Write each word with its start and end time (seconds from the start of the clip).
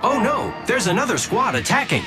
Oh 0.00 0.20
no, 0.22 0.54
there's 0.64 0.86
another 0.86 1.18
squad 1.18 1.56
attacking. 1.56 2.04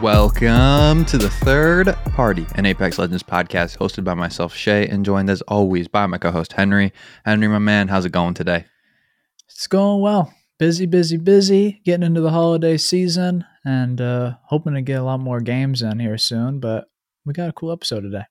Welcome 0.00 1.04
to 1.06 1.18
the 1.18 1.28
third 1.42 1.88
party, 2.12 2.46
an 2.54 2.66
Apex 2.66 3.00
Legends 3.00 3.24
podcast 3.24 3.78
hosted 3.78 4.04
by 4.04 4.14
myself, 4.14 4.54
Shay, 4.54 4.86
and 4.86 5.04
joined 5.04 5.28
as 5.28 5.42
always 5.42 5.88
by 5.88 6.06
my 6.06 6.18
co 6.18 6.30
host, 6.30 6.52
Henry. 6.52 6.92
Henry, 7.24 7.48
my 7.48 7.58
man, 7.58 7.88
how's 7.88 8.04
it 8.04 8.12
going 8.12 8.34
today? 8.34 8.66
It's 9.48 9.66
going 9.66 10.00
well. 10.00 10.32
Busy, 10.60 10.86
busy, 10.86 11.16
busy. 11.16 11.80
Getting 11.84 12.06
into 12.06 12.20
the 12.20 12.30
holiday 12.30 12.76
season 12.76 13.44
and 13.64 14.00
uh, 14.00 14.34
hoping 14.44 14.74
to 14.74 14.82
get 14.82 15.00
a 15.00 15.04
lot 15.04 15.18
more 15.18 15.40
games 15.40 15.82
in 15.82 15.98
here 15.98 16.16
soon. 16.16 16.60
But 16.60 16.88
we 17.24 17.32
got 17.32 17.48
a 17.48 17.52
cool 17.52 17.72
episode 17.72 18.02
today. 18.02 18.26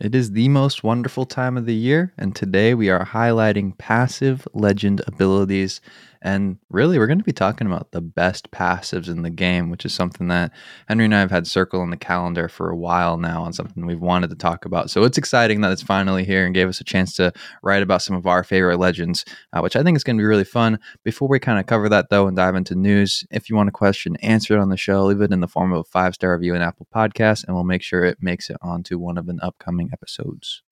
It 0.00 0.14
is 0.14 0.32
the 0.32 0.48
most 0.48 0.82
wonderful 0.82 1.26
time 1.26 1.56
of 1.56 1.66
the 1.66 1.74
year, 1.74 2.12
and 2.16 2.34
today 2.34 2.74
we 2.74 2.88
are 2.88 3.04
highlighting 3.04 3.76
passive 3.76 4.48
legend 4.54 5.02
abilities. 5.06 5.80
And 6.24 6.58
really, 6.70 6.98
we're 6.98 7.08
going 7.08 7.18
to 7.18 7.24
be 7.24 7.32
talking 7.32 7.66
about 7.66 7.90
the 7.90 8.00
best 8.00 8.52
passives 8.52 9.08
in 9.08 9.22
the 9.22 9.30
game, 9.30 9.70
which 9.70 9.84
is 9.84 9.92
something 9.92 10.28
that 10.28 10.52
Henry 10.86 11.06
and 11.06 11.14
I 11.14 11.18
have 11.18 11.32
had 11.32 11.48
circle 11.48 11.80
on 11.80 11.90
the 11.90 11.96
calendar 11.96 12.48
for 12.48 12.70
a 12.70 12.76
while 12.76 13.16
now, 13.16 13.44
and 13.44 13.52
something 13.52 13.84
we've 13.84 14.00
wanted 14.00 14.30
to 14.30 14.36
talk 14.36 14.64
about. 14.64 14.88
So 14.88 15.02
it's 15.02 15.18
exciting 15.18 15.62
that 15.62 15.72
it's 15.72 15.82
finally 15.82 16.24
here 16.24 16.46
and 16.46 16.54
gave 16.54 16.68
us 16.68 16.80
a 16.80 16.84
chance 16.84 17.14
to 17.16 17.32
write 17.64 17.82
about 17.82 18.02
some 18.02 18.14
of 18.14 18.24
our 18.24 18.44
favorite 18.44 18.78
legends, 18.78 19.24
uh, 19.52 19.58
which 19.60 19.74
I 19.74 19.82
think 19.82 19.96
is 19.96 20.04
going 20.04 20.16
to 20.16 20.20
be 20.20 20.26
really 20.26 20.44
fun. 20.44 20.78
Before 21.02 21.26
we 21.26 21.40
kind 21.40 21.58
of 21.58 21.66
cover 21.66 21.88
that, 21.88 22.08
though, 22.08 22.28
and 22.28 22.36
dive 22.36 22.54
into 22.54 22.76
news, 22.76 23.24
if 23.32 23.50
you 23.50 23.56
want 23.56 23.68
a 23.68 23.72
question 23.72 24.14
answered 24.16 24.60
on 24.60 24.68
the 24.68 24.76
show, 24.76 25.04
leave 25.04 25.22
it 25.22 25.32
in 25.32 25.40
the 25.40 25.48
form 25.48 25.72
of 25.72 25.80
a 25.80 25.84
five 25.84 26.14
star 26.14 26.36
review 26.36 26.54
in 26.54 26.62
Apple 26.62 26.86
Podcasts, 26.94 27.44
and 27.44 27.56
we'll 27.56 27.64
make 27.64 27.82
sure 27.82 28.04
it 28.04 28.18
makes 28.20 28.48
it 28.48 28.58
onto 28.62 28.96
one 28.96 29.18
of 29.18 29.28
an 29.28 29.40
upcoming 29.42 29.90
episodes. 29.92 30.62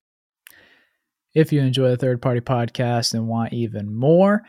If 1.35 1.53
you 1.53 1.61
enjoy 1.61 1.91
the 1.91 1.97
third 1.97 2.23
party 2.23 2.41
podcast 2.41 3.15
and 3.15 3.29
want 3.29 3.53
even 3.53 3.93
more, 3.93 4.43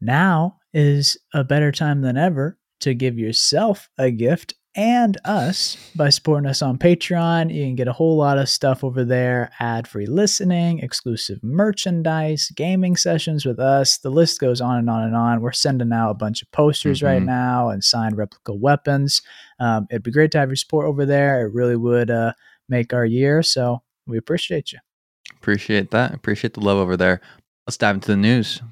now 0.00 0.56
is 0.72 1.18
a 1.34 1.44
better 1.44 1.72
time 1.72 2.02
than 2.02 2.16
ever 2.16 2.58
to 2.80 2.94
give 2.94 3.18
yourself 3.18 3.88
a 3.98 4.10
gift 4.10 4.54
and 4.76 5.18
us 5.24 5.76
by 5.96 6.08
supporting 6.10 6.48
us 6.48 6.62
on 6.62 6.78
Patreon. 6.78 7.52
You 7.52 7.64
can 7.64 7.74
get 7.74 7.88
a 7.88 7.92
whole 7.92 8.16
lot 8.16 8.38
of 8.38 8.48
stuff 8.48 8.84
over 8.84 9.04
there 9.04 9.50
ad 9.58 9.88
free 9.88 10.06
listening, 10.06 10.78
exclusive 10.78 11.42
merchandise, 11.42 12.52
gaming 12.54 12.96
sessions 12.96 13.44
with 13.44 13.58
us. 13.58 13.98
The 13.98 14.10
list 14.10 14.40
goes 14.40 14.60
on 14.60 14.78
and 14.78 14.88
on 14.88 15.02
and 15.02 15.16
on. 15.16 15.40
We're 15.40 15.52
sending 15.52 15.92
out 15.92 16.10
a 16.10 16.14
bunch 16.14 16.42
of 16.42 16.50
posters 16.52 16.98
mm-hmm. 16.98 17.06
right 17.06 17.22
now 17.22 17.68
and 17.70 17.82
signed 17.82 18.16
replica 18.16 18.54
weapons. 18.54 19.22
Um, 19.58 19.86
it'd 19.90 20.04
be 20.04 20.12
great 20.12 20.30
to 20.32 20.38
have 20.38 20.48
your 20.48 20.56
support 20.56 20.86
over 20.86 21.04
there. 21.04 21.46
It 21.46 21.52
really 21.52 21.76
would 21.76 22.10
uh, 22.10 22.32
make 22.68 22.94
our 22.94 23.04
year. 23.04 23.42
So 23.42 23.82
we 24.06 24.18
appreciate 24.18 24.72
you. 24.72 24.78
Appreciate 25.34 25.90
that. 25.90 26.14
Appreciate 26.14 26.54
the 26.54 26.60
love 26.60 26.78
over 26.78 26.96
there. 26.96 27.20
Let's 27.66 27.76
dive 27.76 27.96
into 27.96 28.08
the 28.08 28.16
news. 28.16 28.62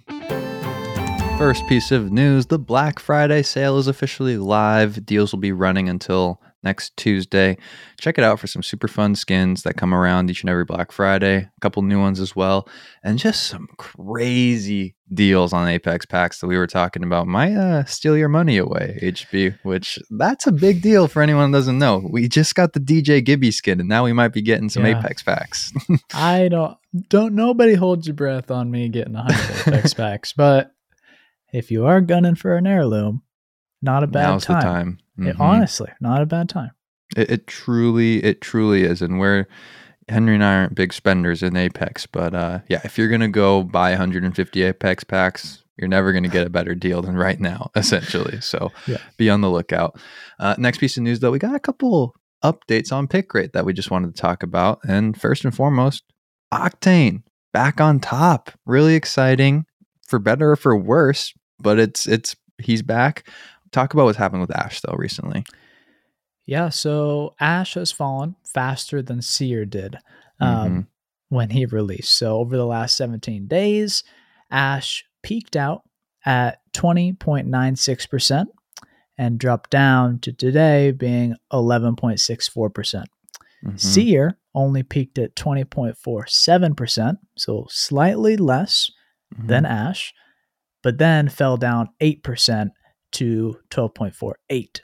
First 1.38 1.68
piece 1.68 1.92
of 1.92 2.10
news 2.10 2.46
the 2.46 2.58
Black 2.58 2.98
Friday 2.98 3.42
sale 3.42 3.78
is 3.78 3.86
officially 3.86 4.36
live. 4.38 5.06
Deals 5.06 5.32
will 5.32 5.38
be 5.38 5.52
running 5.52 5.88
until 5.88 6.42
next 6.64 6.96
Tuesday. 6.96 7.56
Check 8.00 8.18
it 8.18 8.24
out 8.24 8.40
for 8.40 8.48
some 8.48 8.64
super 8.64 8.88
fun 8.88 9.14
skins 9.14 9.62
that 9.62 9.76
come 9.76 9.94
around 9.94 10.30
each 10.30 10.42
and 10.42 10.50
every 10.50 10.64
Black 10.64 10.90
Friday. 10.90 11.36
A 11.36 11.60
couple 11.60 11.82
new 11.82 12.00
ones 12.00 12.18
as 12.18 12.34
well. 12.34 12.68
And 13.04 13.20
just 13.20 13.46
some 13.46 13.68
crazy 13.76 14.96
deals 15.14 15.52
on 15.52 15.68
Apex 15.68 16.06
packs 16.06 16.40
that 16.40 16.48
we 16.48 16.58
were 16.58 16.66
talking 16.66 17.04
about. 17.04 17.28
Might 17.28 17.54
uh, 17.54 17.84
steal 17.84 18.16
your 18.16 18.28
money 18.28 18.56
away, 18.56 18.98
HB, 19.00 19.60
which 19.62 19.96
that's 20.10 20.48
a 20.48 20.52
big 20.52 20.82
deal 20.82 21.06
for 21.06 21.22
anyone 21.22 21.52
that 21.52 21.58
doesn't 21.58 21.78
know. 21.78 22.02
We 22.10 22.26
just 22.26 22.56
got 22.56 22.72
the 22.72 22.80
DJ 22.80 23.24
Gibby 23.24 23.52
skin 23.52 23.78
and 23.78 23.88
now 23.88 24.04
we 24.04 24.12
might 24.12 24.32
be 24.32 24.42
getting 24.42 24.68
some 24.68 24.84
yeah. 24.84 24.98
Apex 24.98 25.22
packs. 25.22 25.72
I 26.12 26.48
don't, 26.48 26.76
don't, 27.08 27.36
nobody 27.36 27.74
hold 27.74 28.06
your 28.06 28.14
breath 28.14 28.50
on 28.50 28.72
me 28.72 28.88
getting 28.88 29.14
100 29.14 29.68
Apex 29.68 29.94
packs, 29.94 30.32
but 30.32 30.72
if 31.52 31.70
you 31.70 31.86
are 31.86 32.00
gunning 32.00 32.34
for 32.34 32.56
an 32.56 32.66
heirloom, 32.66 33.22
not 33.82 34.02
a 34.02 34.06
bad 34.06 34.30
Now's 34.30 34.44
time. 34.44 34.56
the 34.56 34.62
time. 34.62 34.98
Mm-hmm. 35.18 35.28
It, 35.28 35.40
honestly, 35.40 35.90
not 36.00 36.22
a 36.22 36.26
bad 36.26 36.48
time. 36.48 36.70
It, 37.16 37.30
it, 37.30 37.46
truly, 37.46 38.22
it 38.22 38.40
truly 38.40 38.84
is. 38.84 39.02
And 39.02 39.18
we're 39.18 39.46
Henry 40.08 40.34
and 40.34 40.44
I 40.44 40.54
aren't 40.54 40.74
big 40.74 40.92
spenders 40.92 41.42
in 41.42 41.56
Apex, 41.56 42.06
but 42.06 42.34
uh, 42.34 42.60
yeah, 42.68 42.80
if 42.84 42.98
you're 42.98 43.08
gonna 43.08 43.28
go 43.28 43.62
buy 43.62 43.90
150 43.90 44.62
Apex 44.62 45.04
packs, 45.04 45.62
you're 45.76 45.88
never 45.88 46.12
gonna 46.12 46.28
get 46.28 46.46
a 46.46 46.50
better 46.50 46.74
deal 46.74 47.02
than 47.02 47.16
right 47.16 47.40
now, 47.40 47.70
essentially. 47.76 48.40
So 48.40 48.72
yeah. 48.86 48.98
be 49.16 49.30
on 49.30 49.40
the 49.40 49.50
lookout. 49.50 49.98
Uh, 50.38 50.54
next 50.58 50.78
piece 50.78 50.96
of 50.96 51.02
news, 51.02 51.20
though, 51.20 51.30
we 51.30 51.38
got 51.38 51.54
a 51.54 51.60
couple 51.60 52.14
updates 52.44 52.92
on 52.92 53.08
pick 53.08 53.32
rate 53.34 53.52
that 53.52 53.64
we 53.64 53.72
just 53.72 53.90
wanted 53.90 54.14
to 54.14 54.20
talk 54.20 54.42
about. 54.42 54.80
And 54.88 55.20
first 55.20 55.44
and 55.44 55.54
foremost, 55.54 56.04
Octane 56.52 57.22
back 57.52 57.80
on 57.80 58.00
top. 58.00 58.50
Really 58.66 58.94
exciting 58.94 59.66
for 60.06 60.18
better 60.18 60.52
or 60.52 60.56
for 60.56 60.76
worse, 60.76 61.34
but 61.60 61.78
it's 61.78 62.06
it's 62.06 62.36
he's 62.58 62.82
back. 62.82 63.28
Talk 63.72 63.92
about 63.92 64.04
what's 64.04 64.18
happened 64.18 64.40
with 64.40 64.56
Ash 64.56 64.80
though 64.80 64.96
recently. 64.96 65.44
Yeah, 66.46 66.70
so 66.70 67.34
Ash 67.38 67.74
has 67.74 67.92
fallen 67.92 68.34
faster 68.42 69.02
than 69.02 69.20
Seer 69.20 69.66
did 69.66 69.98
um, 70.40 70.56
mm-hmm. 70.56 70.80
when 71.28 71.50
he 71.50 71.66
released. 71.66 72.16
So 72.16 72.38
over 72.38 72.56
the 72.56 72.64
last 72.64 72.96
17 72.96 73.46
days, 73.48 74.02
Ash 74.50 75.04
peaked 75.22 75.56
out 75.56 75.82
at 76.24 76.60
20.96% 76.72 78.46
and 79.18 79.38
dropped 79.38 79.68
down 79.68 80.20
to 80.20 80.32
today 80.32 80.90
being 80.90 81.36
11.64%. 81.52 82.72
percent 82.72 83.08
mm 83.64 83.70
hmm 83.70 83.76
Seer 83.76 84.38
only 84.54 84.82
peaked 84.82 85.18
at 85.18 85.34
20.47%, 85.34 87.18
so 87.36 87.66
slightly 87.68 88.36
less 88.36 88.90
mm-hmm. 89.34 89.48
than 89.48 89.66
Ash, 89.66 90.14
but 90.88 90.96
then 90.96 91.28
fell 91.28 91.58
down 91.58 91.90
8% 92.00 92.70
to 93.12 93.58
12.48. 93.68 94.80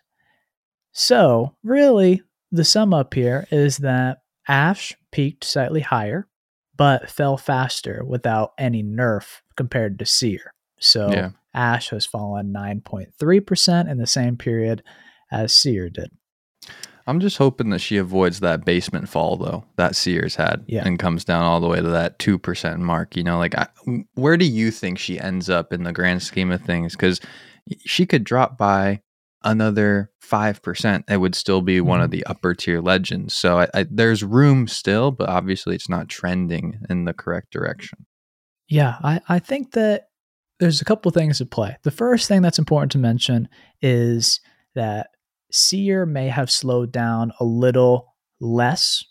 So, 0.92 1.56
really, 1.62 2.20
the 2.52 2.62
sum 2.62 2.92
up 2.92 3.14
here 3.14 3.48
is 3.50 3.78
that 3.78 4.18
Ash 4.46 4.94
peaked 5.12 5.44
slightly 5.44 5.80
higher, 5.80 6.28
but 6.76 7.10
fell 7.10 7.38
faster 7.38 8.04
without 8.04 8.52
any 8.58 8.82
nerf 8.82 9.40
compared 9.56 9.98
to 9.98 10.04
Seer. 10.04 10.52
So, 10.78 11.10
yeah. 11.10 11.30
Ash 11.54 11.88
has 11.88 12.04
fallen 12.04 12.52
9.3% 12.52 13.90
in 13.90 13.96
the 13.96 14.06
same 14.06 14.36
period 14.36 14.82
as 15.32 15.54
Seer 15.54 15.88
did. 15.88 16.10
I'm 17.06 17.20
just 17.20 17.36
hoping 17.36 17.70
that 17.70 17.80
she 17.80 17.96
avoids 17.98 18.40
that 18.40 18.64
basement 18.64 19.08
fall 19.08 19.36
though 19.36 19.64
that 19.76 19.94
Seer's 19.94 20.36
had 20.36 20.64
yeah. 20.66 20.86
and 20.86 20.98
comes 20.98 21.24
down 21.24 21.44
all 21.44 21.60
the 21.60 21.68
way 21.68 21.80
to 21.80 21.88
that 21.88 22.18
2% 22.18 22.78
mark. 22.78 23.16
You 23.16 23.24
know, 23.24 23.38
like 23.38 23.54
I, 23.54 23.68
where 24.14 24.36
do 24.36 24.46
you 24.46 24.70
think 24.70 24.98
she 24.98 25.20
ends 25.20 25.50
up 25.50 25.72
in 25.72 25.82
the 25.82 25.92
grand 25.92 26.22
scheme 26.22 26.50
of 26.50 26.62
things? 26.62 26.92
Because 26.92 27.20
she 27.84 28.06
could 28.06 28.24
drop 28.24 28.56
by 28.56 29.02
another 29.42 30.10
5%. 30.22 31.04
It 31.08 31.18
would 31.18 31.34
still 31.34 31.60
be 31.60 31.78
mm-hmm. 31.78 31.88
one 31.88 32.00
of 32.00 32.06
mm-hmm. 32.06 32.18
the 32.18 32.26
upper 32.26 32.54
tier 32.54 32.80
legends. 32.80 33.34
So 33.34 33.60
I, 33.60 33.68
I, 33.74 33.86
there's 33.90 34.24
room 34.24 34.66
still, 34.66 35.10
but 35.10 35.28
obviously 35.28 35.74
it's 35.74 35.88
not 35.88 36.08
trending 36.08 36.80
in 36.88 37.04
the 37.04 37.12
correct 37.12 37.50
direction. 37.50 38.06
Yeah, 38.68 38.96
I, 39.02 39.20
I 39.28 39.38
think 39.38 39.72
that 39.72 40.08
there's 40.58 40.80
a 40.80 40.84
couple 40.84 41.10
things 41.10 41.40
at 41.40 41.50
play. 41.50 41.76
The 41.82 41.90
first 41.90 42.28
thing 42.28 42.40
that's 42.40 42.58
important 42.58 42.92
to 42.92 42.98
mention 42.98 43.48
is 43.82 44.40
that 44.74 45.08
Seer 45.54 46.04
may 46.04 46.28
have 46.28 46.50
slowed 46.50 46.90
down 46.90 47.32
a 47.38 47.44
little 47.44 48.14
less 48.40 49.04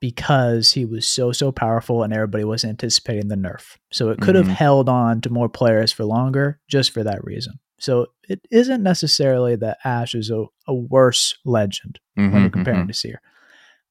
because 0.00 0.72
he 0.72 0.84
was 0.84 1.08
so 1.08 1.32
so 1.32 1.50
powerful 1.50 2.02
and 2.02 2.12
everybody 2.12 2.44
was 2.44 2.64
anticipating 2.64 3.28
the 3.28 3.36
nerf. 3.36 3.76
So 3.90 4.10
it 4.10 4.20
could 4.20 4.36
mm-hmm. 4.36 4.48
have 4.48 4.58
held 4.58 4.88
on 4.88 5.22
to 5.22 5.30
more 5.30 5.48
players 5.48 5.92
for 5.92 6.04
longer 6.04 6.60
just 6.68 6.90
for 6.90 7.02
that 7.04 7.24
reason. 7.24 7.54
So 7.78 8.08
it 8.28 8.40
isn't 8.50 8.82
necessarily 8.82 9.56
that 9.56 9.78
Ash 9.84 10.14
is 10.14 10.30
a, 10.30 10.44
a 10.66 10.74
worse 10.74 11.34
legend 11.44 12.00
mm-hmm, 12.18 12.32
when 12.32 12.42
you're 12.42 12.50
comparing 12.50 12.80
mm-hmm. 12.80 12.88
to 12.88 12.94
Seer. 12.94 13.20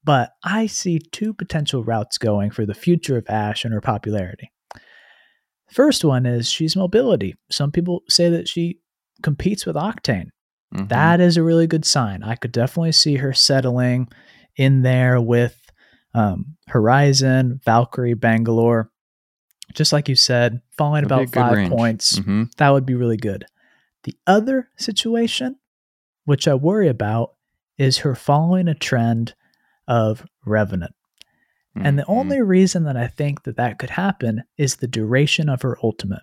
But 0.04 0.32
I 0.44 0.66
see 0.66 1.00
two 1.00 1.34
potential 1.34 1.82
routes 1.82 2.16
going 2.16 2.52
for 2.52 2.64
the 2.64 2.74
future 2.74 3.16
of 3.16 3.28
Ash 3.28 3.64
and 3.64 3.74
her 3.74 3.80
popularity. 3.80 4.52
First 5.72 6.04
one 6.04 6.26
is 6.26 6.48
she's 6.48 6.76
mobility. 6.76 7.34
Some 7.50 7.72
people 7.72 8.04
say 8.08 8.28
that 8.30 8.46
she 8.46 8.78
competes 9.22 9.66
with 9.66 9.74
Octane. 9.74 10.28
Mm-hmm. 10.74 10.88
That 10.88 11.20
is 11.20 11.36
a 11.36 11.42
really 11.42 11.66
good 11.66 11.84
sign. 11.84 12.22
I 12.22 12.34
could 12.34 12.52
definitely 12.52 12.92
see 12.92 13.16
her 13.16 13.32
settling 13.32 14.08
in 14.56 14.82
there 14.82 15.20
with 15.20 15.60
um, 16.14 16.56
Horizon, 16.68 17.60
Valkyrie, 17.64 18.14
Bangalore. 18.14 18.90
Just 19.74 19.92
like 19.92 20.08
you 20.08 20.16
said, 20.16 20.62
falling 20.76 21.06
That'd 21.06 21.28
about 21.28 21.34
five 21.34 21.56
range. 21.56 21.70
points, 21.70 22.18
mm-hmm. 22.18 22.44
that 22.56 22.70
would 22.70 22.86
be 22.86 22.94
really 22.94 23.16
good. 23.16 23.44
The 24.04 24.16
other 24.26 24.70
situation, 24.76 25.56
which 26.24 26.48
I 26.48 26.54
worry 26.54 26.88
about, 26.88 27.34
is 27.76 27.98
her 27.98 28.14
following 28.14 28.68
a 28.68 28.74
trend 28.74 29.34
of 29.86 30.24
Revenant. 30.44 30.94
Mm-hmm. 31.76 31.86
And 31.86 31.98
the 31.98 32.04
mm-hmm. 32.04 32.12
only 32.12 32.40
reason 32.40 32.84
that 32.84 32.96
I 32.96 33.08
think 33.08 33.42
that 33.42 33.56
that 33.56 33.78
could 33.78 33.90
happen 33.90 34.44
is 34.56 34.76
the 34.76 34.86
duration 34.86 35.48
of 35.48 35.62
her 35.62 35.76
ultimate. 35.82 36.22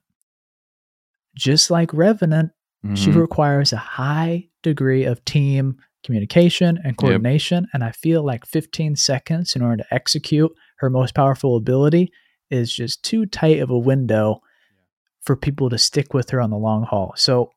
Just 1.36 1.70
like 1.70 1.94
Revenant, 1.94 2.52
Mm-hmm. 2.86 2.96
She 2.96 3.12
requires 3.12 3.72
a 3.74 3.78
high 3.78 4.50
degree 4.62 5.04
of 5.06 5.24
team 5.26 5.78
communication 6.04 6.80
and 6.84 6.98
coordination. 6.98 7.64
Yep. 7.64 7.70
And 7.74 7.84
I 7.84 7.92
feel 7.92 8.24
like 8.26 8.46
15 8.46 8.96
seconds 8.98 9.56
in 9.56 9.62
order 9.62 9.78
to 9.84 9.94
execute 9.94 10.52
her 10.80 10.90
most 10.90 11.16
powerful 11.16 11.56
ability 11.56 12.12
is 12.52 12.74
just 12.74 13.04
too 13.04 13.26
tight 13.26 13.60
of 13.60 13.70
a 13.70 13.78
window 13.78 14.42
for 15.22 15.36
people 15.38 15.70
to 15.70 15.78
stick 15.78 16.14
with 16.14 16.30
her 16.32 16.42
on 16.42 16.50
the 16.50 16.58
long 16.58 16.84
haul. 16.84 17.14
So 17.16 17.52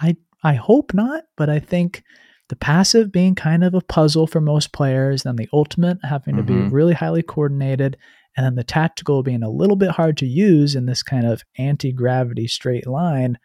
I 0.00 0.16
I 0.42 0.54
hope 0.54 0.92
not, 0.92 1.22
but 1.36 1.48
I 1.48 1.60
think 1.60 2.02
the 2.48 2.56
passive 2.56 3.12
being 3.12 3.36
kind 3.36 3.62
of 3.62 3.74
a 3.74 3.80
puzzle 3.80 4.26
for 4.26 4.40
most 4.40 4.72
players, 4.72 5.22
then 5.22 5.36
the 5.36 5.48
ultimate 5.52 5.98
having 6.02 6.36
to 6.36 6.42
Mhm. 6.42 6.46
be 6.46 6.54
really 6.74 6.94
highly 6.94 7.22
coordinated, 7.22 7.96
and 8.36 8.44
then 8.44 8.56
the 8.56 8.64
tactical 8.64 9.22
being 9.22 9.44
a 9.44 9.48
little 9.48 9.76
bit 9.76 9.92
hard 9.92 10.16
to 10.16 10.26
use 10.26 10.74
in 10.74 10.86
this 10.86 11.04
kind 11.04 11.24
of 11.24 11.44
anti 11.56 11.92
gravity 11.92 12.48
straight 12.48 12.88
line, 12.88 13.38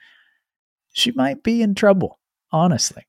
she 0.97 1.11
might 1.11 1.44
be 1.44 1.61
in 1.61 1.75
trouble, 1.75 2.19
honestly. 2.51 3.03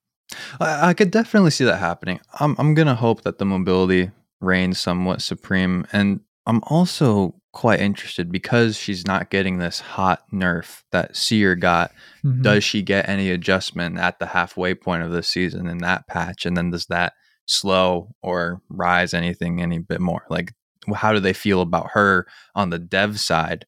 I, 0.60 0.90
I 0.90 0.94
could 0.94 1.10
definitely 1.10 1.50
see 1.50 1.64
that 1.64 1.78
happening. 1.78 2.20
I'm 2.38 2.54
I'm 2.58 2.74
gonna 2.74 2.94
hope 2.94 3.22
that 3.22 3.38
the 3.38 3.46
mobility 3.46 4.10
reigns 4.40 4.78
somewhat 4.78 5.22
supreme, 5.22 5.86
and 5.92 6.20
I'm 6.46 6.62
also 6.66 7.34
quite 7.52 7.80
interested 7.80 8.30
because 8.30 8.76
she's 8.76 9.06
not 9.06 9.30
getting 9.30 9.58
this 9.58 9.80
hot 9.80 10.22
nerf 10.32 10.82
that 10.92 11.16
Seer 11.16 11.54
got. 11.56 11.92
Mhm. 12.24 12.42
Does 12.42 12.62
she 12.62 12.82
get 12.82 13.08
any 13.08 13.30
adjustment 13.30 13.98
at 13.98 14.18
the 14.18 14.26
halfway 14.26 14.74
point 14.74 15.02
of 15.02 15.10
the 15.10 15.22
season 15.22 15.66
in 15.66 15.78
that 15.78 16.06
patch, 16.06 16.44
and 16.44 16.56
then 16.56 16.70
does 16.70 16.86
that 16.86 17.14
slow 17.46 18.14
or 18.22 18.60
rise 18.68 19.14
anything 19.14 19.62
any 19.62 19.78
bit 19.78 20.00
more? 20.00 20.24
Like, 20.28 20.52
how 20.94 21.14
do 21.14 21.20
they 21.20 21.32
feel 21.32 21.62
about 21.62 21.92
her 21.92 22.26
on 22.54 22.68
the 22.68 22.78
dev 22.78 23.18
side? 23.18 23.64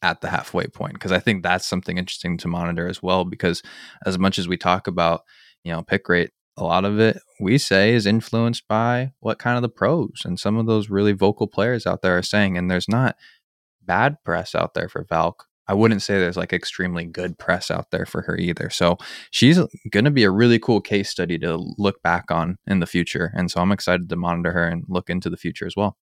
At 0.00 0.20
the 0.20 0.30
halfway 0.30 0.68
point, 0.68 0.92
because 0.92 1.10
I 1.10 1.18
think 1.18 1.42
that's 1.42 1.66
something 1.66 1.98
interesting 1.98 2.38
to 2.38 2.48
monitor 2.48 2.86
as 2.86 3.02
well. 3.02 3.24
Because 3.24 3.62
as 4.06 4.16
much 4.18 4.38
as 4.38 4.46
we 4.46 4.56
talk 4.56 4.86
about 4.86 5.22
you 5.64 5.72
know, 5.72 5.82
pick 5.82 6.08
rate, 6.08 6.30
a 6.56 6.64
lot 6.64 6.84
of 6.84 6.98
it 6.98 7.18
we 7.40 7.58
say 7.58 7.94
is 7.94 8.06
influenced 8.06 8.66
by 8.68 9.12
what 9.20 9.38
kind 9.38 9.56
of 9.56 9.62
the 9.62 9.68
pros 9.68 10.22
and 10.24 10.40
some 10.40 10.56
of 10.56 10.66
those 10.66 10.90
really 10.90 11.12
vocal 11.12 11.46
players 11.46 11.86
out 11.86 12.02
there 12.02 12.18
are 12.18 12.22
saying. 12.22 12.56
And 12.56 12.70
there's 12.70 12.88
not 12.88 13.16
bad 13.82 14.16
press 14.24 14.54
out 14.54 14.74
there 14.74 14.88
for 14.88 15.04
Valk. 15.08 15.44
I 15.68 15.74
wouldn't 15.74 16.02
say 16.02 16.18
there's 16.18 16.36
like 16.36 16.54
extremely 16.54 17.04
good 17.04 17.38
press 17.38 17.70
out 17.70 17.90
there 17.90 18.06
for 18.06 18.22
her 18.22 18.36
either. 18.38 18.70
So 18.70 18.96
she's 19.30 19.60
going 19.90 20.06
to 20.06 20.10
be 20.10 20.24
a 20.24 20.30
really 20.30 20.58
cool 20.58 20.80
case 20.80 21.10
study 21.10 21.38
to 21.40 21.58
look 21.76 22.02
back 22.02 22.30
on 22.30 22.56
in 22.66 22.80
the 22.80 22.86
future. 22.86 23.30
And 23.34 23.50
so 23.50 23.60
I'm 23.60 23.72
excited 23.72 24.08
to 24.08 24.16
monitor 24.16 24.52
her 24.52 24.66
and 24.66 24.84
look 24.88 25.10
into 25.10 25.28
the 25.28 25.36
future 25.36 25.66
as 25.66 25.76
well. 25.76 25.98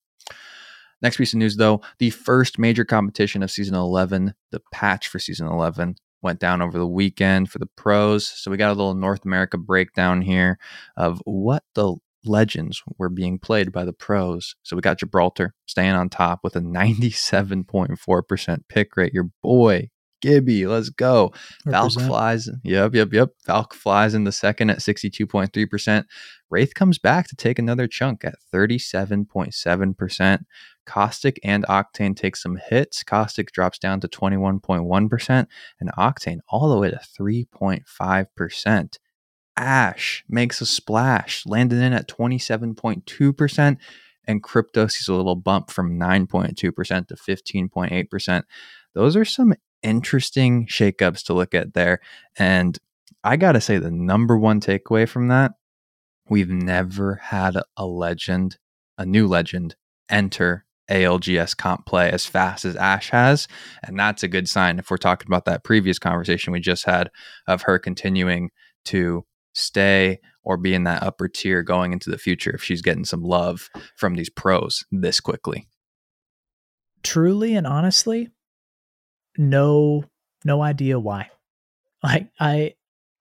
Next 1.02 1.16
piece 1.16 1.32
of 1.32 1.38
news, 1.38 1.56
though, 1.56 1.82
the 1.98 2.10
first 2.10 2.58
major 2.58 2.84
competition 2.84 3.42
of 3.42 3.50
season 3.50 3.74
11, 3.74 4.34
the 4.50 4.60
patch 4.72 5.08
for 5.08 5.18
season 5.18 5.46
11, 5.46 5.96
went 6.22 6.40
down 6.40 6.62
over 6.62 6.78
the 6.78 6.86
weekend 6.86 7.50
for 7.50 7.58
the 7.58 7.68
pros. 7.76 8.26
So 8.26 8.50
we 8.50 8.56
got 8.56 8.70
a 8.70 8.74
little 8.74 8.94
North 8.94 9.24
America 9.24 9.58
breakdown 9.58 10.22
here 10.22 10.58
of 10.96 11.20
what 11.24 11.62
the 11.74 11.96
legends 12.24 12.82
were 12.98 13.08
being 13.08 13.38
played 13.38 13.72
by 13.72 13.84
the 13.84 13.92
pros. 13.92 14.56
So 14.62 14.74
we 14.74 14.82
got 14.82 14.98
Gibraltar 14.98 15.54
staying 15.66 15.92
on 15.92 16.08
top 16.08 16.40
with 16.42 16.56
a 16.56 16.60
97.4% 16.60 18.58
pick 18.68 18.96
rate. 18.96 19.14
Your 19.14 19.30
boy, 19.42 19.90
Gibby, 20.22 20.66
let's 20.66 20.88
go. 20.88 21.32
Valk 21.66 21.92
flies. 21.92 22.48
Yep, 22.64 22.94
yep, 22.94 23.12
yep. 23.12 23.28
Valk 23.46 23.74
flies 23.74 24.14
in 24.14 24.24
the 24.24 24.32
second 24.32 24.70
at 24.70 24.78
62.3%. 24.78 26.04
Wraith 26.50 26.74
comes 26.74 26.98
back 26.98 27.28
to 27.28 27.36
take 27.36 27.58
another 27.58 27.86
chunk 27.86 28.24
at 28.24 28.34
37.7%. 28.52 30.38
Caustic 30.86 31.38
and 31.44 31.64
Octane 31.66 32.16
take 32.16 32.36
some 32.36 32.56
hits. 32.56 33.02
Caustic 33.02 33.52
drops 33.52 33.78
down 33.78 34.00
to 34.00 34.08
21.1%, 34.08 35.46
and 35.80 35.92
Octane 35.92 36.38
all 36.48 36.68
the 36.70 36.78
way 36.78 36.90
to 36.90 37.00
3.5%. 37.18 38.98
Ash 39.58 40.24
makes 40.28 40.60
a 40.60 40.66
splash, 40.66 41.44
landing 41.46 41.80
in 41.80 41.92
at 41.92 42.08
27.2%, 42.08 43.76
and 44.28 44.42
Crypto 44.42 44.86
sees 44.86 45.08
a 45.08 45.14
little 45.14 45.36
bump 45.36 45.70
from 45.70 45.98
9.2% 45.98 46.56
to 46.56 47.14
15.8%. 47.14 48.42
Those 48.94 49.16
are 49.16 49.24
some 49.24 49.54
interesting 49.82 50.66
shakeups 50.66 51.24
to 51.24 51.34
look 51.34 51.54
at 51.54 51.74
there. 51.74 52.00
And 52.38 52.78
I 53.24 53.36
got 53.36 53.52
to 53.52 53.60
say, 53.60 53.78
the 53.78 53.90
number 53.90 54.36
one 54.36 54.60
takeaway 54.60 55.08
from 55.08 55.28
that 55.28 55.52
we've 56.28 56.50
never 56.50 57.16
had 57.16 57.56
a 57.76 57.86
legend, 57.86 58.58
a 58.98 59.06
new 59.06 59.26
legend, 59.26 59.76
enter 60.08 60.65
ALGS 60.90 61.56
comp 61.56 61.86
play 61.86 62.10
as 62.10 62.26
fast 62.26 62.64
as 62.64 62.76
Ash 62.76 63.10
has. 63.10 63.48
And 63.82 63.98
that's 63.98 64.22
a 64.22 64.28
good 64.28 64.48
sign 64.48 64.78
if 64.78 64.90
we're 64.90 64.96
talking 64.96 65.26
about 65.28 65.44
that 65.46 65.64
previous 65.64 65.98
conversation 65.98 66.52
we 66.52 66.60
just 66.60 66.84
had 66.84 67.10
of 67.46 67.62
her 67.62 67.78
continuing 67.78 68.50
to 68.86 69.24
stay 69.54 70.20
or 70.42 70.56
be 70.56 70.74
in 70.74 70.84
that 70.84 71.02
upper 71.02 71.28
tier 71.28 71.62
going 71.62 71.92
into 71.92 72.10
the 72.10 72.18
future 72.18 72.54
if 72.54 72.62
she's 72.62 72.82
getting 72.82 73.04
some 73.04 73.22
love 73.22 73.68
from 73.96 74.14
these 74.14 74.30
pros 74.30 74.84
this 74.92 75.18
quickly. 75.18 75.66
truly 77.02 77.54
and 77.54 77.66
honestly 77.66 78.28
no 79.38 80.04
no 80.44 80.62
idea 80.62 80.98
why 80.98 81.30
like 82.02 82.28
i 82.40 82.74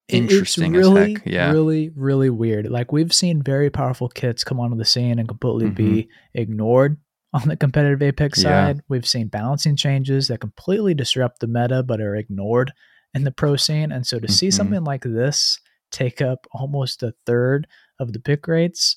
Interesting 0.07 0.75
it's 0.75 0.85
as 0.85 0.93
really 0.93 1.13
heck, 1.13 1.25
yeah. 1.25 1.51
really 1.51 1.89
really 1.95 2.29
weird 2.29 2.69
like 2.69 2.91
we've 2.91 3.13
seen 3.13 3.41
very 3.41 3.71
powerful 3.71 4.07
kits 4.07 4.43
come 4.43 4.59
onto 4.59 4.77
the 4.77 4.85
scene 4.85 5.17
and 5.17 5.27
completely 5.27 5.69
be 5.71 6.03
mm-hmm. 6.03 6.41
ignored 6.41 6.97
on 7.35 7.47
the 7.49 7.55
competitive 7.57 8.01
apex 8.01 8.39
Mm-hmm. 8.39 8.47
Yeah. 8.49 8.65
side 8.67 8.81
we've 8.87 9.07
seen 9.07 9.27
balancing 9.27 9.75
changes 9.75 10.27
that 10.29 10.39
completely 10.39 10.93
disrupt 10.93 11.39
the 11.41 11.47
meta 11.47 11.83
but 11.83 11.99
are 12.01 12.15
ignored 12.15 12.71
in 13.13 13.23
the 13.25 13.31
pro 13.31 13.55
scene 13.55 13.91
and 13.91 14.07
so 14.07 14.19
to 14.19 14.27
see 14.31 14.47
Mhm. 14.47 14.53
something 14.53 14.83
like 14.83 15.03
this 15.03 15.59
take 15.91 16.21
up 16.21 16.47
almost 16.53 17.03
a 17.03 17.13
third 17.25 17.67
of 17.99 18.13
the 18.13 18.19
pick 18.19 18.47
rates 18.47 18.95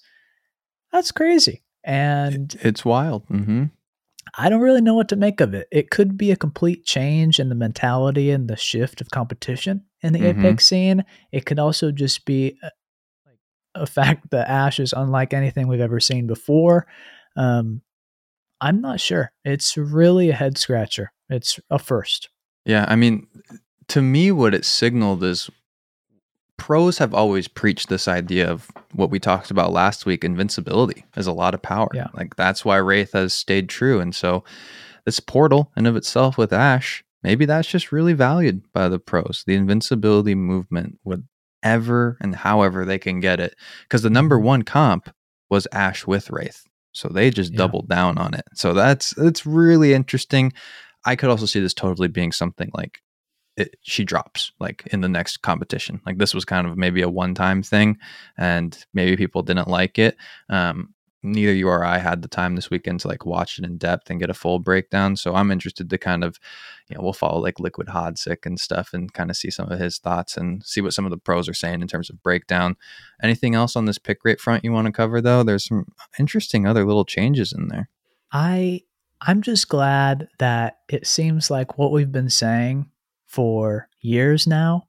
that's 0.93 1.12
crazy 1.12 1.62
and 1.85 2.56
It's 2.62 2.85
wild. 2.85 3.25
hmm 3.29 3.64
I 4.37 4.50
don't 4.50 4.61
really 4.61 4.82
know 4.82 4.94
what 4.94 5.08
to 5.08 5.17
make 5.17 5.40
of 5.40 5.55
it. 5.55 5.69
It 5.73 5.90
could 5.90 6.19
be 6.19 6.31
a 6.31 6.37
complete 6.37 6.85
change 6.85 7.40
in 7.40 7.49
the 7.49 7.55
mentality 7.55 8.31
and 8.31 8.46
the 8.46 8.56
shift 8.56 9.00
of 9.00 9.08
competition 9.11 9.85
in 10.02 10.12
the 10.12 10.20
Mhm. 10.20 10.38
Apex 10.44 10.67
scene. 10.67 11.05
It 11.32 11.46
could 11.46 11.58
also 11.58 11.90
just 11.90 12.26
be 12.26 12.58
a, 12.62 12.70
a 13.75 13.87
fact 13.87 14.31
that 14.31 14.49
Ash 14.50 14.79
is 14.81 14.93
unlike 14.93 15.32
anything 15.32 15.67
we've 15.67 15.81
ever 15.81 15.99
seen 15.99 16.26
before. 16.26 16.87
Um, 17.37 17.81
I'm 18.60 18.81
not 18.81 19.00
sure. 19.00 19.32
It's 19.44 19.76
really 19.76 20.31
a 20.31 20.34
head 20.34 20.58
scratcher. 20.58 21.12
It's 21.28 21.60
a 21.70 21.78
first. 21.78 22.28
Yeah, 22.64 22.84
I 22.88 22.96
mean, 22.96 23.26
to 23.88 24.02
me, 24.02 24.32
what 24.32 24.55
it 24.55 24.64
signaled 24.64 25.22
is 25.25 25.49
pros 26.58 26.99
have 26.99 27.14
always 27.14 27.49
preached 27.49 27.88
this 27.88 28.08
idea 28.08 28.50
of 28.50 28.70
what 28.93 29.10
we 29.10 29.19
talked 29.19 29.50
about 29.50 29.72
last 29.72 30.05
week 30.05 30.25
invincibility 30.25 31.05
is 31.16 31.26
a 31.26 31.32
lot 31.32 31.55
of 31.55 31.62
power. 31.62 31.88
Yeah. 31.94 32.08
Like 32.12 32.37
that's 32.37 32.64
why 32.64 32.76
Wraith 32.76 33.12
has 33.12 33.32
stayed 33.32 33.68
true. 33.68 34.00
And 34.00 34.14
so 34.14 34.44
this 35.06 35.21
portal 35.21 35.73
in 35.76 35.87
of 35.87 35.97
itself 35.97 36.37
with 36.37 36.52
Ash, 36.52 37.02
maybe 37.23 37.47
that's 37.47 37.68
just 37.68 37.92
really 37.92 38.12
valued 38.12 38.62
by 38.73 38.88
the 38.88 38.99
pros. 38.99 39.44
The 39.47 39.54
invincibility 39.54 40.35
movement, 40.35 40.99
whatever 41.04 42.18
and 42.21 42.35
however 42.35 42.85
they 42.85 42.99
can 42.99 43.21
get 43.21 43.40
it. 43.40 43.54
Because 43.85 44.02
the 44.02 44.11
number 44.11 44.38
one 44.38 44.62
comp 44.62 45.11
was 45.49 45.66
Ash 45.73 46.06
with 46.06 46.28
Wraith. 46.28 46.67
So 46.99 47.09
they 47.09 47.31
just 47.31 47.52
Yeah. 47.52 47.59
doubled 47.59 47.88
down 47.88 48.19
on 48.19 48.35
it. 48.35 48.45
So 48.55 48.75
that's 48.75 49.17
it's 49.19 49.47
really 49.47 49.95
interesting. 49.95 50.52
I 51.05 51.17
could 51.17 51.31
also 51.31 51.47
see 51.47 51.61
this 51.61 51.75
totally 51.75 52.09
being 52.09 52.33
something 52.33 52.71
like 52.75 53.00
it, 53.57 53.76
she 53.83 54.05
drops 54.05 54.52
like 54.61 54.87
in 54.93 55.00
the 55.00 55.09
next 55.09 55.38
competition. 55.38 56.00
Like 56.07 56.19
this 56.19 56.35
was 56.35 56.45
kind 56.45 56.67
of 56.67 56.76
maybe 56.76 57.02
a 57.02 57.09
one 57.09 57.35
time 57.35 57.62
thing, 57.62 57.99
and 58.37 58.76
maybe 58.95 59.17
people 59.17 59.43
didn't 59.43 59.69
like 59.69 59.99
it. 59.99 60.17
Um, 60.49 60.95
neither 61.22 61.52
you 61.52 61.68
or 61.68 61.84
I 61.84 61.98
had 61.98 62.22
the 62.22 62.28
time 62.28 62.54
this 62.54 62.70
weekend 62.70 63.00
to 63.00 63.08
like 63.08 63.26
watch 63.26 63.58
it 63.58 63.64
in 63.64 63.76
depth 63.76 64.10
and 64.10 64.20
get 64.20 64.30
a 64.30 64.34
full 64.34 64.58
breakdown. 64.58 65.16
So 65.16 65.34
I'm 65.34 65.50
interested 65.50 65.90
to 65.90 65.98
kind 65.98 66.22
of, 66.22 66.38
you 66.88 66.96
know, 66.96 67.02
we'll 67.02 67.12
follow 67.12 67.40
like 67.40 67.58
Liquid 67.58 67.88
Hodsick 67.88 68.46
and 68.46 68.58
stuff 68.58 68.90
and 68.92 69.12
kind 69.12 69.30
of 69.30 69.37
see 69.37 69.50
some 69.50 69.70
of 69.70 69.78
his 69.78 69.98
thoughts 69.98 70.37
and 70.37 70.64
see 70.64 70.80
what 70.80 70.94
some 70.94 71.04
of 71.04 71.10
the 71.10 71.18
pros 71.18 71.48
are 71.48 71.54
saying 71.54 71.82
in 71.82 71.88
terms 71.88 72.08
of 72.08 72.22
breakdown. 72.22 72.76
Anything 73.22 73.54
else 73.54 73.75
on 73.75 73.87
this 73.87 73.98
pick 73.98 74.18
rate 74.25 74.40
front 74.40 74.64
you 74.64 74.72
want 74.72 74.87
to 74.87 74.92
cover 74.92 75.20
though? 75.20 75.42
There's 75.42 75.66
some 75.66 75.87
interesting 76.18 76.66
other 76.66 76.84
little 76.84 77.04
changes 77.04 77.52
in 77.52 77.68
there. 77.68 77.88
I 78.32 78.82
I'm 79.20 79.42
just 79.42 79.68
glad 79.68 80.28
that 80.38 80.78
it 80.88 81.06
seems 81.06 81.50
like 81.50 81.76
what 81.76 81.90
we've 81.90 82.12
been 82.12 82.30
saying 82.30 82.88
for 83.26 83.88
years 84.00 84.46
now 84.46 84.87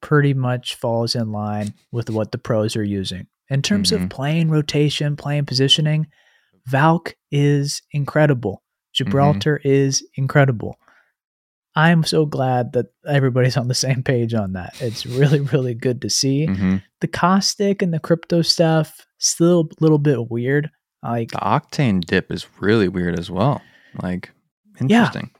pretty 0.00 0.34
much 0.34 0.74
falls 0.74 1.14
in 1.14 1.32
line 1.32 1.74
with 1.90 2.10
what 2.10 2.32
the 2.32 2.38
pros 2.38 2.76
are 2.76 2.84
using. 2.84 3.26
In 3.48 3.62
terms 3.62 3.90
Mhm. 3.92 4.04
of 4.04 4.10
playing 4.10 4.50
rotation, 4.50 5.16
playing 5.16 5.46
positioning, 5.46 6.06
Valk 6.66 7.14
is 7.30 7.80
incredible. 7.92 8.62
Gibraltar 8.92 9.60
is 9.64 10.04
incredible. 10.16 10.76
I'm 11.74 12.04
so 12.04 12.24
glad 12.24 12.72
that 12.72 12.86
everybody's 13.06 13.56
on 13.56 13.68
the 13.68 13.74
same 13.74 14.02
page 14.02 14.34
on 14.34 14.54
that. 14.54 14.74
It's 14.80 15.04
really, 15.06 15.40
really 15.40 15.74
good 15.74 16.00
to 16.02 16.10
see. 16.10 16.46
Mhm. 16.46 16.82
The 17.00 17.06
caustic 17.06 17.82
and 17.82 17.92
the 17.92 18.00
crypto 18.00 18.42
stuff 18.42 19.06
still 19.18 19.68
a 19.70 19.82
little 19.82 19.98
bit 19.98 20.30
weird. 20.30 20.70
Like, 21.02 21.30
The 21.32 21.38
octane 21.38 22.00
dip 22.04 22.32
is 22.32 22.46
really 22.60 22.88
weird 22.88 23.18
as 23.18 23.30
well. 23.30 23.62
Like 24.02 24.30
Yeah. 24.80 25.00
interesting. 25.06 25.30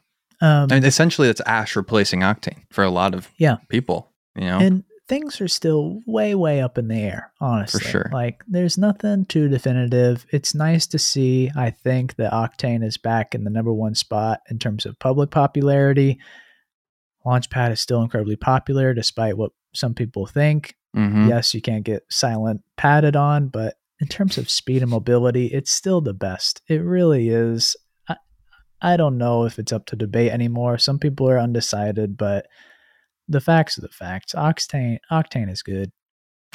um, 0.42 0.68
I 0.70 0.74
mean, 0.74 0.84
essentially, 0.84 1.28
it's 1.28 1.40
Ash 1.46 1.74
replacing 1.76 2.20
Octane 2.20 2.64
for 2.70 2.84
a 2.84 2.90
lot 2.90 3.14
of 3.14 3.30
Yeah. 3.38 3.56
people. 3.70 4.12
You 4.36 4.44
know, 4.44 4.58
And 4.58 4.84
things 5.08 5.40
are 5.40 5.48
still 5.48 6.00
way, 6.06 6.34
way 6.34 6.60
up 6.60 6.78
in 6.78 6.88
the 6.88 6.96
air, 6.96 7.32
honestly. 7.40 7.80
For 7.80 7.88
sure. 7.88 8.10
Like, 8.12 8.42
there's 8.48 8.76
nothing 8.76 9.24
too 9.24 9.48
definitive. 9.48 10.26
It's 10.30 10.54
nice 10.54 10.86
to 10.88 10.98
see, 10.98 11.50
I 11.56 11.70
think, 11.70 12.16
that 12.16 12.32
Octane 12.32 12.84
is 12.84 12.96
back 12.96 13.34
in 13.34 13.44
the 13.44 13.50
number 13.50 13.72
one 13.72 13.94
spot 13.94 14.40
in 14.50 14.58
terms 14.58 14.84
of 14.84 14.98
public 14.98 15.30
popularity. 15.30 16.18
Launchpad 17.24 17.72
is 17.72 17.80
still 17.80 18.02
incredibly 18.02 18.36
popular, 18.36 18.94
despite 18.94 19.36
what 19.36 19.52
some 19.74 19.94
people 19.94 20.26
think. 20.26 20.74
Mhm. 20.96 21.28
Yes, 21.28 21.54
you 21.54 21.60
can't 21.60 21.84
get 21.84 22.04
silent 22.08 22.62
padded 22.76 23.16
on, 23.16 23.48
but 23.48 23.74
in 24.00 24.08
terms 24.08 24.38
of 24.38 24.50
speed 24.50 24.82
and 24.82 24.90
mobility, 24.90 25.46
it's 25.46 25.70
still 25.70 26.00
the 26.00 26.14
best. 26.14 26.62
It 26.68 26.82
really 26.82 27.28
is. 27.28 27.76
I, 28.08 28.16
I 28.80 28.96
don't 28.96 29.18
know 29.18 29.44
if 29.44 29.58
it's 29.58 29.72
up 29.72 29.86
to 29.86 29.96
debate 29.96 30.32
anymore. 30.32 30.78
Some 30.78 30.98
people 30.98 31.28
are 31.28 31.38
undecided, 31.38 32.16
but 32.16 32.46
the 33.28 33.40
facts 33.40 33.78
are 33.78 33.82
the 33.82 33.88
facts. 33.88 34.34
Octane, 34.34 34.98
Octane 35.10 35.50
is 35.50 35.62
good. 35.62 35.92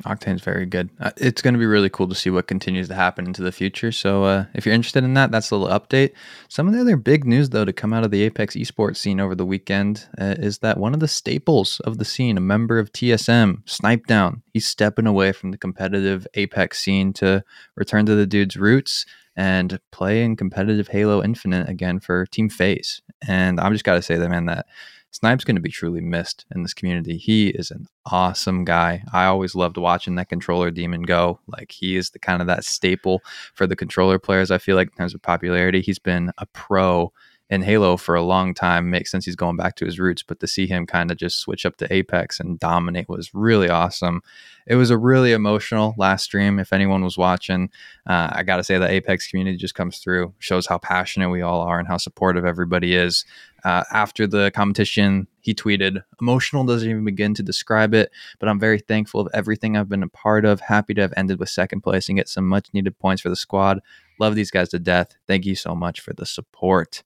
Octane's 0.03 0.41
very 0.41 0.65
good. 0.65 0.89
Uh, 0.99 1.11
it's 1.17 1.41
going 1.41 1.53
to 1.53 1.59
be 1.59 1.65
really 1.65 1.89
cool 1.89 2.07
to 2.07 2.15
see 2.15 2.29
what 2.29 2.47
continues 2.47 2.87
to 2.87 2.95
happen 2.95 3.27
into 3.27 3.43
the 3.43 3.51
future. 3.51 3.91
So, 3.91 4.23
uh, 4.23 4.45
if 4.53 4.65
you're 4.65 4.73
interested 4.73 5.03
in 5.03 5.13
that, 5.13 5.31
that's 5.31 5.51
a 5.51 5.55
little 5.55 5.77
update. 5.77 6.13
Some 6.47 6.67
of 6.67 6.73
the 6.73 6.81
other 6.81 6.97
big 6.97 7.25
news, 7.25 7.49
though, 7.49 7.65
to 7.65 7.73
come 7.73 7.93
out 7.93 8.03
of 8.03 8.09
the 8.09 8.23
Apex 8.23 8.55
esports 8.55 8.97
scene 8.97 9.19
over 9.19 9.35
the 9.35 9.45
weekend 9.45 10.07
uh, 10.19 10.35
is 10.39 10.59
that 10.59 10.77
one 10.77 10.93
of 10.93 11.01
the 11.01 11.07
staples 11.07 11.79
of 11.81 11.97
the 11.97 12.05
scene, 12.05 12.37
a 12.37 12.41
member 12.41 12.79
of 12.79 12.91
TSM, 12.91 13.63
Snipedown, 13.65 14.41
he's 14.53 14.67
stepping 14.67 15.07
away 15.07 15.31
from 15.33 15.51
the 15.51 15.57
competitive 15.57 16.25
Apex 16.33 16.79
scene 16.79 17.13
to 17.13 17.43
return 17.75 18.05
to 18.05 18.15
the 18.15 18.25
dude's 18.25 18.57
roots 18.57 19.05
and 19.35 19.79
play 19.91 20.23
in 20.23 20.35
competitive 20.35 20.89
Halo 20.89 21.23
Infinite 21.23 21.69
again 21.69 21.99
for 21.99 22.25
Team 22.25 22.49
FaZe. 22.49 23.01
And 23.27 23.59
I'm 23.59 23.73
just 23.73 23.85
got 23.85 23.95
to 23.95 24.01
say 24.01 24.17
that, 24.17 24.29
man, 24.29 24.45
that 24.45 24.65
Snipe's 25.11 25.43
going 25.43 25.57
to 25.57 25.61
be 25.61 25.69
truly 25.69 26.01
missed 26.01 26.45
in 26.55 26.63
this 26.63 26.73
community. 26.73 27.17
He 27.17 27.49
is 27.49 27.69
an 27.69 27.87
awesome 28.05 28.63
guy. 28.63 29.03
I 29.11 29.25
always 29.25 29.55
loved 29.55 29.77
watching 29.77 30.15
that 30.15 30.29
controller 30.29 30.71
demon 30.71 31.03
go. 31.03 31.39
Like 31.47 31.71
he 31.71 31.97
is 31.97 32.11
the 32.11 32.19
kind 32.19 32.41
of 32.41 32.47
that 32.47 32.63
staple 32.63 33.21
for 33.53 33.67
the 33.67 33.75
controller 33.75 34.19
players. 34.19 34.51
I 34.51 34.57
feel 34.57 34.77
like 34.77 34.87
in 34.87 34.95
terms 34.95 35.13
of 35.13 35.21
popularity, 35.21 35.81
he's 35.81 35.99
been 35.99 36.31
a 36.37 36.45
pro 36.47 37.11
in 37.51 37.61
Halo 37.61 37.97
for 37.97 38.15
a 38.15 38.23
long 38.23 38.53
time. 38.53 38.89
Makes 38.89 39.11
sense 39.11 39.25
he's 39.25 39.35
going 39.35 39.57
back 39.57 39.75
to 39.75 39.85
his 39.85 39.99
roots, 39.99 40.23
but 40.23 40.39
to 40.39 40.47
see 40.47 40.67
him 40.67 40.87
kind 40.87 41.11
of 41.11 41.17
just 41.17 41.39
switch 41.39 41.65
up 41.65 41.75
to 41.77 41.93
Apex 41.93 42.39
and 42.39 42.57
dominate 42.57 43.09
was 43.09 43.33
really 43.33 43.67
awesome. 43.67 44.21
It 44.67 44.75
was 44.75 44.89
a 44.89 44.97
really 44.97 45.33
emotional 45.33 45.93
last 45.97 46.23
stream. 46.23 46.59
If 46.59 46.71
anyone 46.71 47.03
was 47.03 47.17
watching, 47.17 47.69
uh, 48.07 48.29
I 48.31 48.43
got 48.43 48.57
to 48.57 48.63
say 48.63 48.77
the 48.77 48.89
Apex 48.89 49.27
community 49.27 49.57
just 49.57 49.75
comes 49.75 49.97
through, 49.97 50.33
shows 50.39 50.65
how 50.65 50.77
passionate 50.77 51.29
we 51.29 51.41
all 51.41 51.59
are 51.59 51.77
and 51.77 51.89
how 51.89 51.97
supportive 51.97 52.45
everybody 52.45 52.95
is. 52.95 53.25
Uh, 53.65 53.83
after 53.91 54.25
the 54.25 54.49
competition, 54.51 55.27
he 55.41 55.53
tweeted, 55.53 56.01
Emotional 56.21 56.63
doesn't 56.63 56.89
even 56.89 57.03
begin 57.03 57.33
to 57.33 57.43
describe 57.43 57.93
it, 57.93 58.11
but 58.39 58.47
I'm 58.47 58.61
very 58.61 58.79
thankful 58.79 59.19
of 59.19 59.27
everything 59.33 59.75
I've 59.75 59.89
been 59.89 60.03
a 60.03 60.07
part 60.07 60.45
of. 60.45 60.61
Happy 60.61 60.93
to 60.93 61.01
have 61.01 61.13
ended 61.17 61.37
with 61.37 61.49
second 61.49 61.81
place 61.81 62.07
and 62.07 62.17
get 62.17 62.29
some 62.29 62.47
much 62.47 62.69
needed 62.73 62.97
points 62.97 63.21
for 63.21 63.29
the 63.29 63.35
squad. 63.35 63.81
Love 64.21 64.35
these 64.35 64.51
guys 64.51 64.69
to 64.69 64.79
death. 64.79 65.17
Thank 65.27 65.45
you 65.45 65.55
so 65.55 65.75
much 65.75 65.99
for 65.99 66.13
the 66.13 66.25
support. 66.25 67.03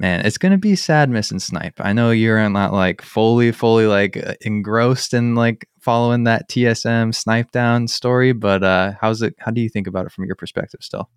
Man, 0.00 0.26
it's 0.26 0.38
gonna 0.38 0.58
be 0.58 0.74
sad 0.74 1.10
missing 1.10 1.38
Snipe. 1.38 1.74
I 1.80 1.92
know 1.92 2.10
you're 2.10 2.48
not 2.48 2.72
like 2.72 3.02
fully, 3.02 3.52
fully 3.52 3.86
like 3.86 4.16
uh, 4.16 4.34
engrossed 4.40 5.14
in 5.14 5.34
like 5.36 5.68
following 5.80 6.24
that 6.24 6.48
TSM 6.48 7.12
Snipedown 7.12 7.88
story, 7.88 8.32
but 8.32 8.64
uh, 8.64 8.92
how's 9.00 9.22
it? 9.22 9.34
How 9.38 9.50
do 9.52 9.60
you 9.60 9.68
think 9.68 9.86
about 9.86 10.06
it 10.06 10.12
from 10.12 10.24
your 10.24 10.34
perspective? 10.34 10.80
Still, 10.82 11.08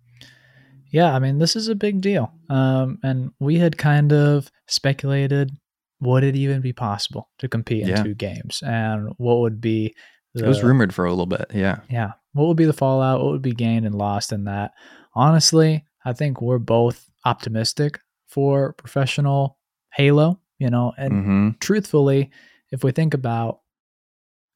Yeah, 0.90 1.12
I 1.14 1.18
mean, 1.18 1.38
this 1.38 1.56
is 1.56 1.66
a 1.68 1.74
big 1.74 2.00
deal. 2.00 2.32
Um, 2.48 2.98
and 3.02 3.32
we 3.40 3.58
had 3.58 3.76
kind 3.76 4.12
of 4.12 4.50
speculated 4.68 5.50
would 6.00 6.22
it 6.22 6.36
even 6.36 6.60
be 6.60 6.72
possible 6.74 7.30
to 7.38 7.48
compete 7.48 7.82
in 7.82 7.88
Yeah. 7.88 8.02
two 8.02 8.14
games 8.14 8.62
and 8.64 9.08
what 9.16 9.38
would 9.38 9.60
be 9.60 9.94
the, 10.34 10.44
it 10.44 10.48
was 10.48 10.62
rumored 10.62 10.94
for 10.94 11.06
a 11.06 11.10
little 11.10 11.24
bit. 11.26 11.46
Yeah, 11.54 11.78
yeah, 11.88 12.12
what 12.34 12.46
would 12.46 12.58
be 12.58 12.66
the 12.66 12.74
fallout? 12.74 13.22
What 13.22 13.32
would 13.32 13.42
be 13.42 13.52
gained 13.54 13.86
and 13.86 13.94
lost 13.94 14.30
in 14.32 14.44
that? 14.44 14.72
Honestly, 15.14 15.86
I 16.04 16.12
think 16.12 16.42
we're 16.42 16.58
both 16.58 17.08
optimistic 17.24 17.98
for 18.26 18.72
professional 18.74 19.58
Halo, 19.94 20.40
you 20.58 20.70
know, 20.70 20.92
and 20.98 21.12
hmm 21.24 21.50
truthfully, 21.60 22.30
if 22.70 22.82
we 22.84 22.92
think 22.92 23.14
about 23.14 23.60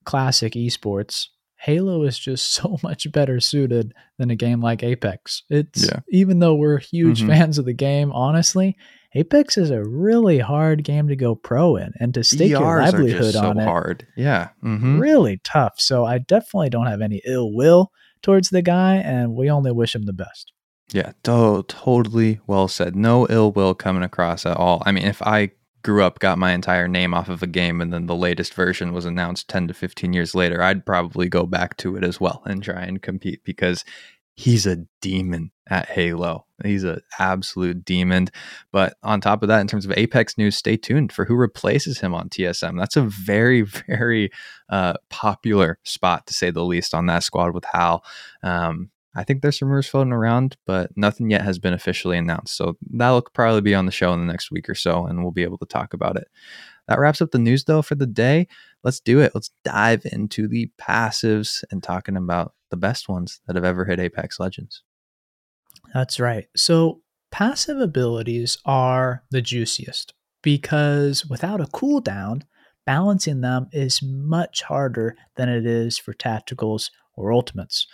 classic 0.05 0.55
esports, 0.55 1.27
Halo 1.57 2.03
is 2.05 2.19
just 2.19 2.53
so 2.53 2.79
much 2.83 3.11
better 3.13 3.41
suited 3.41 3.93
than 4.19 4.31
a 4.31 4.37
game 4.37 4.61
like 4.61 4.83
Apex. 4.83 5.43
It's 5.51 5.87
Yeah. 5.89 6.01
even 6.11 6.39
though 6.39 6.55
we're 6.55 6.79
huge 6.79 7.23
Mhm. 7.23 7.27
fans 7.27 7.59
of 7.59 7.65
the 7.65 7.73
game, 7.75 8.13
honestly, 8.13 8.77
Apex 9.15 9.59
is 9.59 9.71
a 9.71 9.83
really 9.83 10.39
hard 10.39 10.85
game 10.85 11.09
to 11.09 11.17
go 11.17 11.35
pro 11.35 11.77
in 11.77 11.93
and 11.99 12.15
to 12.15 12.23
stake 12.23 12.51
your 12.51 12.63
ERs 12.63 12.95
are 12.95 12.99
livelihood 12.99 13.23
just 13.23 13.39
so 13.39 13.49
on 13.51 13.59
it. 13.61 13.65
hard. 13.65 14.07
Yeah. 14.17 14.51
hmm 14.61 14.99
Really 14.99 15.41
tough. 15.43 15.75
So 15.79 16.05
I 16.05 16.19
definitely 16.19 16.71
don't 16.71 16.87
have 16.87 17.01
any 17.01 17.21
ill 17.27 17.53
will 17.53 17.91
towards 18.23 18.51
the 18.51 18.63
guy, 18.63 18.97
and 18.97 19.35
we 19.35 19.51
only 19.51 19.73
wish 19.73 19.95
him 19.95 20.05
the 20.05 20.13
best. 20.13 20.53
Yeah, 20.93 21.13
to- 21.25 21.65
totally 21.69 22.41
well 22.47 22.69
said. 22.69 22.97
No 22.97 23.27
ill 23.29 23.53
will 23.53 23.75
coming 23.75 24.03
across 24.03 24.45
at 24.45 24.57
all. 24.57 24.83
I 24.85 24.93
mean, 24.93 25.05
if 25.05 25.23
I 25.23 25.53
grew 25.83 26.03
up, 26.03 26.19
got 26.19 26.39
my 26.39 26.53
entire 26.53 26.89
name 26.89 27.15
off 27.15 27.29
of 27.29 27.43
a 27.43 27.47
game, 27.47 27.81
and 27.81 27.93
then 27.93 28.07
the 28.07 28.17
latest 28.17 28.55
version 28.55 28.93
was 28.93 29.05
announced 29.05 29.49
10 29.49 29.69
to 29.69 29.75
15 29.75 30.13
years 30.13 30.35
later, 30.35 30.63
I'd 30.63 30.85
probably 30.85 31.29
go 31.29 31.47
back 31.47 31.77
to 31.79 31.97
it 31.97 32.05
as 32.05 32.21
well 32.21 32.43
and 32.45 32.63
try 32.63 32.83
and 32.83 33.01
compete 33.01 33.43
because 33.45 33.85
he's 34.35 34.67
a 34.67 34.79
demon 35.01 35.51
at 35.69 35.89
Halo. 35.89 36.47
He's 36.65 36.85
an 36.85 37.01
absolute 37.19 37.85
demon. 37.85 38.29
But 38.73 38.95
on 39.03 39.21
top 39.21 39.43
of 39.43 39.49
that, 39.49 39.61
in 39.61 39.67
terms 39.67 39.85
of 39.85 39.93
Apex 39.93 40.37
news, 40.37 40.57
stay 40.57 40.77
tuned 40.77 41.13
for 41.13 41.25
who 41.25 41.35
replaces 41.35 42.01
him 42.01 42.15
on 42.15 42.29
TSM. 42.29 42.79
That's 42.79 42.97
a 42.97 43.03
very, 43.03 43.63
very 43.89 44.31
uh, 44.69 44.95
popular 45.09 45.79
spot, 45.85 46.27
to 46.27 46.35
say 46.35 46.51
the 46.51 46.65
least, 46.65 46.95
on 46.95 47.07
that 47.07 47.23
squad 47.23 47.55
with 47.55 47.65
Hal. 47.65 48.05
Um, 48.43 48.91
I 49.15 49.25
think 49.25 49.43
there's 49.43 49.59
some 49.59 49.69
rumors 49.69 49.89
floating 49.89 50.13
around, 50.13 50.57
but 50.67 50.91
nothing 50.97 51.31
yet 51.31 51.43
has 51.43 51.59
been 51.59 51.73
officially 51.73 52.17
announced. 52.17 52.57
So 52.57 52.77
that'll 52.93 53.23
probably 53.23 53.61
be 53.61 53.75
on 53.75 53.87
the 53.87 53.93
show 53.93 54.13
in 54.13 54.21
the 54.21 54.33
next 54.33 54.51
week 54.51 54.69
or 54.69 54.75
so, 54.75 55.07
and 55.07 55.23
we'll 55.23 55.33
be 55.33 55.43
able 55.43 55.59
to 55.59 55.67
talk 55.67 55.95
about 55.95 56.17
it. 56.17 56.29
That 56.87 56.99
wraps 56.99 57.21
up 57.21 57.31
the 57.31 57.39
news, 57.39 57.65
though, 57.65 57.83
for 57.83 57.97
the 57.97 58.07
day. 58.07 58.47
Let's 58.85 59.01
do 59.01 59.21
it. 59.21 59.33
Let's 59.35 59.51
dive 59.65 60.03
into 60.13 60.47
the 60.49 60.71
passives 60.81 61.65
and 61.71 61.83
talking 61.83 62.17
about 62.17 62.55
the 62.71 62.77
best 62.77 63.09
ones 63.09 63.41
that 63.47 63.57
have 63.57 63.65
ever 63.65 63.85
hit 63.85 64.01
Apex 64.01 64.39
Legends. 64.39 64.83
That's 65.93 66.21
right. 66.21 66.47
So 66.57 67.03
passive 67.31 67.81
abilities 67.81 68.59
are 68.65 69.25
the 69.31 69.43
juiciest 69.43 70.15
because 70.43 71.27
without 71.27 71.61
a 71.61 71.65
cooldown, 71.65 72.43
balancing 72.87 73.41
them 73.41 73.69
is 73.73 74.03
much 74.03 74.63
harder 74.63 75.17
than 75.37 75.49
it 75.49 75.67
is 75.67 75.99
for 75.99 76.15
tacticals 76.15 76.91
or 77.15 77.33
ultimates. 77.33 77.87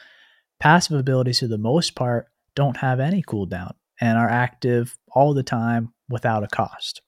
Passive 0.61 0.99
abilities, 0.99 1.41
for 1.41 1.47
the 1.47 1.59
most 1.59 1.95
part, 1.95 2.29
don't 2.55 2.79
have 2.79 3.01
any 3.01 3.23
cooldown 3.23 3.73
and 4.01 4.19
are 4.19 4.29
active 4.29 4.97
all 5.13 5.35
the 5.35 5.43
time 5.43 5.93
without 6.09 6.45
a 6.45 6.49
cost. 6.49 7.03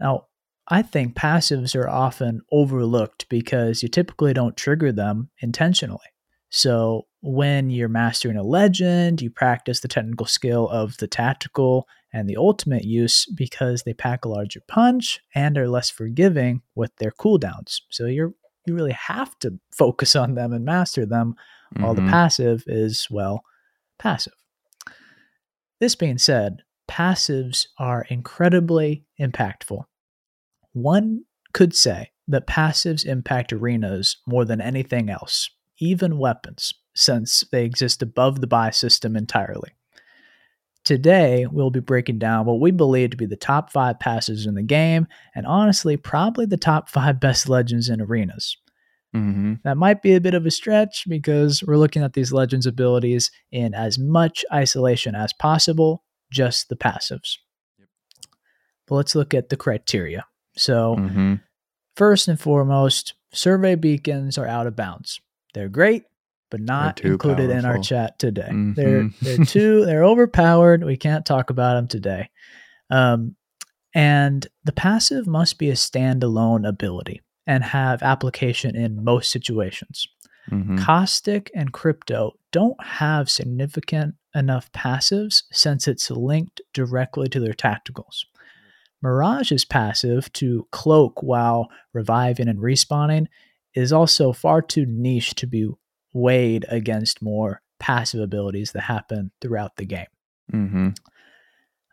Now, 0.00 0.26
I 0.68 0.82
think 0.82 1.14
passives 1.14 1.76
are 1.76 1.88
often 1.88 2.42
overlooked 2.50 3.28
because 3.28 3.82
you 3.82 3.88
typically 3.88 4.32
don't 4.32 4.56
trigger 4.56 4.92
them 4.92 5.30
intentionally. 5.40 6.00
So, 6.48 7.06
when 7.22 7.70
you're 7.70 7.88
mastering 7.88 8.36
a 8.36 8.42
legend, 8.42 9.20
you 9.20 9.30
practice 9.30 9.80
the 9.80 9.88
technical 9.88 10.26
skill 10.26 10.68
of 10.68 10.96
the 10.98 11.08
tactical 11.08 11.88
and 12.12 12.28
the 12.28 12.36
ultimate 12.36 12.84
use 12.84 13.26
because 13.26 13.82
they 13.82 13.94
pack 13.94 14.24
a 14.24 14.28
larger 14.28 14.60
punch 14.68 15.20
and 15.34 15.58
are 15.58 15.68
less 15.68 15.90
forgiving 15.90 16.62
with 16.74 16.94
their 16.96 17.10
cooldowns. 17.10 17.80
So, 17.90 18.06
you're 18.06 18.34
you 18.66 18.74
really 18.74 18.92
have 18.92 19.38
to 19.40 19.58
focus 19.72 20.16
on 20.16 20.34
them 20.34 20.52
and 20.52 20.64
master 20.64 21.06
them, 21.06 21.34
while 21.78 21.94
the 21.94 22.02
Mhm. 22.02 22.10
passive 22.10 22.64
is, 22.66 23.08
well, 23.10 23.44
passive. 23.98 24.34
This 25.80 25.94
being 25.94 26.18
said, 26.18 26.62
passives 26.88 27.66
are 27.78 28.06
incredibly 28.08 29.04
impactful. 29.20 29.84
One 30.72 31.24
could 31.52 31.74
say 31.74 32.12
that 32.28 32.46
passives 32.46 33.04
impact 33.04 33.52
arenas 33.52 34.18
more 34.26 34.44
than 34.44 34.60
anything 34.60 35.10
else, 35.10 35.50
even 35.78 36.18
weapons, 36.18 36.74
since 36.94 37.44
they 37.52 37.64
exist 37.64 38.02
above 38.02 38.40
the 38.40 38.46
buy 38.46 38.70
system 38.70 39.16
entirely. 39.16 39.72
Today, 40.86 41.46
we'll 41.50 41.70
be 41.70 41.80
breaking 41.80 42.20
down 42.20 42.46
what 42.46 42.60
we 42.60 42.70
believe 42.70 43.10
to 43.10 43.16
be 43.16 43.26
the 43.26 43.34
top 43.34 43.72
five 43.72 43.98
passes 43.98 44.46
in 44.46 44.54
the 44.54 44.62
game, 44.62 45.08
and 45.34 45.44
honestly, 45.44 45.96
probably 45.96 46.46
the 46.46 46.56
top 46.56 46.88
five 46.88 47.18
best 47.18 47.48
legends 47.48 47.88
in 47.88 48.00
arenas. 48.00 48.56
Mhm. 49.12 49.60
That 49.64 49.76
might 49.76 50.00
be 50.00 50.14
a 50.14 50.20
bit 50.20 50.34
of 50.34 50.46
a 50.46 50.50
stretch 50.50 51.04
because 51.08 51.60
we're 51.60 51.76
looking 51.76 52.04
at 52.04 52.12
these 52.12 52.32
legends' 52.32 52.66
abilities 52.66 53.32
in 53.50 53.74
as 53.74 53.98
much 53.98 54.44
isolation 54.52 55.16
as 55.16 55.32
possible, 55.32 56.04
just 56.30 56.68
the 56.68 56.76
passives. 56.76 57.36
But 58.86 58.94
let's 58.94 59.16
look 59.16 59.34
at 59.34 59.48
the 59.48 59.56
criteria. 59.56 60.24
So, 60.56 60.94
Mhm. 60.96 61.40
first 61.96 62.28
and 62.28 62.38
foremost, 62.38 63.14
survey 63.32 63.74
beacons 63.74 64.38
are 64.38 64.46
out 64.46 64.68
of 64.68 64.76
bounds. 64.76 65.20
They're 65.52 65.68
great, 65.68 66.04
but 66.50 66.60
not 66.60 67.00
included 67.12 67.50
in 67.50 67.64
our 67.64 67.78
chat 67.78 68.18
today. 68.18 68.48
They're 68.74 69.02
Mhm. 69.04 69.18
they're 69.20 69.44
too 69.44 69.84
they're 69.86 70.04
overpowered. 70.04 70.84
We 70.84 70.96
can't 70.96 71.26
talk 71.26 71.50
about 71.50 71.74
them 71.74 71.88
today. 71.88 72.30
Um, 72.90 73.36
and 73.94 74.46
the 74.64 74.72
passive 74.72 75.26
must 75.26 75.58
be 75.58 75.70
a 75.70 75.74
standalone 75.74 76.66
ability. 76.68 77.22
and 77.48 77.62
have 77.62 78.02
application 78.02 78.74
in 78.74 79.04
most 79.04 79.30
situations. 79.30 80.08
Mhm. 80.50 80.78
Caustic 80.80 81.48
and 81.54 81.72
Crypto 81.72 82.32
don't 82.50 82.82
have 82.82 83.30
significant 83.30 84.16
enough 84.34 84.68
passives 84.72 85.44
since 85.52 85.86
it's 85.86 86.10
linked 86.10 86.60
directly 86.74 87.28
to 87.28 87.38
their 87.38 87.52
tacticals. 87.52 88.24
Mirage's 89.00 89.64
passive 89.64 90.32
to 90.32 90.66
cloak 90.72 91.22
while 91.22 91.68
reviving 91.92 92.48
and 92.48 92.58
respawning 92.58 93.26
is 93.74 93.92
also 93.92 94.32
far 94.32 94.60
too 94.60 94.86
niche 94.86 95.36
to 95.36 95.46
be 95.46 95.68
weighed 96.16 96.64
against 96.68 97.20
more 97.20 97.60
passive 97.78 98.20
abilities 98.20 98.72
that 98.72 98.80
happen 98.80 99.30
throughout 99.40 99.76
the 99.76 99.84
game. 99.84 100.06
Mhm. 100.50 100.96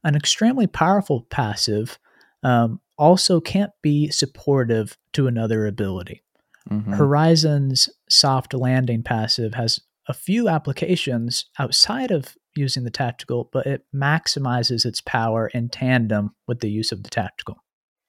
An 0.04 0.16
extremely 0.16 0.66
powerful 0.66 1.28
passive 1.30 2.00
um, 2.42 2.80
also 2.98 3.40
can't 3.40 3.72
be 3.82 4.10
supportive 4.10 4.98
to 5.14 5.28
another 5.28 5.66
ability. 5.66 6.24
Mhm. 6.70 6.96
Horizon's 6.96 7.90
soft 8.10 8.54
landing 8.54 9.04
passive 9.04 9.54
has 9.56 9.80
a 10.08 10.14
few 10.14 10.50
applications 10.50 11.46
outside 11.60 12.12
of 12.12 12.38
using 12.56 12.84
the 12.84 12.92
tactical, 12.92 13.50
but 13.52 13.66
it 13.66 13.86
maximizes 13.94 14.86
its 14.86 15.02
power 15.02 15.48
in 15.48 15.70
tandem 15.70 16.36
with 16.48 16.60
the 16.60 16.70
use 16.70 16.92
of 16.92 17.04
the 17.04 17.10
tactical. 17.10 17.64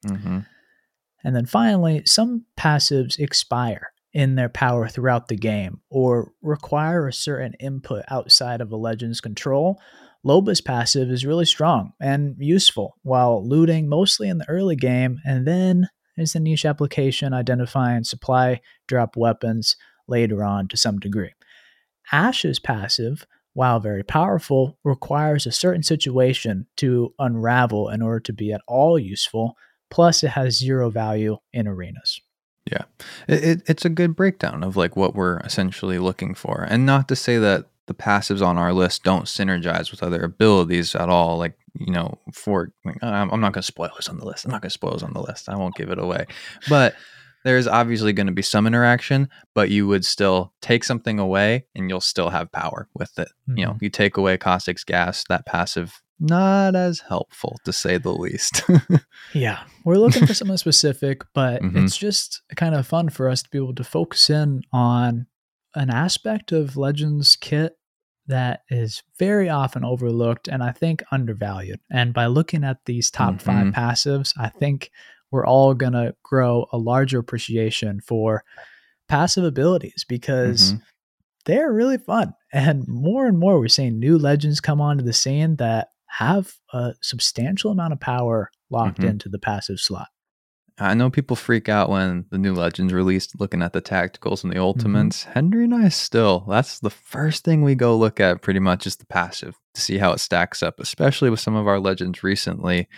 Mhm. 0.05 0.47
And 1.25 1.35
then 1.35 1.47
finally, 1.47 2.03
some 2.05 2.45
passives 2.57 3.19
expire 3.19 3.94
in 4.15 4.37
their 4.37 4.49
power 4.49 4.89
throughout 4.89 5.29
the 5.29 5.37
game 5.37 5.81
or 5.91 6.33
require 6.41 7.07
a 7.07 7.13
certain 7.13 7.53
input 7.55 8.05
outside 8.09 8.61
of 8.61 8.73
a 8.73 8.77
legend's 8.77 9.21
control. 9.21 9.81
Loba's 10.25 10.61
passive 10.61 11.11
is 11.11 11.27
really 11.27 11.45
strong 11.45 11.93
and 12.01 12.37
useful 12.39 12.97
while 13.03 13.47
looting 13.47 13.89
mostly 13.89 14.29
in 14.29 14.39
the 14.39 14.49
early 14.49 14.77
game, 14.77 15.21
and 15.27 15.47
then 15.47 15.89
there's 16.17 16.33
the 16.33 16.41
niche 16.41 16.65
application 16.65 17.35
identifying 17.35 18.05
supply 18.05 18.61
drop 18.87 19.17
weapons 19.17 19.77
later 20.09 20.45
on 20.45 20.69
to 20.69 20.77
some 20.77 20.99
degree. 20.99 21.33
Ash's 22.13 22.59
passive, 22.59 23.27
while 23.53 23.81
very 23.81 24.05
powerful, 24.05 24.79
requires 24.85 25.47
a 25.47 25.53
certain 25.53 25.83
situation 25.83 26.67
to 26.77 27.13
unravel 27.19 27.89
in 27.89 28.01
order 28.01 28.21
to 28.21 28.33
be 28.33 28.53
at 28.53 28.61
all 28.69 28.99
useful, 28.99 29.57
plus 29.91 30.23
it 30.23 30.29
has 30.31 30.59
zero 30.59 30.89
value 30.89 31.37
in 31.53 31.67
arenas. 31.67 32.21
It, 33.29 33.45
it, 33.45 33.63
it's 33.67 33.85
a 33.85 33.91
good 33.91 34.17
breakdown 34.17 34.63
of 34.63 34.77
like 34.77 34.97
what 34.97 35.15
we're 35.15 35.39
essentially 35.41 35.99
looking 35.99 36.35
for, 36.35 36.67
and 36.69 36.87
not 36.87 37.09
to 37.09 37.17
say 37.17 37.39
that 37.39 37.67
the 37.87 37.95
passives 37.95 38.45
on 38.45 38.57
our 38.57 38.73
list 38.73 39.05
don't 39.05 39.27
synergize 39.27 39.91
with 39.91 40.03
other 40.03 40.23
abilities 40.23 40.95
at 40.95 41.09
all. 41.09 41.39
Like 41.39 41.59
you 41.79 41.93
know, 41.93 42.19
for 42.33 42.73
I'm, 43.03 43.29
not 43.29 43.53
going 43.53 43.55
to 43.55 43.63
spoil 43.63 43.91
who's 43.95 44.09
on 44.09 44.19
the 44.19 44.25
list. 44.25 44.45
I'm 44.45 44.53
not 44.53 44.63
going 44.63 44.71
to 44.71 44.75
spoil 44.75 44.93
who's 44.93 45.03
on 45.03 45.13
the 45.13 45.23
list. 45.23 45.49
I 45.49 45.57
won't 45.57 45.75
give 45.75 45.91
it 45.91 45.99
away, 45.99 46.27
but 46.69 46.95
there's 47.45 47.67
obviously 47.69 48.13
going 48.13 48.27
to 48.27 48.33
be 48.33 48.43
some 48.43 48.67
interaction, 48.67 49.29
but 49.55 49.71
you 49.71 49.87
would 49.87 50.05
still 50.05 50.53
take 50.61 50.83
something 50.85 51.19
away, 51.19 51.67
and 51.75 51.89
you'll 51.89 52.01
still 52.01 52.31
have 52.31 52.51
power 52.53 52.89
with 52.95 53.19
it. 53.19 53.29
You 53.47 53.67
know, 53.67 53.77
you 53.81 53.91
take 53.91 54.17
away 54.17 54.37
Caustic's 54.39 54.85
gas, 54.85 55.25
that 55.29 55.47
passive 55.47 56.01
not 56.21 56.75
as 56.77 57.01
helpful 57.01 57.59
to 57.65 57.73
say 57.73 57.99
the 57.99 58.13
least. 58.13 58.63
Yeah, 59.35 59.65
we're 59.85 59.97
looking 59.99 60.27
for 60.27 60.33
something 60.35 60.57
specific, 60.57 61.23
but 61.35 61.61
Mhm. 61.61 61.83
it's 61.85 61.97
just 61.97 62.43
kind 62.55 62.75
of 62.75 62.87
fun 62.87 63.09
for 63.09 63.29
us 63.29 63.43
to 63.43 63.51
be 63.51 63.59
able 63.59 63.75
to 63.75 63.83
focus 63.85 64.31
in 64.31 64.63
on 64.73 65.27
an 65.75 65.91
aspect 65.91 66.53
of 66.53 66.77
Legends 66.77 67.35
kit 67.37 67.73
that 68.29 68.61
is 68.71 69.03
very 69.19 69.49
often 69.51 69.85
overlooked 69.85 70.47
and 70.47 70.63
I 70.63 70.71
think 70.71 71.03
undervalued. 71.11 71.81
And 71.91 72.15
by 72.15 72.27
looking 72.27 72.63
at 72.65 72.85
these 72.87 73.11
top 73.11 73.41
five 73.41 73.67
Mhm. 73.67 73.75
passives, 73.75 74.33
I 74.39 74.49
think 74.51 74.91
we're 75.35 75.45
all 75.47 75.75
going 75.75 75.93
to 75.93 76.15
grow 76.23 76.67
a 76.73 76.79
larger 76.79 77.19
appreciation 77.19 78.01
for 78.01 78.45
passive 79.09 79.43
abilities 79.45 80.05
because 80.09 80.73
Mhm. 80.75 80.83
they're 81.45 81.73
really 81.73 81.99
fun. 81.99 82.33
And 82.53 82.87
more 82.87 83.27
and 83.27 83.37
more, 83.37 83.59
we're 83.59 83.67
seeing 83.69 83.99
new 83.99 84.17
legends 84.17 84.61
come 84.61 84.81
onto 84.81 85.03
the 85.03 85.13
scene 85.13 85.57
that 85.57 85.89
have 86.07 86.55
a 86.73 86.95
substantial 87.03 87.73
amount 87.73 87.93
of 87.93 87.99
power 87.99 88.51
locked 88.71 89.01
Mhm. 89.01 89.09
into 89.11 89.29
the 89.29 89.41
passive 89.41 89.81
slot. 89.81 90.07
I 90.79 90.95
know 90.95 91.11
people 91.11 91.35
freak 91.37 91.69
out 91.69 91.89
when 91.91 92.27
the 92.31 92.39
new 92.39 92.53
Legends 92.53 92.93
released, 92.93 93.39
looking 93.41 93.63
at 93.63 93.73
the 93.73 93.81
tacticals 93.83 94.43
and 94.43 94.53
the 94.53 94.59
ultimates. 94.61 95.23
Henry 95.23 95.65
and 95.65 95.75
I 95.75 95.89
still, 95.89 96.45
that's 96.49 96.81
the 96.81 96.91
first 96.91 97.45
thing 97.45 97.63
we 97.63 97.75
go 97.77 97.97
look 97.97 98.19
at 98.21 98.43
pretty 98.43 98.59
much 98.61 98.85
is 98.87 98.97
the 98.97 99.07
passive 99.07 99.55
to 99.75 99.81
see 99.81 99.99
how 99.99 100.13
it 100.13 100.19
stacks 100.19 100.63
up, 100.65 100.81
especially 100.81 101.31
with 101.31 101.39
some 101.39 101.55
of 101.55 101.69
our 101.69 101.79
Legends 101.79 102.25
recently 102.25 102.89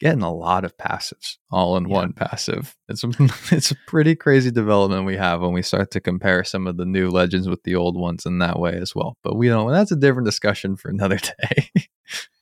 getting 0.00 0.22
a 0.22 0.32
lot 0.34 0.64
of 0.64 0.76
passives 0.76 1.36
all 1.50 1.76
in 1.76 1.88
Yeah. 1.88 1.94
one 1.94 2.12
passive. 2.12 2.76
It's 2.88 3.04
a, 3.04 3.08
it's 3.54 3.70
a 3.70 3.76
pretty 3.86 4.14
crazy 4.16 4.50
development 4.50 5.06
we 5.06 5.16
have 5.16 5.40
when 5.40 5.52
we 5.52 5.62
start 5.62 5.90
to 5.92 6.00
compare 6.00 6.44
some 6.44 6.66
of 6.66 6.76
the 6.76 6.84
new 6.84 7.10
Legends 7.10 7.48
with 7.48 7.62
the 7.62 7.76
old 7.76 7.96
ones 7.98 8.26
in 8.26 8.38
that 8.40 8.58
way 8.58 8.74
as 8.76 8.94
well. 8.94 9.16
But 9.22 9.36
we 9.36 9.48
don't, 9.48 9.70
that's 9.72 9.92
a 9.92 9.96
different 9.96 10.26
discussion 10.26 10.76
for 10.76 10.88
another 10.90 11.18
day. 11.40 11.70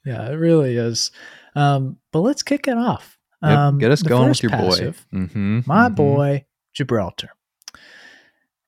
Yeah, 0.04 0.28
it 0.30 0.34
really 0.34 0.76
is. 0.76 1.10
Um, 1.54 1.98
but 2.10 2.20
let's 2.20 2.42
kick 2.42 2.66
it 2.68 2.76
off. 2.78 3.18
Yep, 3.42 3.58
Um, 3.58 3.78
Get 3.78 3.90
us 3.92 4.02
going 4.02 4.28
with 4.30 4.42
your 4.42 4.50
passive, 4.50 5.06
boy. 5.12 5.18
Mm-hmm, 5.18 5.60
My 5.66 5.88
boy, 5.88 6.44
Gibraltar. 6.74 7.30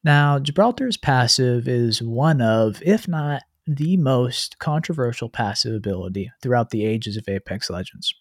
Now, 0.03 0.39
Gibraltar's 0.39 0.97
passive 0.97 1.67
is 1.67 2.03
one 2.03 2.41
of, 2.41 2.83
if 2.85 3.09
not 3.09 3.43
the 3.67 3.97
most 3.97 4.59
controversial 4.59 5.31
passive 5.31 5.75
ability 5.75 6.31
throughout 6.43 6.71
the 6.71 6.85
ages 6.85 7.17
of 7.17 7.27
Apex 7.29 7.71
Legends. 7.71 8.15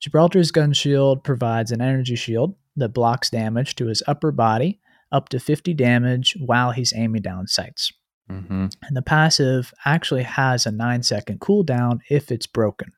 Gibraltar's 0.00 0.50
gun 0.50 0.72
shield 0.72 1.24
provides 1.24 1.72
an 1.72 1.80
energy 1.80 2.16
shield 2.16 2.54
that 2.76 2.90
blocks 2.90 3.30
damage 3.30 3.74
to 3.76 3.86
his 3.86 4.02
upper 4.06 4.30
body 4.30 4.80
up 5.12 5.28
to 5.30 5.40
50 5.40 5.74
damage 5.74 6.36
while 6.38 6.72
he's 6.72 6.92
aiming 6.94 7.22
down 7.22 7.46
sights. 7.46 7.92
Mm-hmm. 8.30 8.66
And 8.82 8.96
the 8.96 9.02
passive 9.02 9.72
actually 9.84 10.24
has 10.24 10.66
a 10.66 10.72
9 10.72 11.02
second 11.02 11.40
cooldown 11.40 12.00
if 12.10 12.30
it's 12.30 12.46
broken. 12.46 12.92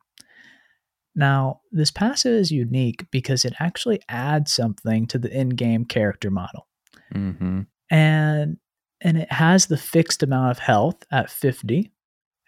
Now, 1.14 1.60
this 1.72 1.90
passive 1.90 2.32
is 2.32 2.50
unique 2.50 3.06
because 3.10 3.44
it 3.44 3.54
actually 3.58 4.00
adds 4.08 4.52
something 4.52 5.06
to 5.08 5.18
the 5.18 5.30
in 5.30 5.50
game 5.50 5.84
character 5.84 6.30
model. 6.30 6.68
Mm-hmm. 7.14 7.62
And 7.90 8.58
and 9.00 9.16
it 9.16 9.30
has 9.30 9.66
the 9.66 9.76
fixed 9.76 10.22
amount 10.22 10.50
of 10.50 10.58
health 10.58 11.04
at 11.12 11.30
50 11.30 11.92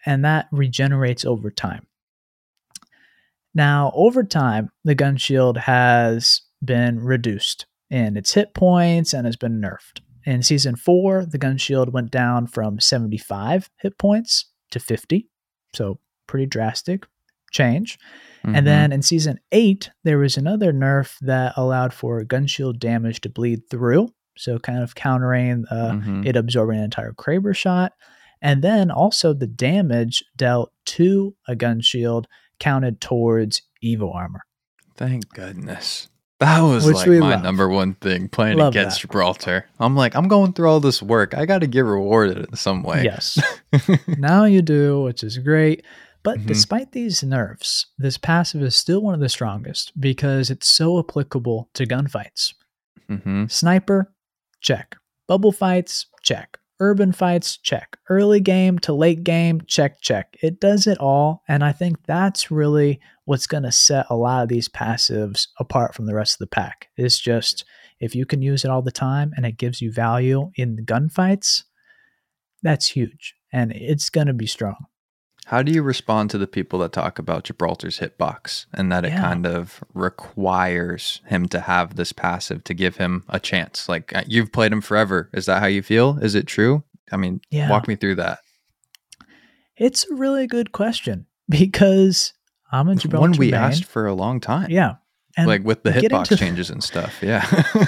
and 0.05 0.25
that 0.25 0.47
regenerates 0.51 1.23
over 1.25 1.49
time. 1.49 1.87
Now, 3.53 3.91
over 3.95 4.23
time, 4.23 4.69
the 4.83 4.95
gun 4.95 5.17
shield 5.17 5.57
has 5.57 6.41
been 6.63 6.99
reduced 6.99 7.65
in 7.89 8.15
its 8.15 8.33
hit 8.33 8.53
points 8.53 9.13
and 9.13 9.25
has 9.25 9.35
been 9.35 9.59
nerfed. 9.61 9.99
In 10.25 10.43
season 10.43 10.75
4, 10.75 11.25
the 11.25 11.37
gun 11.37 11.57
shield 11.57 11.91
went 11.91 12.11
down 12.11 12.47
from 12.47 12.79
75 12.79 13.69
hit 13.79 13.97
points 13.97 14.45
to 14.71 14.79
50. 14.79 15.27
So, 15.73 15.99
pretty 16.27 16.45
drastic 16.45 17.05
change. 17.51 17.97
Mm-hmm. 18.45 18.55
And 18.55 18.67
then 18.67 18.91
in 18.93 19.01
season 19.01 19.39
eight, 19.51 19.89
there 20.03 20.17
was 20.17 20.37
another 20.37 20.71
nerf 20.71 21.17
that 21.21 21.53
allowed 21.57 21.93
for 21.93 22.23
gun 22.23 22.47
shield 22.47 22.79
damage 22.79 23.19
to 23.21 23.29
bleed 23.29 23.69
through. 23.69 24.09
So 24.37 24.57
kind 24.57 24.81
of 24.81 24.95
countering 24.95 25.65
uh, 25.69 25.91
Mhm. 25.91 26.25
it 26.25 26.37
absorbing 26.37 26.77
an 26.77 26.85
entire 26.85 27.11
Kraber 27.11 27.53
shot. 27.53 27.91
And 28.41 28.63
then 28.63 28.89
also 28.89 29.33
the 29.33 29.47
damage 29.47 30.23
dealt 30.37 30.71
to 30.85 31.35
a 31.47 31.55
gun 31.55 31.81
shield 31.81 32.27
counted 32.61 33.01
towards 33.01 33.61
Evo 33.83 34.15
armor. 34.15 34.41
Thank 34.95 35.27
goodness. 35.33 36.07
That 36.39 36.61
was 36.61 36.85
Which 36.85 36.95
like 36.95 37.07
my 37.09 37.31
love. 37.35 37.43
number 37.43 37.67
one 37.67 37.93
thing 37.95 38.27
playing 38.29 38.57
Love 38.57 38.73
against 38.73 38.97
that. 38.97 39.07
Gibraltar. 39.07 39.65
I'm 39.79 39.95
like, 39.95 40.15
I'm 40.15 40.27
going 40.27 40.53
through 40.53 40.69
all 40.69 40.79
this 40.79 41.01
work. 41.01 41.35
I 41.35 41.45
got 41.45 41.59
to 41.59 41.67
get 41.67 41.81
rewarded 41.85 42.37
in 42.49 42.55
some 42.55 42.81
way. 42.81 43.03
Yes. 43.03 43.37
now 44.17 44.45
you 44.45 44.61
do, 44.61 45.01
which 45.03 45.23
is 45.23 45.37
great. 45.37 45.83
But 46.23 46.39
Mhm. 46.39 46.47
despite 46.47 46.91
these 46.93 47.23
nerfs, 47.23 47.87
this 47.97 48.17
passive 48.17 48.61
is 48.63 48.75
still 48.75 49.01
one 49.01 49.13
of 49.13 49.19
the 49.19 49.29
strongest 49.29 49.91
because 49.99 50.49
it's 50.49 50.67
so 50.67 50.97
applicable 50.99 51.69
to 51.75 51.85
gunfights. 51.85 52.53
hmm 53.07 53.45
Sniper, 53.47 54.11
check. 54.61 54.95
Bubble 55.27 55.51
fights, 55.51 56.07
check. 56.23 56.57
Urban 56.81 57.11
fights, 57.11 57.57
check. 57.57 57.95
Early 58.09 58.39
game 58.39 58.79
to 58.79 58.91
late 58.91 59.23
game, 59.23 59.61
check, 59.67 60.01
check. 60.01 60.35
It 60.41 60.59
does 60.59 60.87
it 60.87 60.97
all. 60.97 61.43
And 61.47 61.63
I 61.63 61.71
think 61.71 62.03
that's 62.07 62.49
really 62.49 62.99
what's 63.25 63.45
going 63.45 63.63
to 63.63 63.71
set 63.71 64.07
a 64.09 64.15
lot 64.15 64.41
of 64.41 64.49
these 64.49 64.67
passives 64.67 65.47
apart 65.59 65.93
from 65.93 66.07
the 66.07 66.15
rest 66.15 66.33
of 66.33 66.39
the 66.39 66.47
pack. 66.47 66.87
It's 66.97 67.19
just 67.19 67.65
if 67.99 68.15
you 68.15 68.25
can 68.25 68.41
use 68.41 68.65
it 68.65 68.71
all 68.71 68.81
the 68.81 68.91
time 68.91 69.31
and 69.37 69.45
it 69.45 69.57
gives 69.57 69.79
you 69.79 69.91
value 69.91 70.49
in 70.55 70.75
the 70.75 70.81
gunfights, 70.81 71.65
that's 72.63 72.87
huge. 72.87 73.35
And 73.53 73.71
it's 73.71 74.09
going 74.09 74.27
to 74.27 74.33
be 74.33 74.47
strong. 74.47 74.87
How 75.51 75.61
do 75.61 75.73
you 75.73 75.83
respond 75.83 76.29
to 76.29 76.37
the 76.37 76.47
people 76.47 76.79
that 76.79 76.93
talk 76.93 77.19
about 77.19 77.43
Gibraltar's 77.43 77.99
hitbox 77.99 78.67
and 78.73 78.89
that 78.89 79.03
it 79.03 79.11
kind 79.11 79.45
of 79.45 79.83
requires 79.93 81.19
him 81.25 81.49
to 81.49 81.59
have 81.59 81.97
this 81.97 82.13
passive 82.13 82.63
to 82.63 82.73
give 82.73 82.95
him 82.95 83.25
a 83.27 83.37
chance? 83.37 83.89
Like 83.89 84.15
uh, 84.15 84.23
you've 84.25 84.53
played 84.53 84.71
him 84.71 84.79
forever. 84.79 85.29
Is 85.33 85.47
that 85.47 85.59
how 85.59 85.65
you 85.65 85.81
feel? 85.81 86.17
Is 86.21 86.35
it 86.35 86.47
true? 86.47 86.85
I 87.11 87.17
mean, 87.17 87.41
Yeah. 87.49 87.69
walk 87.69 87.89
me 87.89 87.97
through 87.97 88.15
that. 88.15 88.39
It's 89.75 90.09
a 90.09 90.15
really 90.15 90.47
good 90.47 90.71
question 90.71 91.25
because 91.49 92.31
I'm 92.71 92.87
a 92.87 92.95
Gibraltar 92.95 93.31
One 93.31 93.37
we 93.37 93.53
asked 93.53 93.83
for 93.83 94.07
a 94.07 94.13
long 94.13 94.39
time. 94.39 94.71
Yeah. 94.71 94.95
And 95.37 95.47
like 95.47 95.63
with 95.63 95.83
the 95.83 95.91
hitbox 95.91 96.37
changes 96.37 96.69
and 96.69 96.83
stuff. 96.83 97.19
Yeah. 97.21 97.45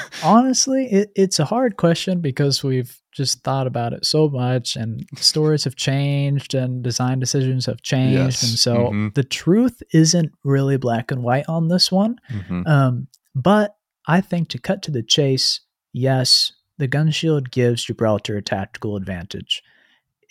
honestly, 0.24 0.86
it, 0.92 1.12
it's 1.16 1.40
a 1.40 1.46
hard 1.46 1.78
question 1.78 2.22
because 2.22 2.64
we've 2.64 3.00
just 3.12 3.44
thought 3.44 3.68
about 3.68 3.94
it 3.94 4.06
so 4.06 4.30
much, 4.30 4.76
and 4.76 5.06
stories 5.18 5.64
have 5.66 5.76
changed, 5.76 6.54
and 6.56 6.84
design 6.84 7.20
decisions 7.20 7.66
have 7.68 7.82
changed, 7.82 8.18
Yes. 8.18 8.44
and 8.44 8.58
so 8.60 8.76
Mhm. 8.92 9.14
the 9.14 9.24
truth 9.24 9.84
isn't 9.94 10.32
really 10.44 10.78
black 10.78 11.12
and 11.12 11.22
white 11.24 11.46
on 11.48 11.68
this 11.68 11.92
one. 11.92 12.16
Mhm. 12.32 12.68
Um, 12.68 13.08
but 13.36 13.76
I 14.08 14.22
think 14.22 14.50
to 14.50 14.58
cut 14.60 14.82
to 14.84 14.92
the 14.92 15.04
chase, 15.04 15.60
yes, 15.92 16.54
the 16.78 16.88
gun 16.88 17.12
shield 17.12 17.52
gives 17.52 17.84
Gibraltar 17.86 18.38
a 18.38 18.42
tactical 18.42 18.96
advantage. 18.96 19.62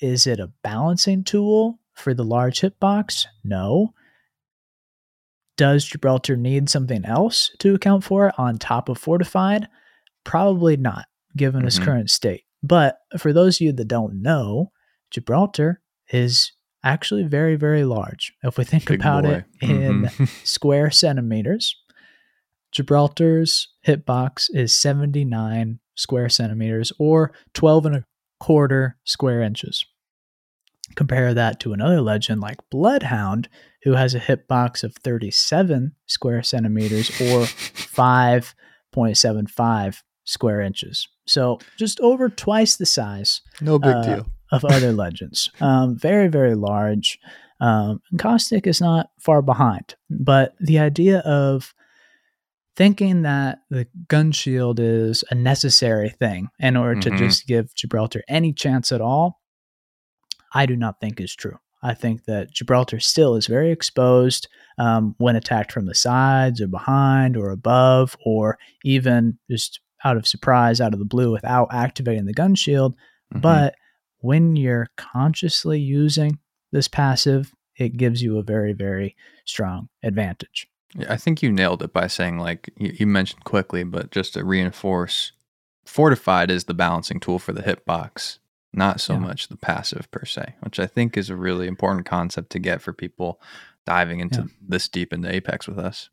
Is 0.01 0.27
it 0.27 0.41
a 0.41 0.51
balancing 0.65 1.23
tool 1.23 1.79
for 1.95 2.15
the 2.15 2.25
large 2.25 2.61
hitbox? 2.61 3.27
No. 3.45 3.95
Does 5.57 5.85
Gibraltar 5.85 6.37
need 6.37 6.69
something 6.69 7.05
else 7.05 7.51
to 7.59 7.75
account 7.75 8.05
for 8.05 8.33
on 8.39 8.59
top 8.59 8.89
of 8.89 8.99
fortified? 8.99 9.69
Probably 10.25 10.77
not, 10.77 11.07
given 11.37 11.65
its 11.67 11.79
Mhm. 11.79 11.85
current 11.85 12.11
state. 12.11 12.45
But 12.63 12.99
for 13.19 13.33
those 13.33 13.57
of 13.57 13.61
you 13.63 13.73
that 13.73 13.89
don't 13.89 14.23
know, 14.23 14.73
Gibraltar 15.11 15.81
is 16.11 16.53
actually 16.85 17.25
very, 17.25 17.55
very 17.57 17.85
large. 17.85 18.33
If 18.43 18.57
we 18.59 18.65
think 18.65 18.87
Big 18.87 19.01
about 19.01 19.25
boy. 19.25 19.45
it 19.61 19.71
in 19.71 20.03
Mhm. 20.03 20.29
square 20.47 20.91
centimeters. 20.91 21.77
Gibraltar's 22.71 23.69
hitbox 23.87 24.49
is 24.55 24.73
79 24.75 25.81
square 25.95 26.29
centimeters 26.29 26.93
or 26.99 27.33
12 27.53 27.87
and 27.87 27.97
a 27.97 28.05
quarter 28.41 28.97
square 29.05 29.43
inches. 29.43 29.85
Compare 30.97 31.35
that 31.35 31.59
to 31.61 31.73
another 31.73 32.01
legend 32.01 32.41
like 32.41 32.59
Bloodhound, 32.71 33.49
who 33.85 33.93
has 33.93 34.15
a 34.15 34.21
hitbox 34.21 34.83
of 34.85 34.95
37 34.97 35.93
square 36.07 36.43
centimeters 36.43 37.11
or 37.21 37.47
5.75 38.93 40.03
square 40.25 40.61
inches. 40.61 41.09
So 41.27 41.59
just 41.79 41.99
over 42.01 42.29
twice 42.29 42.77
the 42.77 42.87
size 42.87 43.41
no 43.61 43.79
big 43.79 43.95
uh, 43.95 44.03
deal. 44.03 44.27
of 44.51 44.65
other 44.65 44.93
legends. 44.93 45.51
Um, 45.61 45.97
very, 45.99 46.29
very 46.29 46.55
large. 46.55 47.19
Um, 47.61 48.01
Caustic 48.19 48.67
is 48.67 48.81
not 48.81 49.11
far 49.21 49.41
behind, 49.43 49.95
but 50.11 50.55
the 50.61 50.79
idea 50.81 51.19
of 51.21 51.75
thinking 52.75 53.23
that 53.23 53.59
the 53.71 53.87
gun 54.09 54.33
shield 54.33 54.81
is 54.81 55.23
a 55.31 55.35
necessary 55.35 56.09
thing 56.11 56.49
in 56.59 56.77
order 56.77 56.97
Mhm. 57.01 57.03
to 57.03 57.11
just 57.19 57.47
give 57.47 57.75
Gibraltar 57.75 58.23
any 58.29 58.53
chance 58.53 58.91
at 58.93 59.01
all, 59.01 59.41
I 60.55 60.67
do 60.67 60.77
not 60.77 61.01
think 61.01 61.21
is 61.21 61.35
true. 61.35 61.59
I 61.83 61.95
think 61.95 62.25
that 62.27 62.53
Gibraltar 62.53 63.01
still 63.01 63.35
is 63.35 63.47
very 63.47 63.73
exposed 63.73 64.49
um, 64.79 65.15
when 65.19 65.35
attacked 65.35 65.73
from 65.73 65.87
the 65.87 65.95
sides 65.95 66.61
or 66.61 66.69
behind 66.69 67.37
or 67.37 67.51
above, 67.51 68.17
or 68.25 68.59
even 68.85 69.39
just 69.51 69.81
out 70.05 70.17
of 70.17 70.27
surprise, 70.27 70.81
out 70.81 70.93
of 70.93 70.99
the 71.01 71.05
blue, 71.05 71.33
without 71.33 71.69
activating 71.73 72.27
the 72.27 72.33
gun 72.33 72.55
shield. 72.55 72.95
Mhm. 73.35 73.41
But 73.41 73.75
when 74.19 74.55
you're 74.57 74.89
consciously 74.97 75.81
using 75.81 76.39
this 76.71 76.89
passive, 76.89 77.53
it 77.77 77.97
gives 77.97 78.23
you 78.23 78.39
a 78.39 78.43
very, 78.43 78.73
very 78.73 79.17
strong 79.45 79.89
advantage. 80.03 80.69
Yeah, 80.95 81.13
I 81.13 81.17
think 81.17 81.43
you 81.43 81.51
nailed 81.51 81.83
it 81.83 81.93
by 81.93 82.07
saying 82.07 82.39
like 82.39 82.71
you 82.77 83.07
mentioned 83.07 83.45
quickly, 83.45 83.83
but 83.83 84.11
just 84.11 84.35
to 84.35 84.45
reinforce, 84.45 85.33
fortified 85.85 86.51
is 86.51 86.65
the 86.65 86.75
balancing 86.75 87.19
tool 87.19 87.39
for 87.39 87.53
the 87.53 87.63
hitbox, 87.63 88.39
not 88.73 89.01
so 89.01 89.15
Yeah. 89.15 89.21
much 89.21 89.49
the 89.49 89.57
passive 89.57 90.11
per 90.11 90.25
se, 90.25 90.55
which 90.61 90.79
I 90.81 90.87
think 90.87 91.17
is 91.17 91.29
a 91.31 91.37
really 91.37 91.67
important 91.67 92.07
concept 92.07 92.51
to 92.51 92.59
get 92.59 92.81
for 92.83 92.93
people 92.93 93.41
diving 93.87 94.21
into 94.21 94.43
Yeah. 94.43 94.47
this 94.69 94.89
deep 94.89 95.13
into 95.13 95.33
Apex 95.35 95.67
with 95.69 95.79
us. 95.79 96.09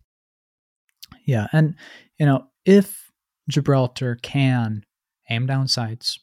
Yeah. 1.26 1.48
And, 1.52 1.76
you 2.18 2.26
know, 2.26 2.48
if 2.66 3.12
Gibraltar 3.50 4.16
can 4.22 4.84
aim 5.30 5.46
down 5.46 5.68
sights, 5.68 6.20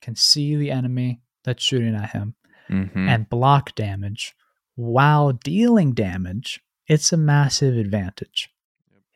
can 0.00 0.14
see 0.14 0.56
the 0.56 0.70
enemy 0.70 1.22
that's 1.44 1.62
shooting 1.62 1.94
at 1.94 2.10
him, 2.10 2.34
Mm-hmm. 2.68 3.08
and 3.08 3.28
block 3.30 3.74
damage 3.74 4.34
while 4.74 5.32
dealing 5.32 5.92
damage, 5.94 6.60
it's 6.86 7.12
a 7.12 7.16
massive 7.16 7.76
advantage. 7.78 8.50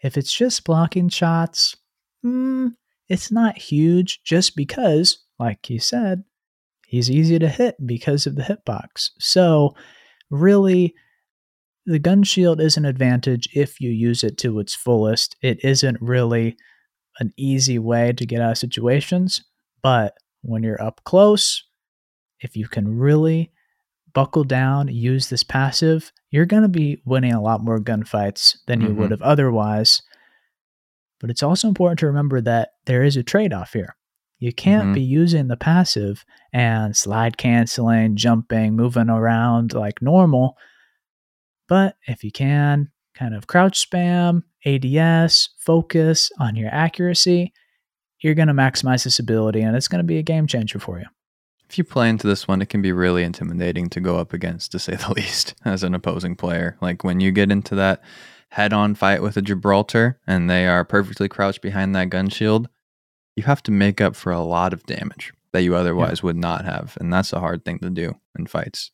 If 0.02 0.16
it's 0.16 0.32
just 0.32 0.64
blocking 0.64 1.08
shots, 1.10 1.76
mm, 2.24 2.74
it's 3.08 3.30
not 3.30 3.58
huge 3.58 4.22
just 4.24 4.56
because, 4.56 5.24
like 5.38 5.68
you 5.68 5.78
said, 5.78 6.24
he's 6.92 7.10
easy 7.10 7.38
to 7.38 7.48
hit 7.48 7.74
because 7.86 8.26
of 8.26 8.36
the 8.36 8.42
hitbox. 8.42 9.08
So, 9.18 9.74
really, 10.30 10.94
the 11.86 11.98
gun 11.98 12.22
shield 12.22 12.60
is 12.60 12.76
an 12.76 12.84
advantage 12.84 13.48
if 13.54 13.80
you 13.80 13.90
use 13.90 14.22
it 14.22 14.36
to 14.38 14.60
its 14.60 14.74
fullest. 14.74 15.34
It 15.42 15.64
isn't 15.64 15.96
really 16.02 16.56
an 17.18 17.32
easy 17.38 17.78
way 17.78 18.12
to 18.12 18.26
get 18.26 18.42
out 18.42 18.52
of 18.52 18.58
situations, 18.58 19.42
but 19.82 20.14
when 20.42 20.62
you're 20.62 20.82
up 20.82 21.00
close, 21.04 21.64
if 22.40 22.56
you 22.56 22.68
can 22.68 22.98
really 22.98 23.50
buckle 24.12 24.44
down, 24.44 24.88
use 24.88 25.30
this 25.30 25.42
passive, 25.42 26.12
you're 26.30 26.44
going 26.46 26.62
to 26.62 26.68
be 26.68 27.00
winning 27.06 27.32
a 27.32 27.40
lot 27.40 27.64
more 27.64 27.80
gunfights 27.80 28.58
than 28.66 28.82
you 28.82 28.88
Mhm. 28.88 28.96
would 28.96 29.10
have 29.12 29.22
otherwise. 29.22 30.02
But 31.20 31.30
it's 31.30 31.42
also 31.42 31.68
important 31.68 32.00
to 32.00 32.06
remember 32.06 32.42
that 32.42 32.72
there 32.84 33.02
is 33.02 33.16
a 33.16 33.22
trade 33.22 33.52
off 33.54 33.72
here. 33.72 33.96
You 34.42 34.52
can't 34.52 34.88
Mhm. 34.88 34.94
be 34.94 35.00
using 35.02 35.46
the 35.46 35.56
passive 35.56 36.24
and 36.52 36.96
slide 36.96 37.36
canceling, 37.36 38.16
jumping, 38.16 38.74
moving 38.74 39.08
around 39.08 39.72
like 39.72 40.02
normal. 40.02 40.56
But 41.68 41.94
if 42.08 42.24
you 42.24 42.32
can, 42.32 42.90
kind 43.14 43.34
of 43.34 43.46
crouch 43.46 43.88
spam, 43.88 44.42
ADS, 44.64 45.50
focus 45.58 46.32
on 46.40 46.56
your 46.56 46.70
accuracy, 46.74 47.52
you're 48.20 48.34
going 48.34 48.48
to 48.48 48.54
maximize 48.54 49.04
this 49.04 49.20
ability 49.20 49.60
and 49.60 49.76
it's 49.76 49.86
going 49.86 50.00
to 50.00 50.06
be 50.06 50.18
a 50.18 50.22
game 50.24 50.48
changer 50.48 50.80
for 50.80 50.98
you. 50.98 51.06
If 51.70 51.78
you 51.78 51.84
play 51.84 52.08
into 52.10 52.26
this 52.26 52.48
one, 52.48 52.60
it 52.60 52.68
can 52.68 52.82
be 52.82 52.90
really 52.92 53.22
intimidating 53.22 53.88
to 53.90 54.00
go 54.00 54.18
up 54.18 54.32
against, 54.32 54.72
to 54.72 54.80
say 54.80 54.96
the 54.96 55.12
least, 55.16 55.54
as 55.64 55.84
an 55.84 55.94
opposing 55.94 56.34
player. 56.34 56.76
Like 56.80 57.04
when 57.04 57.20
you 57.20 57.30
get 57.30 57.52
into 57.52 57.76
that 57.76 58.02
head 58.50 58.72
on 58.72 58.96
fight 58.96 59.22
with 59.22 59.36
a 59.36 59.42
Gibraltar 59.42 60.18
and 60.26 60.50
they 60.50 60.66
are 60.66 60.84
perfectly 60.84 61.28
crouched 61.28 61.62
behind 61.62 61.94
that 61.94 62.10
gun 62.10 62.28
shield, 62.28 62.68
you 63.36 63.42
have 63.44 63.62
to 63.64 63.70
make 63.70 64.00
up 64.00 64.16
for 64.16 64.32
a 64.32 64.40
lot 64.40 64.72
of 64.72 64.84
damage 64.84 65.32
that 65.52 65.62
you 65.62 65.74
otherwise 65.74 66.22
would 66.22 66.36
not 66.36 66.64
have. 66.64 66.96
And 67.00 67.12
that's 67.12 67.32
a 67.32 67.40
hard 67.40 67.64
thing 67.64 67.78
to 67.80 67.90
do 67.90 68.14
in 68.38 68.46
fights. 68.46 68.90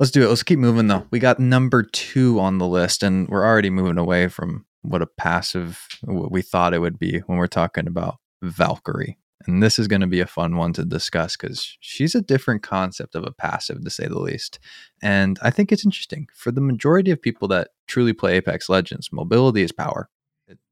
Let's 0.00 0.10
do 0.10 0.24
it. 0.24 0.28
Let's 0.28 0.42
keep 0.42 0.58
moving 0.58 0.88
though. 0.88 1.06
We 1.10 1.20
got 1.20 1.38
number 1.38 1.82
two 1.82 2.40
on 2.40 2.58
the 2.58 2.66
list, 2.66 3.02
and 3.02 3.28
we're 3.28 3.46
already 3.46 3.70
moving 3.70 3.98
away 3.98 4.28
from 4.28 4.66
what 4.82 5.02
a 5.02 5.06
passive 5.06 5.86
what 6.02 6.32
we 6.32 6.42
thought 6.42 6.74
it 6.74 6.80
would 6.80 6.98
be 6.98 7.20
when 7.20 7.38
we're 7.38 7.46
talking 7.46 7.86
about 7.86 8.16
Valkyrie. 8.42 9.18
And 9.46 9.62
this 9.62 9.78
is 9.78 9.88
going 9.88 10.00
to 10.00 10.06
be 10.06 10.20
a 10.20 10.26
fun 10.26 10.56
one 10.56 10.72
to 10.74 10.84
discuss 10.84 11.36
because 11.36 11.76
she's 11.80 12.14
a 12.14 12.22
different 12.22 12.62
concept 12.62 13.14
of 13.14 13.24
a 13.24 13.32
passive, 13.32 13.84
to 13.84 13.90
say 13.90 14.06
the 14.06 14.18
least. 14.18 14.58
And 15.02 15.38
I 15.42 15.50
think 15.50 15.70
it's 15.70 15.84
interesting. 15.84 16.28
For 16.34 16.50
the 16.50 16.62
majority 16.62 17.10
of 17.10 17.20
people 17.20 17.46
that 17.48 17.68
truly 17.86 18.14
play 18.14 18.36
Apex 18.36 18.68
Legends, 18.68 19.10
mobility 19.12 19.62
is 19.62 19.72
power. 19.72 20.08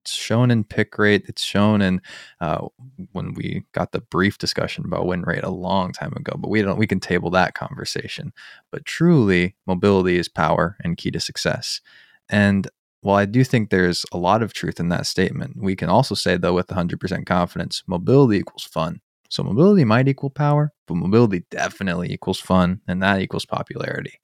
It's 0.02 0.14
shown 0.14 0.50
in 0.50 0.64
pick 0.64 0.98
rate. 0.98 1.24
It's 1.28 1.42
shown 1.42 1.80
in 1.80 2.00
uh, 2.40 2.66
when 3.12 3.34
we 3.34 3.64
got 3.72 3.92
the 3.92 4.00
brief 4.00 4.38
discussion 4.38 4.84
about 4.84 5.06
win 5.06 5.22
rate 5.22 5.44
a 5.44 5.50
long 5.50 5.92
time 5.92 6.12
ago. 6.16 6.36
But 6.36 6.50
we 6.50 6.60
don't. 6.62 6.78
We 6.78 6.86
can 6.86 7.00
table 7.00 7.30
that 7.30 7.54
conversation. 7.54 8.32
But 8.70 8.84
truly, 8.84 9.54
mobility 9.66 10.18
is 10.18 10.28
power 10.28 10.76
and 10.82 10.96
key 10.96 11.10
to 11.12 11.20
success. 11.20 11.80
And 12.28 12.68
while 13.02 13.16
I 13.16 13.26
do 13.26 13.44
think 13.44 13.70
there's 13.70 14.04
a 14.12 14.18
lot 14.18 14.42
of 14.42 14.52
truth 14.52 14.80
in 14.80 14.88
that 14.88 15.06
statement, 15.06 15.56
we 15.56 15.76
can 15.76 15.88
also 15.88 16.14
say, 16.14 16.36
though, 16.36 16.54
with 16.54 16.68
100% 16.68 17.26
confidence, 17.26 17.82
mobility 17.86 18.38
equals 18.38 18.64
fun. 18.64 19.00
So 19.28 19.42
mobility 19.42 19.84
might 19.84 20.08
equal 20.08 20.30
power, 20.30 20.72
but 20.86 20.94
mobility 20.94 21.44
definitely 21.50 22.12
equals 22.12 22.38
fun, 22.38 22.80
and 22.86 23.02
that 23.02 23.20
equals 23.20 23.46
popularity. 23.46 24.20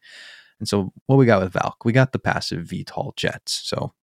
And 0.60 0.68
so, 0.68 0.92
what 1.06 1.16
we 1.16 1.26
got 1.26 1.40
with 1.40 1.52
Valk, 1.52 1.84
we 1.84 1.92
got 1.92 2.12
the 2.12 2.18
passive 2.18 2.66
VTOL 2.66 3.16
jets. 3.16 3.60
So, 3.64 3.94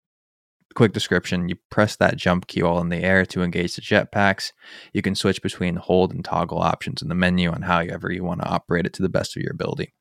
quick 0.76 0.94
description 0.94 1.50
you 1.50 1.56
press 1.72 1.96
that 1.96 2.18
jump 2.18 2.48
key 2.48 2.62
while 2.62 2.80
in 2.80 2.90
the 2.90 3.04
air 3.04 3.26
to 3.26 3.42
engage 3.42 3.76
the 3.76 3.82
jetpacks. 3.82 4.52
You 4.94 5.02
can 5.02 5.16
switch 5.16 5.42
between 5.42 5.78
hold 5.78 6.14
and 6.14 6.24
toggle 6.24 6.60
options 6.60 7.02
in 7.02 7.08
the 7.08 7.16
menu 7.16 7.50
on 7.50 7.64
however 7.64 8.12
you 8.12 8.24
want 8.24 8.42
to 8.42 8.48
operate 8.48 8.86
it 8.86 8.94
to 8.94 9.02
the 9.02 9.10
best 9.10 9.36
of 9.36 9.42
your 9.42 9.54
ability. 9.54 9.94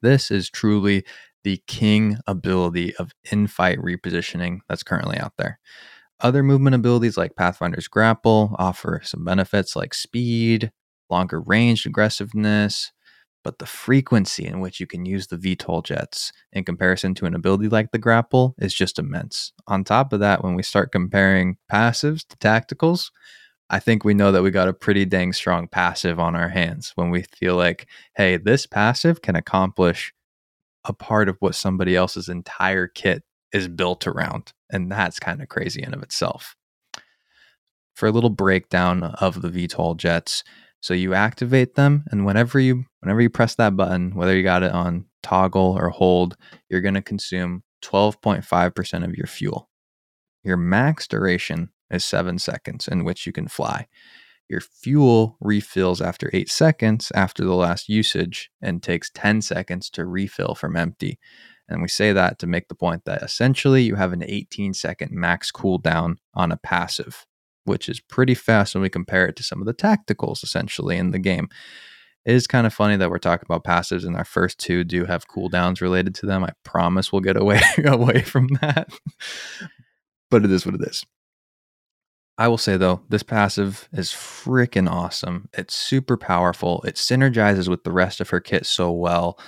This 0.00 0.30
is 0.30 0.48
truly 0.48 1.04
the 1.44 1.62
king 1.66 2.18
ability 2.26 2.94
of 2.96 3.12
in 3.30 3.46
fight 3.46 3.78
repositioning 3.78 4.60
that's 4.68 4.82
currently 4.82 5.18
out 5.18 5.32
there. 5.36 5.58
Other 6.20 6.42
movement 6.42 6.76
abilities 6.76 7.16
like 7.16 7.34
Pathfinder's 7.34 7.88
Grapple 7.88 8.54
offer 8.58 9.00
some 9.04 9.24
benefits 9.24 9.74
like 9.74 9.94
speed, 9.94 10.70
longer 11.08 11.40
range 11.40 11.86
aggressiveness, 11.86 12.92
but 13.42 13.58
the 13.58 13.66
frequency 13.66 14.46
in 14.46 14.60
which 14.60 14.80
you 14.80 14.86
can 14.86 15.04
use 15.04 15.26
the 15.26 15.36
VTOL 15.36 15.84
jets 15.84 16.32
in 16.52 16.64
comparison 16.64 17.14
to 17.14 17.26
an 17.26 17.34
ability 17.34 17.68
like 17.68 17.90
the 17.90 17.98
Grapple 17.98 18.54
is 18.58 18.74
just 18.74 18.98
immense. 18.98 19.52
On 19.66 19.84
top 19.84 20.12
of 20.12 20.20
that, 20.20 20.44
when 20.44 20.54
we 20.54 20.62
start 20.62 20.92
comparing 20.92 21.56
passives 21.72 22.26
to 22.28 22.36
tacticals, 22.36 23.10
I 23.70 23.78
think 23.78 24.04
we 24.04 24.14
know 24.14 24.32
that 24.32 24.42
we 24.42 24.50
got 24.50 24.68
a 24.68 24.72
pretty 24.72 25.04
dang 25.04 25.32
strong 25.32 25.68
passive 25.68 26.18
on 26.18 26.34
our 26.34 26.48
hands 26.48 26.92
when 26.96 27.10
we 27.10 27.22
feel 27.22 27.56
like, 27.56 27.86
hey, 28.16 28.36
this 28.36 28.66
passive 28.66 29.22
can 29.22 29.36
accomplish 29.36 30.12
a 30.84 30.92
part 30.92 31.28
of 31.28 31.36
what 31.40 31.54
somebody 31.54 31.94
else's 31.94 32.28
entire 32.28 32.88
kit 32.88 33.22
is 33.52 33.68
built 33.68 34.06
around. 34.06 34.52
And 34.70 34.90
that's 34.90 35.20
kind 35.20 35.40
of 35.40 35.48
crazy 35.48 35.82
in 35.82 35.94
of 35.94 36.02
itself. 36.02 36.56
For 37.94 38.06
a 38.06 38.12
little 38.12 38.30
breakdown 38.30 39.04
of 39.04 39.40
the 39.42 39.50
VTOL 39.50 39.96
jets, 39.96 40.42
so 40.80 40.94
you 40.94 41.14
activate 41.14 41.74
them, 41.74 42.04
and 42.10 42.24
whenever 42.24 42.58
you 42.58 42.84
whenever 43.00 43.20
you 43.20 43.30
press 43.30 43.54
that 43.56 43.76
button, 43.76 44.14
whether 44.14 44.36
you 44.36 44.42
got 44.42 44.62
it 44.62 44.72
on 44.72 45.06
toggle 45.22 45.76
or 45.78 45.90
hold, 45.90 46.36
you're 46.68 46.80
going 46.80 46.94
to 46.94 47.02
consume 47.02 47.62
12.5% 47.82 49.04
of 49.04 49.14
your 49.14 49.26
fuel. 49.26 49.68
Your 50.42 50.56
max 50.56 51.06
duration 51.06 51.70
is 51.90 52.04
seven 52.04 52.38
seconds 52.38 52.88
in 52.88 53.04
which 53.04 53.26
you 53.26 53.32
can 53.32 53.48
fly. 53.48 53.86
Your 54.48 54.60
fuel 54.60 55.36
refills 55.40 56.00
after 56.00 56.30
eight 56.32 56.50
seconds 56.50 57.12
after 57.14 57.44
the 57.44 57.54
last 57.54 57.88
usage 57.88 58.50
and 58.60 58.82
takes 58.82 59.10
10 59.14 59.42
seconds 59.42 59.90
to 59.90 60.04
refill 60.04 60.54
from 60.54 60.76
empty. 60.76 61.18
And 61.68 61.80
we 61.82 61.88
say 61.88 62.12
that 62.12 62.40
to 62.40 62.48
make 62.48 62.66
the 62.66 62.74
point 62.74 63.04
that 63.04 63.22
essentially 63.22 63.82
you 63.82 63.94
have 63.94 64.12
an 64.12 64.24
18 64.24 64.74
second 64.74 65.12
max 65.12 65.52
cooldown 65.52 66.16
on 66.34 66.50
a 66.50 66.56
passive, 66.56 67.26
which 67.64 67.88
is 67.88 68.00
pretty 68.00 68.34
fast 68.34 68.74
when 68.74 68.82
we 68.82 68.88
compare 68.88 69.26
it 69.26 69.36
to 69.36 69.42
some 69.42 69.60
of 69.60 69.66
the 69.66 69.74
tacticals 69.74 70.42
essentially 70.42 70.96
in 70.96 71.10
the 71.10 71.18
game. 71.18 71.48
It 72.26 72.34
is 72.34 72.46
kind 72.46 72.66
of 72.66 72.74
funny 72.74 72.96
that 72.96 73.10
we're 73.10 73.18
talking 73.18 73.46
about 73.48 73.64
passives 73.64 74.04
and 74.04 74.16
our 74.16 74.24
first 74.24 74.58
two 74.58 74.84
do 74.84 75.06
have 75.06 75.28
cooldowns 75.28 75.80
related 75.80 76.14
to 76.16 76.26
them. 76.26 76.44
I 76.44 76.50
promise 76.64 77.12
we'll 77.12 77.22
get 77.22 77.36
away 77.36 77.60
away 77.84 78.22
from 78.22 78.48
that. 78.60 78.90
but 80.30 80.44
it 80.44 80.50
is 80.50 80.66
what 80.66 80.74
it 80.74 80.82
is. 80.82 81.04
I 82.36 82.48
will 82.48 82.58
say 82.58 82.76
though, 82.76 83.02
this 83.08 83.22
passive 83.22 83.88
is 83.92 84.10
freaking 84.10 84.90
awesome. 84.90 85.48
It's 85.52 85.74
super 85.74 86.16
powerful. 86.16 86.82
It 86.86 86.94
synergizes 86.94 87.68
with 87.68 87.84
the 87.84 87.92
rest 87.92 88.20
of 88.20 88.30
her 88.30 88.40
kit 88.40 88.64
so 88.64 88.90
well. 88.90 89.38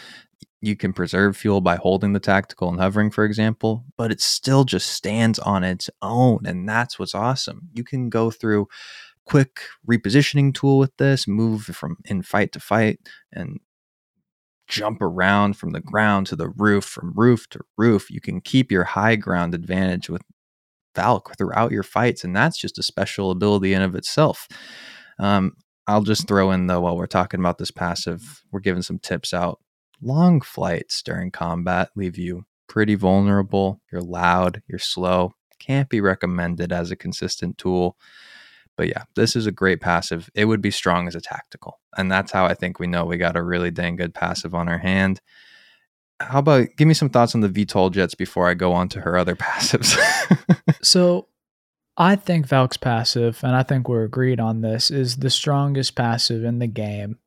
You 0.65 0.77
can 0.77 0.93
preserve 0.93 1.37
fuel 1.37 1.61
by 1.61 1.75
holding 1.75 2.13
the 2.13 2.21
tactical 2.21 2.69
and 2.69 2.79
hovering, 2.79 3.11
for 3.11 3.25
example, 3.25 3.85
but 3.99 4.13
it 4.13 4.21
still 4.21 4.65
just 4.65 4.87
stands 4.93 5.41
on 5.41 5.65
its 5.65 5.91
own. 6.01 6.47
And 6.47 6.69
that's 6.69 7.01
what's 7.01 7.17
awesome. 7.17 7.69
You 7.75 7.83
can 7.83 8.09
go 8.09 8.31
through 8.31 8.69
quick 9.25 9.61
repositioning 9.89 10.55
tool 10.55 10.79
with 10.79 10.97
this, 10.99 11.27
move 11.27 11.65
from 11.65 11.97
in 12.05 12.23
fight 12.23 12.53
to 12.53 12.61
fight 12.61 13.01
and 13.33 13.59
jump 14.69 15.03
around 15.03 15.57
from 15.57 15.71
the 15.71 15.81
ground 15.81 16.29
to 16.29 16.37
the 16.37 16.49
roof, 16.49 16.85
from 16.85 17.13
roof 17.15 17.49
to 17.51 17.61
roof. 17.77 18.09
You 18.09 18.21
can 18.21 18.41
keep 18.41 18.71
your 18.71 18.85
high 18.85 19.17
ground 19.17 19.55
advantage 19.55 20.09
with 20.09 20.23
Valk 20.95 21.37
throughout 21.37 21.73
your 21.73 21.83
fights, 21.83 22.23
and 22.23 22.37
that's 22.37 22.59
just 22.59 22.79
a 22.79 22.83
special 22.83 23.33
ability 23.33 23.75
in 23.75 23.83
of 23.83 23.95
itself. 23.97 24.47
Um, 25.19 25.55
I'll 25.89 26.03
just 26.03 26.29
throw 26.29 26.53
in 26.53 26.69
though 26.69 26.83
while 26.83 26.97
we're 26.97 27.07
talking 27.07 27.41
about 27.41 27.59
this 27.59 27.71
passive, 27.71 28.45
we're 28.53 28.61
giving 28.61 28.83
some 28.83 28.99
tips 29.01 29.35
out. 29.35 29.59
Long 30.03 30.41
flights 30.41 31.03
during 31.03 31.31
combat 31.31 31.91
leave 31.95 32.19
you 32.19 32.45
pretty 32.69 32.95
vulnerable. 32.95 33.81
You're 33.91 34.03
loud, 34.03 34.63
you're 34.67 34.79
slow. 34.79 35.35
Can't 35.59 35.89
be 35.89 36.01
recommended 36.01 36.73
as 36.73 36.91
a 36.91 36.97
consistent 36.97 37.57
tool. 37.57 37.97
But 38.77 38.89
yeah, 38.89 39.05
this 39.15 39.37
is 39.37 39.47
a 39.47 39.53
great 39.53 39.81
passive. 39.81 40.31
It 40.35 40.47
would 40.47 40.63
be 40.63 40.71
strong 40.71 41.07
as 41.07 41.15
a 41.15 41.21
tactical. 41.21 41.79
And 41.97 42.11
that's 42.11 42.33
how 42.33 42.47
I 42.47 42.55
think 42.55 42.79
we 42.79 42.87
know 42.87 43.05
we 43.05 43.17
got 43.17 43.37
a 43.37 43.43
really 43.43 43.71
dang 43.71 43.97
good 43.97 44.15
passive 44.15 44.55
on 44.55 44.69
our 44.69 44.79
hand. 44.79 45.21
How 46.21 46.39
about 46.39 46.69
give 46.77 46.89
me 46.89 46.95
some 46.95 47.11
thoughts 47.11 47.35
on 47.35 47.41
the 47.41 47.49
VTOL 47.49 47.93
jets 47.93 48.15
before 48.15 48.49
I 48.49 48.55
go 48.55 48.73
on 48.73 48.89
to 48.91 49.03
her 49.03 49.17
other 49.17 49.37
passives? 49.37 49.97
so 50.83 51.29
I 51.97 52.17
think 52.17 52.47
Valk's 52.47 52.77
passive, 52.77 53.41
and 53.45 53.55
I 53.55 53.63
think 53.63 53.89
we're 53.89 54.05
agreed 54.05 54.41
on 54.41 54.63
this, 54.63 54.91
is 54.91 55.19
the 55.19 55.31
strongest 55.31 55.95
passive 55.95 56.43
in 56.43 56.59
the 56.59 56.67
game. 56.67 57.19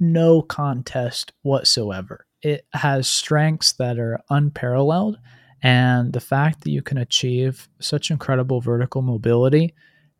No 0.00 0.42
contest 0.42 1.32
whatsoever. 1.42 2.26
It 2.42 2.66
has 2.72 3.08
strengths 3.08 3.72
that 3.74 3.98
are 3.98 4.20
unparalleled, 4.30 5.18
and 5.62 6.12
the 6.12 6.20
fact 6.20 6.62
that 6.62 6.70
you 6.70 6.82
can 6.82 6.98
achieve 6.98 7.68
such 7.80 8.10
incredible 8.10 8.60
vertical 8.60 9.02
mobility 9.02 9.74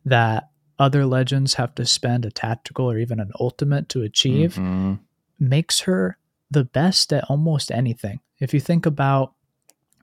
that 0.05 0.49
other 0.77 1.05
legends 1.05 1.55
have 1.55 1.75
to 1.75 1.85
spend 1.85 2.25
a 2.25 2.31
tactical 2.31 2.89
or 2.89 2.97
even 2.97 3.19
an 3.19 3.31
ultimate 3.39 3.89
to 3.89 4.01
achieve 4.01 4.53
mm-hmm. 4.53 4.95
makes 5.39 5.81
her 5.81 6.17
the 6.51 6.63
best 6.63 7.13
at 7.13 7.25
almost 7.29 7.71
anything. 7.71 8.19
If 8.39 8.53
you 8.53 8.59
think 8.59 8.85
about 8.85 9.33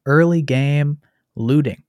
early 0.04 0.42
game 0.42 0.98
looting, 1.34 1.82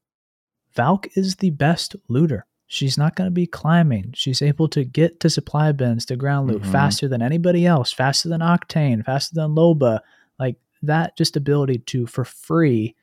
Valk 0.74 1.08
is 1.16 1.38
the 1.38 1.50
best 1.50 1.96
looter. 2.08 2.46
She's 2.68 2.98
not 2.98 3.16
going 3.16 3.28
to 3.28 3.34
be 3.34 3.48
climbing. 3.48 4.12
She's 4.14 4.42
able 4.42 4.68
to 4.70 4.84
get 4.84 5.22
to 5.22 5.30
supply 5.30 5.72
bins 5.72 6.06
to 6.06 6.16
ground 6.16 6.50
loop 6.50 6.64
mm-hmm. 6.64 6.72
faster 6.72 7.08
than 7.08 7.22
anybody 7.22 7.66
else, 7.66 7.94
faster 7.94 8.28
than 8.28 8.42
Octane, 8.42 9.06
faster 9.06 9.36
than 9.36 9.56
Loba. 9.56 10.02
Like 10.38 10.58
that 10.84 11.18
just 11.18 11.38
ability 11.38 11.80
to, 11.80 12.06
for 12.08 12.26
free, 12.26 12.96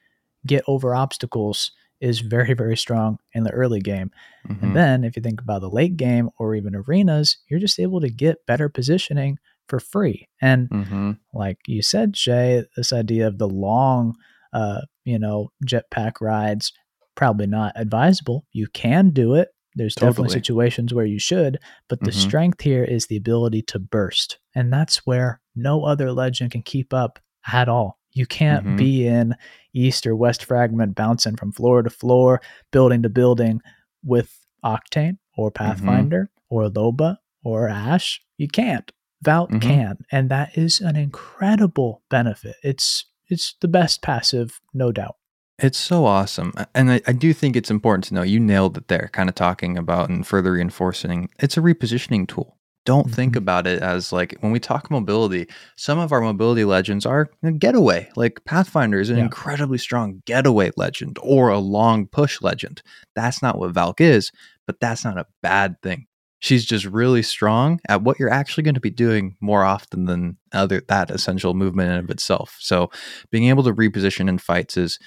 get 0.46 0.64
over 0.66 0.94
obstacles 0.94 1.72
is 2.00 2.20
very, 2.20 2.52
very 2.52 2.76
strong 2.76 3.18
in 3.32 3.44
the 3.44 3.50
early 3.52 3.80
game. 3.80 4.10
Mm-hmm. 4.46 4.64
And 4.64 4.76
then 4.76 5.04
if 5.04 5.16
you 5.16 5.22
think 5.22 5.40
about 5.40 5.62
the 5.62 5.70
late 5.70 5.96
game 5.96 6.28
or 6.38 6.54
even 6.54 6.74
arenas, 6.74 7.38
you're 7.48 7.60
just 7.60 7.80
able 7.80 8.00
to 8.02 8.10
get 8.10 8.44
better 8.46 8.68
positioning 8.68 9.38
for 9.68 9.80
free. 9.80 10.28
And 10.42 10.68
mm-hmm. 10.68 11.12
like 11.32 11.58
you 11.66 11.80
said, 11.80 12.16
Shay, 12.16 12.64
this 12.76 12.92
idea 12.92 13.26
of 13.26 13.38
the 13.38 13.48
long, 13.48 14.16
uh, 14.52 14.82
you 15.04 15.18
know, 15.18 15.50
jetpack 15.64 16.20
rides, 16.20 16.74
probably 17.14 17.46
not 17.46 17.72
advisable. 17.76 18.44
You 18.52 18.66
can 18.68 19.10
do 19.10 19.34
it. 19.34 19.48
There's 19.76 19.94
totally. 19.94 20.10
definitely 20.10 20.32
situations 20.34 20.94
where 20.94 21.06
you 21.06 21.18
should, 21.18 21.58
but 21.88 22.00
the 22.00 22.10
mm-hmm. 22.10 22.20
strength 22.20 22.60
here 22.60 22.84
is 22.84 23.06
the 23.06 23.16
ability 23.16 23.62
to 23.62 23.78
burst. 23.78 24.38
And 24.54 24.72
that's 24.72 24.98
where 25.04 25.40
no 25.56 25.84
other 25.84 26.12
legend 26.12 26.52
can 26.52 26.62
keep 26.62 26.94
up 26.94 27.18
at 27.52 27.68
all. 27.68 27.98
You 28.12 28.26
can't 28.26 28.64
mm-hmm. 28.64 28.76
be 28.76 29.06
in 29.06 29.34
east 29.72 30.06
or 30.06 30.14
west 30.14 30.44
fragment 30.44 30.94
bouncing 30.94 31.36
from 31.36 31.50
floor 31.50 31.82
to 31.82 31.90
floor, 31.90 32.40
building 32.70 33.02
to 33.02 33.08
building 33.08 33.60
with 34.04 34.38
Octane 34.64 35.18
or 35.36 35.50
mm-hmm. 35.50 35.64
Pathfinder 35.64 36.30
mm-hmm. 36.30 36.54
or 36.54 36.68
Loba 36.68 37.16
or 37.42 37.68
Ash. 37.68 38.20
You 38.38 38.48
can't. 38.48 38.90
Valk 39.22 39.48
mm-hmm. 39.48 39.58
can, 39.60 39.96
and 40.12 40.30
that 40.30 40.56
is 40.58 40.80
an 40.80 40.96
incredible 40.96 42.02
benefit. 42.10 42.56
It's 42.62 43.06
it's 43.28 43.54
the 43.62 43.68
best 43.68 44.02
passive, 44.02 44.60
no 44.74 44.92
doubt. 44.92 45.16
It's 45.58 45.78
so 45.78 46.04
awesome. 46.04 46.52
And 46.74 46.90
I, 46.90 47.00
I, 47.06 47.12
do 47.12 47.32
think 47.32 47.54
it's 47.54 47.70
important 47.70 48.04
to 48.04 48.14
know 48.14 48.22
you 48.22 48.40
nailed 48.40 48.76
it 48.76 48.88
there, 48.88 49.08
kind 49.12 49.28
of 49.28 49.36
talking 49.36 49.78
about 49.78 50.08
and 50.08 50.26
further 50.26 50.52
reinforcing. 50.52 51.28
It's 51.38 51.56
a 51.56 51.60
repositioning 51.60 52.26
tool. 52.26 52.58
Don't 52.84 53.06
mm-hmm. 53.06 53.14
think 53.14 53.36
about 53.36 53.66
it 53.66 53.80
as 53.80 54.12
like 54.12 54.36
when 54.40 54.50
we 54.50 54.58
talk 54.58 54.90
mobility, 54.90 55.46
some 55.76 55.98
of 55.98 56.12
our 56.12 56.20
mobility 56.20 56.64
legends 56.64 57.06
are 57.06 57.30
a 57.42 57.52
getaway. 57.52 58.10
Like 58.16 58.44
Pathfinder 58.44 59.00
is 59.00 59.10
an 59.10 59.18
yeah. 59.18 59.24
incredibly 59.24 59.78
strong 59.78 60.22
getaway 60.26 60.72
legend 60.76 61.18
or 61.22 61.50
a 61.50 61.58
long 61.58 62.08
push 62.08 62.42
legend. 62.42 62.82
That's 63.14 63.40
not 63.40 63.56
what 63.56 63.70
Valk 63.70 64.00
is, 64.00 64.32
but 64.66 64.80
that's 64.80 65.04
not 65.04 65.18
a 65.18 65.26
bad 65.40 65.80
thing 65.82 66.06
she's 66.44 66.66
just 66.66 66.84
really 66.84 67.22
strong 67.22 67.80
at 67.88 68.02
what 68.02 68.18
you're 68.18 68.28
actually 68.28 68.62
going 68.62 68.74
to 68.74 68.80
be 68.80 68.90
doing 68.90 69.34
more 69.40 69.64
often 69.64 70.04
than 70.04 70.36
other 70.52 70.82
that 70.88 71.10
essential 71.10 71.54
movement 71.54 71.90
in 71.90 71.96
of 71.96 72.10
itself. 72.10 72.58
So 72.60 72.90
being 73.30 73.48
able 73.48 73.62
to 73.62 73.72
reposition 73.72 74.28
in 74.28 74.36
fights 74.36 74.76
is 74.76 74.98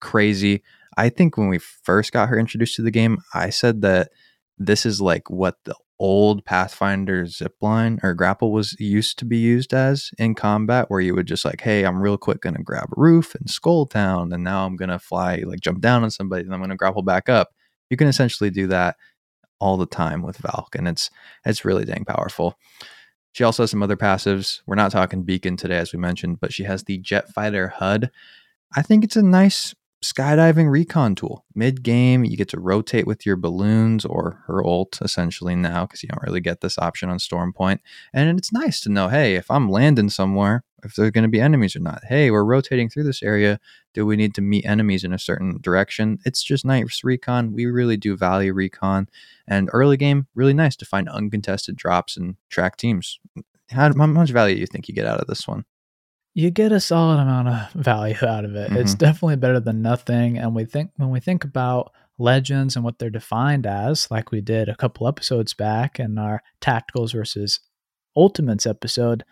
crazy. 0.00 0.62
I 0.96 1.08
think 1.08 1.36
when 1.36 1.48
we 1.48 1.58
first 1.58 2.12
got 2.12 2.28
her 2.28 2.38
introduced 2.38 2.76
to 2.76 2.82
the 2.82 2.90
game, 2.90 3.18
I 3.34 3.50
said 3.50 3.82
that 3.82 4.10
this 4.58 4.84
is 4.84 5.00
like 5.00 5.30
what 5.30 5.56
the 5.64 5.76
old 6.00 6.44
Pathfinder 6.44 7.24
zipline 7.24 7.98
or 8.02 8.14
grapple 8.14 8.52
was 8.52 8.76
used 8.78 9.18
to 9.18 9.24
be 9.24 9.36
used 9.36 9.74
as 9.74 10.10
in 10.18 10.34
combat, 10.34 10.86
where 10.88 11.00
you 11.00 11.14
would 11.14 11.26
just 11.26 11.44
like, 11.44 11.60
hey, 11.60 11.84
I'm 11.84 12.00
real 12.00 12.18
quick 12.18 12.40
gonna 12.40 12.62
grab 12.62 12.88
a 12.90 13.00
roof 13.00 13.34
and 13.34 13.48
Skull 13.50 13.86
Town, 13.86 14.32
and 14.32 14.44
now 14.44 14.64
I'm 14.66 14.76
gonna 14.76 14.98
fly, 14.98 15.42
like 15.46 15.60
jump 15.60 15.80
down 15.80 16.04
on 16.04 16.10
somebody, 16.10 16.44
and 16.44 16.54
I'm 16.54 16.60
gonna 16.60 16.76
grapple 16.76 17.02
back 17.02 17.28
up. 17.28 17.48
You 17.90 17.96
can 17.96 18.08
essentially 18.08 18.50
do 18.50 18.66
that 18.68 18.96
all 19.60 19.76
the 19.76 19.86
time 19.86 20.22
with 20.22 20.38
Valk, 20.38 20.74
and 20.76 20.86
it's 20.88 21.10
it's 21.44 21.64
really 21.64 21.84
dang 21.84 22.04
powerful. 22.04 22.56
She 23.32 23.44
also 23.44 23.62
has 23.62 23.70
some 23.70 23.82
other 23.82 23.96
passives. 23.96 24.62
We're 24.66 24.74
not 24.74 24.90
talking 24.90 25.22
beacon 25.22 25.56
today, 25.56 25.78
as 25.78 25.92
we 25.92 25.98
mentioned, 25.98 26.40
but 26.40 26.52
she 26.52 26.64
has 26.64 26.84
the 26.84 26.98
jet 26.98 27.28
fighter 27.32 27.68
HUD. 27.68 28.10
I 28.74 28.82
think 28.82 29.04
it's 29.04 29.16
a 29.16 29.22
nice 29.22 29.74
skydiving 30.04 30.70
recon 30.70 31.14
tool. 31.14 31.44
Mid 31.54 31.82
game, 31.82 32.24
you 32.24 32.36
get 32.36 32.48
to 32.50 32.60
rotate 32.60 33.06
with 33.06 33.26
your 33.26 33.36
balloons 33.36 34.04
or 34.04 34.42
her 34.46 34.64
ult 34.64 35.00
essentially 35.02 35.56
now 35.56 35.86
because 35.86 36.02
you 36.02 36.08
don't 36.08 36.22
really 36.22 36.40
get 36.40 36.60
this 36.60 36.78
option 36.78 37.10
on 37.10 37.18
Stormpoint. 37.18 37.80
And 38.12 38.38
it's 38.38 38.52
nice 38.52 38.80
to 38.80 38.90
know 38.90 39.08
hey, 39.08 39.34
if 39.34 39.50
I'm 39.50 39.70
landing 39.70 40.08
somewhere, 40.08 40.64
if 40.84 40.94
there's 40.94 41.10
going 41.10 41.22
to 41.22 41.28
be 41.28 41.40
enemies 41.40 41.74
or 41.74 41.80
not. 41.80 42.04
Hey, 42.04 42.30
we're 42.30 42.44
rotating 42.44 42.88
through 42.88 43.04
this 43.04 43.22
area. 43.22 43.58
Do 43.94 44.06
we 44.06 44.16
need 44.16 44.34
to 44.34 44.40
meet 44.40 44.64
enemies 44.64 45.02
in 45.02 45.12
a 45.12 45.18
certain 45.18 45.58
direction? 45.60 46.18
It's 46.24 46.42
just 46.42 46.64
nice 46.64 47.02
recon. 47.02 47.52
We 47.52 47.66
really 47.66 47.96
do 47.96 48.16
value 48.16 48.52
recon. 48.52 49.08
And 49.46 49.70
early 49.72 49.96
game, 49.96 50.28
really 50.34 50.54
nice 50.54 50.76
to 50.76 50.84
find 50.84 51.08
uncontested 51.08 51.76
drops 51.76 52.16
and 52.16 52.36
track 52.48 52.76
teams. 52.76 53.18
How, 53.70 53.92
how 53.92 54.06
much 54.06 54.30
value 54.30 54.54
do 54.54 54.60
you 54.60 54.66
think 54.66 54.88
you 54.88 54.94
get 54.94 55.06
out 55.06 55.20
of 55.20 55.26
this 55.26 55.48
one? 55.48 55.64
You 56.38 56.52
get 56.52 56.70
a 56.70 56.78
solid 56.78 57.20
amount 57.20 57.48
of 57.48 57.72
value 57.82 58.14
out 58.22 58.44
of 58.44 58.54
it. 58.54 58.70
Mm-hmm. 58.70 58.76
It's 58.76 58.94
definitely 58.94 59.34
better 59.34 59.58
than 59.58 59.82
nothing. 59.82 60.38
And 60.38 60.54
we 60.54 60.66
think 60.66 60.92
when 60.94 61.10
we 61.10 61.18
think 61.18 61.42
about 61.42 61.90
legends 62.16 62.76
and 62.76 62.84
what 62.84 63.00
they're 63.00 63.10
defined 63.10 63.66
as, 63.66 64.08
like 64.08 64.30
we 64.30 64.40
did 64.40 64.68
a 64.68 64.76
couple 64.76 65.08
episodes 65.08 65.52
back 65.52 65.98
in 65.98 66.16
our 66.16 66.44
tacticals 66.60 67.12
versus 67.12 67.58
ultimates 68.16 68.66
episode, 68.66 69.24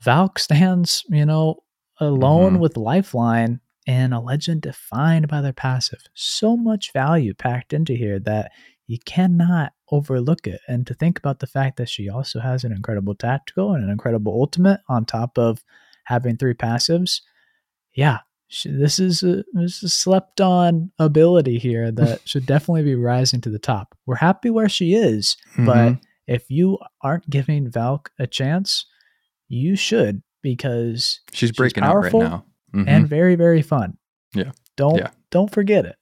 Valk 0.00 0.38
stands, 0.38 1.04
you 1.10 1.26
know, 1.26 1.56
alone 2.00 2.54
mm-hmm. 2.54 2.62
with 2.62 2.78
Lifeline 2.78 3.60
and 3.86 4.14
a 4.14 4.20
legend 4.20 4.62
defined 4.62 5.28
by 5.28 5.42
their 5.42 5.52
passive. 5.52 6.00
So 6.14 6.56
much 6.56 6.94
value 6.94 7.34
packed 7.34 7.74
into 7.74 7.92
here 7.92 8.18
that 8.20 8.52
you 8.86 8.96
cannot 9.04 9.74
overlook 9.92 10.46
it. 10.46 10.62
And 10.66 10.86
to 10.86 10.94
think 10.94 11.18
about 11.18 11.40
the 11.40 11.46
fact 11.46 11.76
that 11.76 11.90
she 11.90 12.08
also 12.08 12.40
has 12.40 12.64
an 12.64 12.72
incredible 12.72 13.14
tactical 13.14 13.74
and 13.74 13.84
an 13.84 13.90
incredible 13.90 14.32
ultimate 14.32 14.80
on 14.88 15.04
top 15.04 15.36
of 15.36 15.62
having 16.06 16.36
three 16.36 16.54
passives, 16.54 17.20
yeah, 17.94 18.18
this 18.64 18.98
is 18.98 19.22
a, 19.22 19.44
this 19.52 19.76
is 19.78 19.82
a 19.84 19.88
slept 19.88 20.40
on 20.40 20.90
ability 20.98 21.58
here 21.58 21.90
that 22.00 22.20
should 22.28 22.46
definitely 22.46 22.82
be 22.84 22.94
rising 22.94 23.40
to 23.42 23.50
the 23.50 23.58
top. 23.58 23.96
We're 24.06 24.16
happy 24.16 24.50
where 24.50 24.68
she 24.68 24.94
is, 24.94 25.36
Mhm. 25.56 25.66
but 25.66 25.98
if 26.26 26.50
you 26.50 26.78
aren't 27.02 27.28
giving 27.30 27.70
Valk 27.70 28.10
a 28.18 28.26
chance, 28.26 28.86
you 29.48 29.76
should 29.76 30.22
because 30.42 31.20
she's 31.32 31.52
breaking 31.52 31.82
right 31.84 31.90
powerful 31.90 32.20
now. 32.20 32.44
Mhm. 32.74 32.84
and 32.88 33.08
very 33.08 33.34
very 33.36 33.62
fun. 33.62 33.96
Yeah. 34.34 34.52
Don't 34.76 34.96
Yeah. 34.98 35.10
don't 35.30 35.50
forget 35.52 35.84
it. 35.86 35.96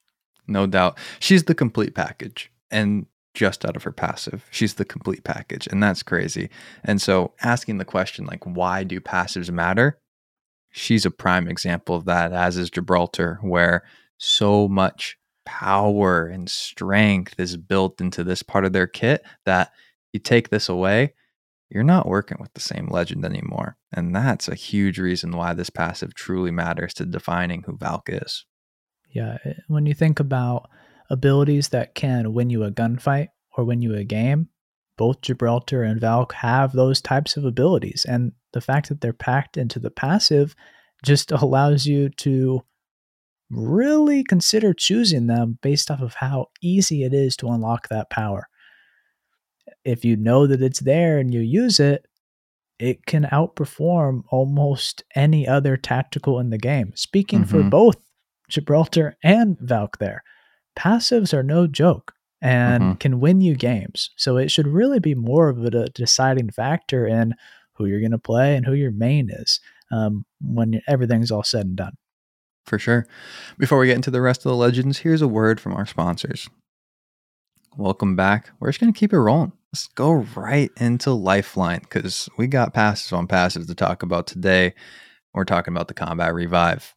no 0.47 0.67
doubt. 0.67 0.99
She's 1.21 1.45
the 1.45 1.55
complete 1.55 1.95
package. 1.95 2.51
And 2.71 3.07
just 3.35 3.65
out 3.65 3.77
of 3.77 3.83
her 3.83 3.93
passive, 3.93 4.47
she's 4.51 4.75
the 4.75 4.85
complete 4.85 5.25
package. 5.25 5.67
And 5.67 5.83
that's 5.83 6.03
crazy. 6.03 6.51
And 6.85 7.03
so 7.03 7.33
asking 7.43 7.79
the 7.79 7.85
question, 7.85 8.25
like, 8.25 8.45
why 8.45 8.85
do 8.85 9.01
passives 9.01 9.51
matter? 9.51 9.99
She's 10.71 11.05
a 11.05 11.11
prime 11.11 11.49
example 11.49 11.95
of 11.95 12.05
that, 12.07 12.33
as 12.33 12.57
is 12.57 12.71
Gibraltar, 12.71 13.39
where 13.43 13.85
so 14.19 14.69
much 14.69 15.19
power 15.45 16.27
and 16.27 16.49
strength 16.49 17.39
is 17.39 17.57
built 17.57 18.01
into 18.01 18.25
this 18.25 18.43
part 18.43 18.65
of 18.65 18.73
their 18.73 18.87
kit 18.87 19.25
that 19.45 19.71
you 20.13 20.21
take 20.21 20.49
this 20.49 20.69
away, 20.69 21.13
you're 21.71 21.83
not 21.83 22.09
working 22.09 22.39
with 22.41 22.53
the 22.55 22.61
same 22.61 22.89
legend 22.89 23.25
anymore. 23.25 23.77
And 23.93 24.15
that's 24.15 24.49
a 24.49 24.55
huge 24.55 24.99
reason 24.99 25.37
why 25.37 25.55
this 25.55 25.71
passive 25.71 26.15
truly 26.15 26.51
matters 26.51 26.95
to 26.95 27.05
defining 27.05 27.63
who 27.65 27.77
Valk 27.77 28.09
is. 28.09 28.45
Yeah, 29.11 29.39
when 29.69 29.87
you 29.87 29.95
think 29.95 30.19
about 30.19 30.69
abilities 31.11 31.69
that 31.71 31.95
can 31.95 32.33
win 32.33 32.51
you 32.51 32.65
a 32.65 32.71
gunfight 32.71 33.29
or 33.57 33.65
win 33.65 33.83
you 33.83 33.95
a 33.95 34.05
game, 34.05 34.49
both 34.97 35.21
Gibraltar 35.21 35.83
and 35.83 36.01
Valk 36.01 36.33
have 36.35 36.73
those 36.73 37.01
types 37.01 37.37
of 37.37 37.45
abilities. 37.45 38.05
And 38.09 38.33
the 38.53 38.61
fact 38.61 38.89
that 38.89 39.01
they're 39.01 39.13
packed 39.13 39.57
into 39.57 39.79
the 39.79 39.91
passive 39.91 40.55
just 41.05 41.31
allows 41.33 41.87
you 41.87 42.09
to 42.11 42.63
really 43.51 44.25
consider 44.25 44.73
choosing 44.73 45.27
them 45.27 45.59
based 45.63 45.91
off 45.91 46.01
of 46.01 46.15
how 46.15 46.47
easy 46.63 47.05
it 47.05 47.13
is 47.13 47.37
to 47.37 47.49
unlock 47.49 47.89
that 47.89 48.11
power. 48.11 48.49
If 49.85 50.05
you 50.05 50.17
know 50.17 50.47
that 50.47 50.63
it's 50.63 50.81
there 50.81 51.19
and 51.19 51.33
you 51.33 51.41
use 51.41 51.79
it, 51.81 52.07
it 52.79 53.07
can 53.07 53.25
outperform 53.25 54.23
almost 54.31 55.05
any 55.15 55.47
other 55.47 55.77
tactical 55.77 56.41
in 56.41 56.51
the 56.51 56.59
game. 56.59 56.93
Speaking 56.97 57.45
for 57.45 57.63
Mhm. 57.63 57.71
both 57.71 57.97
Gibraltar 58.49 59.17
and 59.23 59.59
Valk 59.61 59.99
there, 59.99 60.25
passives 60.77 61.33
are 61.33 61.43
no 61.43 61.67
joke 61.67 62.13
and 62.43 62.83
Mhm. 62.83 63.01
can 63.01 63.21
win 63.21 63.41
you 63.41 63.55
games. 63.55 64.11
So 64.17 64.37
it 64.37 64.51
should 64.51 64.67
really 64.67 64.99
be 64.99 65.15
more 65.15 65.49
of 65.49 65.65
a 65.65 65.89
deciding 65.91 66.51
factor 66.51 67.07
in 67.07 67.35
who 67.75 67.87
you're 67.87 68.01
going 68.01 68.11
to 68.13 68.19
play 68.19 68.57
and 68.57 68.67
who 68.67 68.75
your 68.75 68.91
main 68.93 69.31
is 69.31 69.61
um, 69.91 70.25
when 70.41 70.81
everything's 70.87 71.31
all 71.31 71.43
said 71.43 71.67
and 71.67 71.77
done. 71.77 71.97
For 72.67 72.79
sure. 72.79 73.07
Before 73.59 73.79
we 73.79 73.87
get 73.87 73.97
into 73.97 74.11
the 74.11 74.21
rest 74.23 74.41
of 74.41 74.51
the 74.51 74.57
legends, 74.57 74.99
here's 74.99 75.23
a 75.23 75.29
word 75.29 75.61
from 75.61 75.75
our 75.75 75.87
sponsors. 75.87 76.49
Welcome 77.77 78.15
back. 78.17 78.51
We're 78.61 78.69
just 78.69 78.81
going 78.81 78.93
to 78.93 78.99
keep 78.99 79.13
it 79.13 79.19
rolling. 79.19 79.53
Let's 79.73 79.89
go 79.89 80.13
right 80.37 80.71
into 80.77 81.11
Lifeline 81.13 81.81
because 81.81 82.29
we 82.39 82.47
got 82.47 82.73
passes 82.73 83.13
on 83.13 83.27
passes 83.27 83.67
to 83.67 83.75
talk 83.75 84.03
about 84.03 84.27
today. 84.27 84.75
We're 85.33 85.45
talking 85.45 85.75
about 85.75 85.89
the 85.89 85.95
Combat 85.95 86.33
Revive. 86.33 86.95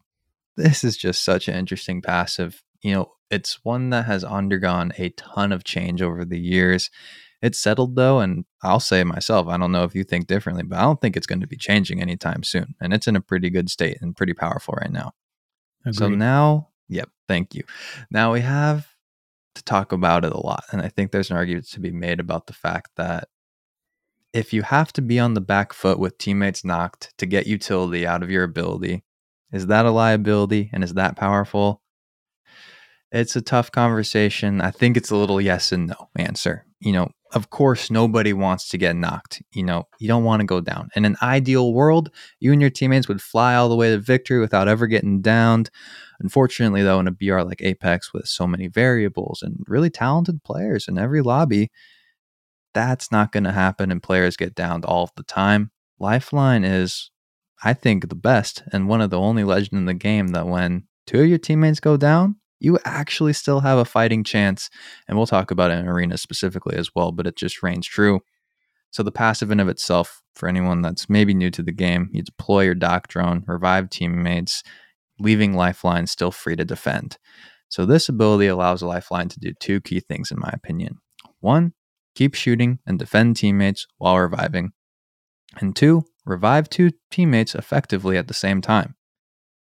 This 0.56 0.84
is 0.84 0.96
just 0.96 1.24
such 1.24 1.48
an 1.48 1.56
interesting 1.56 2.02
passive. 2.02 2.64
You 2.88 2.94
know, 2.94 3.12
it's 3.30 3.66
one 3.66 3.90
that 3.90 4.06
has 4.06 4.24
undergone 4.24 4.94
a 4.98 5.10
ton 5.10 5.52
of 5.52 5.66
change 5.66 6.02
over 6.02 6.24
the 6.24 6.40
years. 6.40 6.90
It's 7.42 7.60
settled 7.60 7.98
though, 7.98 8.20
and 8.22 8.46
I'll 8.64 8.80
say 8.80 9.04
myself, 9.04 9.50
I 9.50 9.58
don't 9.58 9.74
know 9.74 9.84
if 9.84 9.94
you 9.94 10.06
think 10.06 10.28
differently, 10.28 10.64
but 10.64 10.80
I 10.80 10.84
don't 10.84 11.02
think 11.02 11.18
it's 11.18 11.28
going 11.28 11.42
to 11.42 11.48
be 11.48 11.58
changing 11.58 12.02
anytime 12.02 12.44
soon. 12.44 12.76
And 12.80 12.94
it's 12.94 13.06
in 13.06 13.18
a 13.18 13.22
pretty 13.22 13.50
good 13.50 13.70
state 13.70 13.98
and 14.00 14.16
pretty 14.16 14.34
powerful 14.34 14.76
right 14.76 14.92
now. 14.92 15.12
So 15.92 16.08
now, 16.08 16.70
yep, 16.88 17.10
thank 17.28 17.54
you. 17.54 17.64
Now 18.10 18.32
we 18.32 18.40
have 18.40 18.88
to 19.56 19.64
talk 19.66 19.92
about 19.92 20.24
it 20.24 20.32
a 20.32 20.40
lot. 20.40 20.64
And 20.72 20.82
I 20.82 20.88
think 20.88 21.12
there's 21.12 21.30
an 21.30 21.36
argument 21.36 21.68
to 21.72 21.82
be 21.82 21.92
made 21.92 22.22
about 22.22 22.48
the 22.48 22.54
fact 22.54 22.92
that 22.96 23.28
if 24.32 24.54
you 24.54 24.62
have 24.62 24.94
to 24.94 25.02
be 25.02 25.20
on 25.20 25.34
the 25.34 25.42
back 25.42 25.74
foot 25.74 26.00
with 26.00 26.18
teammates 26.18 26.64
knocked 26.64 27.14
to 27.18 27.26
get 27.26 27.48
utility 27.48 28.08
out 28.08 28.24
of 28.24 28.32
your 28.32 28.46
ability, 28.46 29.04
is 29.52 29.68
that 29.68 29.86
a 29.86 29.92
liability 29.92 30.70
and 30.72 30.86
is 30.86 30.94
that 30.94 31.18
powerful? 31.18 31.82
It's 33.12 33.36
a 33.36 33.42
tough 33.42 33.72
conversation. 33.72 34.60
I 34.62 34.72
think 34.72 34.98
it's 34.98 35.12
a 35.12 35.16
little 35.16 35.40
yes 35.40 35.72
and 35.72 35.88
no 35.88 36.10
answer. 36.18 36.66
You 36.80 36.92
know, 36.92 37.10
of 37.34 37.50
course, 37.50 37.90
nobody 37.90 38.34
wants 38.34 38.70
to 38.70 38.78
get 38.78 38.96
knocked. 38.96 39.42
You 39.52 39.64
know, 39.64 39.86
you 40.00 40.08
don't 40.08 40.24
want 40.24 40.42
to 40.42 40.46
go 40.46 40.62
down. 40.62 40.90
In 40.96 41.06
an 41.06 41.16
ideal 41.22 41.74
world, 41.74 42.12
you 42.40 42.52
and 42.52 42.62
your 42.62 42.70
teammates 42.70 43.08
would 43.08 43.22
fly 43.22 43.56
all 43.56 43.70
the 43.70 43.76
way 43.76 43.92
to 43.92 43.98
victory 43.98 44.40
without 44.40 44.68
ever 44.68 44.88
getting 44.88 45.22
downed. 45.22 45.70
Unfortunately, 46.20 46.84
though, 46.84 47.00
in 47.00 47.08
a 47.08 47.12
BR 47.12 47.42
like 47.42 47.62
Apex 47.62 48.14
with 48.14 48.28
so 48.28 48.46
many 48.46 48.68
variables 48.68 49.42
and 49.42 49.64
really 49.68 49.90
talented 49.90 50.44
players 50.44 50.88
in 50.88 50.98
every 50.98 51.22
lobby, 51.22 51.72
that's 52.74 53.12
not 53.12 53.32
going 53.32 53.44
to 53.46 53.52
happen 53.52 53.92
and 53.92 54.04
players 54.04 54.38
get 54.38 54.54
downed 54.54 54.86
all 54.86 55.10
the 55.16 55.24
time. 55.24 55.72
Lifeline 56.00 56.64
is, 56.64 57.10
I 57.64 57.74
think, 57.74 58.10
the 58.10 58.16
best 58.16 58.64
and 58.72 58.88
one 58.88 59.02
of 59.02 59.10
the 59.10 59.20
only 59.20 59.44
legend 59.44 59.80
in 59.80 59.86
the 59.86 59.94
game 59.94 60.30
that 60.30 60.48
when 60.48 60.88
two 61.06 61.22
of 61.22 61.28
your 61.28 61.40
teammates 61.40 61.80
go 61.80 61.98
down, 61.98 62.36
you 62.60 62.80
actually 62.86 63.34
still 63.34 63.60
have 63.60 63.78
a 63.78 63.86
fighting 63.86 64.24
chance. 64.24 64.70
And 65.08 65.18
we'll 65.18 65.28
talk 65.28 65.52
about 65.52 65.72
in 65.72 65.88
Arena 65.88 66.18
specifically 66.18 66.76
as 66.78 66.90
well, 66.96 67.12
but 67.12 67.28
it 67.28 67.36
just 67.36 67.62
reigns 67.64 67.88
true. 67.88 68.22
So 68.92 69.04
the 69.04 69.12
passive 69.12 69.52
in 69.52 69.60
of 69.60 69.68
itself, 69.68 70.22
for 70.34 70.48
anyone 70.48 70.82
that's 70.82 71.10
maybe 71.10 71.34
new 71.34 71.52
to 71.52 71.64
the 71.64 71.72
game, 71.72 72.10
you 72.14 72.24
deploy 72.24 72.64
your 72.64 72.76
dock 72.76 73.08
drone, 73.08 73.44
revive 73.48 73.90
teammates, 73.90 74.64
leaving 75.20 75.54
Lifeline 75.54 76.08
still 76.08 76.32
free 76.32 76.56
to 76.56 76.66
defend. 76.66 77.18
So 77.70 77.86
this 77.86 78.08
ability 78.08 78.48
allows 78.48 78.82
Lifeline 78.82 79.30
to 79.30 79.40
do 79.40 79.54
two 79.60 79.82
key 79.82 80.00
things, 80.00 80.32
in 80.32 80.40
my 80.40 80.52
opinion. 80.54 81.00
One, 81.42 81.74
keep 82.16 82.34
shooting 82.34 82.80
and 82.86 82.98
defend 82.98 83.36
teammates 83.36 83.88
while 83.98 84.18
reviving. 84.18 84.72
And 85.60 85.76
two, 85.76 86.04
revive 86.26 86.70
two 86.70 86.92
teammates 87.12 87.56
effectively 87.56 88.18
at 88.18 88.28
the 88.28 88.34
same 88.34 88.62
time. 88.62 88.96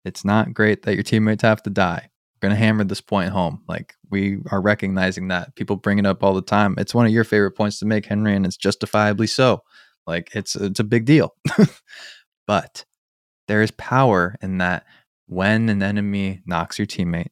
It's 0.06 0.26
not 0.26 0.54
great 0.54 0.84
that 0.84 0.96
your 0.96 1.04
teammates 1.04 1.44
have 1.44 1.62
to 1.64 1.70
die. 1.70 2.10
To 2.50 2.56
hammer 2.56 2.84
this 2.84 3.02
point 3.02 3.32
home. 3.32 3.62
Like 3.68 3.96
we 4.10 4.40
are 4.52 4.62
recognizing 4.62 5.30
that 5.30 5.56
people 5.56 5.76
bring 5.76 6.00
it 6.00 6.06
up 6.06 6.24
all 6.24 6.34
the 6.34 6.42
time. 6.42 6.76
It's 6.78 6.94
one 6.94 7.06
of 7.06 7.12
your 7.12 7.24
favorite 7.24 7.52
points 7.52 7.80
to 7.80 7.86
make, 7.86 8.06
Henry, 8.06 8.36
and 8.36 8.46
it's 8.46 8.58
justifiably 8.58 9.28
so. 9.28 9.64
Like 10.06 10.30
it's 10.36 10.56
it's 10.56 10.80
a 10.80 10.84
big 10.84 11.06
deal. 11.06 11.36
but 12.48 12.86
there 13.48 13.62
is 13.62 13.72
power 13.72 14.36
in 14.42 14.58
that 14.60 14.86
when 15.28 15.70
an 15.70 15.82
enemy 15.82 16.42
knocks 16.46 16.78
your 16.78 16.86
teammate, 16.86 17.30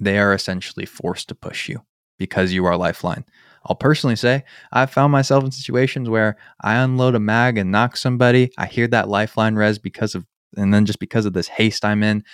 they 0.00 0.18
are 0.18 0.32
essentially 0.32 0.86
forced 0.86 1.28
to 1.28 1.34
push 1.34 1.68
you 1.68 1.82
because 2.18 2.52
you 2.52 2.64
are 2.64 2.76
lifeline. 2.76 3.24
I'll 3.66 3.76
personally 3.76 4.16
say 4.16 4.44
I've 4.72 4.90
found 4.90 5.12
myself 5.12 5.44
in 5.44 5.50
situations 5.50 6.08
where 6.08 6.36
I 6.62 6.76
unload 6.76 7.14
a 7.14 7.20
mag 7.20 7.58
and 7.58 7.70
knock 7.70 7.96
somebody. 7.96 8.50
I 8.56 8.66
hear 8.66 8.88
that 8.88 9.08
lifeline 9.08 9.56
res 9.56 9.78
because 9.78 10.14
of, 10.14 10.24
and 10.56 10.72
then 10.72 10.86
just 10.86 11.00
because 11.00 11.26
of 11.26 11.32
this 11.32 11.48
haste 11.48 11.84
I'm 11.84 12.02
in, 12.02 12.24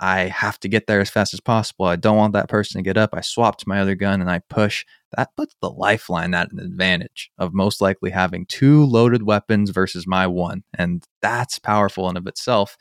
I 0.00 0.28
have 0.28 0.58
to 0.60 0.68
get 0.68 0.86
there 0.86 1.00
as 1.00 1.10
fast 1.10 1.34
as 1.34 1.40
possible. 1.40 1.84
I 1.84 1.96
don't 1.96 2.16
want 2.16 2.32
that 2.32 2.48
person 2.48 2.78
to 2.78 2.82
get 2.82 2.96
up. 2.96 3.10
I 3.12 3.20
swap 3.20 3.58
to 3.58 3.68
my 3.68 3.80
other 3.80 3.94
gun 3.94 4.22
and 4.22 4.30
I 4.30 4.38
push. 4.38 4.86
That 5.16 5.36
puts 5.36 5.54
the 5.60 5.68
lifeline 5.68 6.32
at 6.32 6.50
an 6.50 6.58
advantage 6.58 7.30
of 7.38 7.52
most 7.52 7.82
likely 7.82 8.10
having 8.10 8.46
two 8.46 8.86
loaded 8.86 9.24
weapons 9.24 9.68
versus 9.70 10.06
my 10.06 10.26
one. 10.26 10.64
And 10.78 11.04
that's 11.20 11.58
powerful 11.58 12.08
in 12.08 12.16
of 12.16 12.26
itself. 12.26 12.78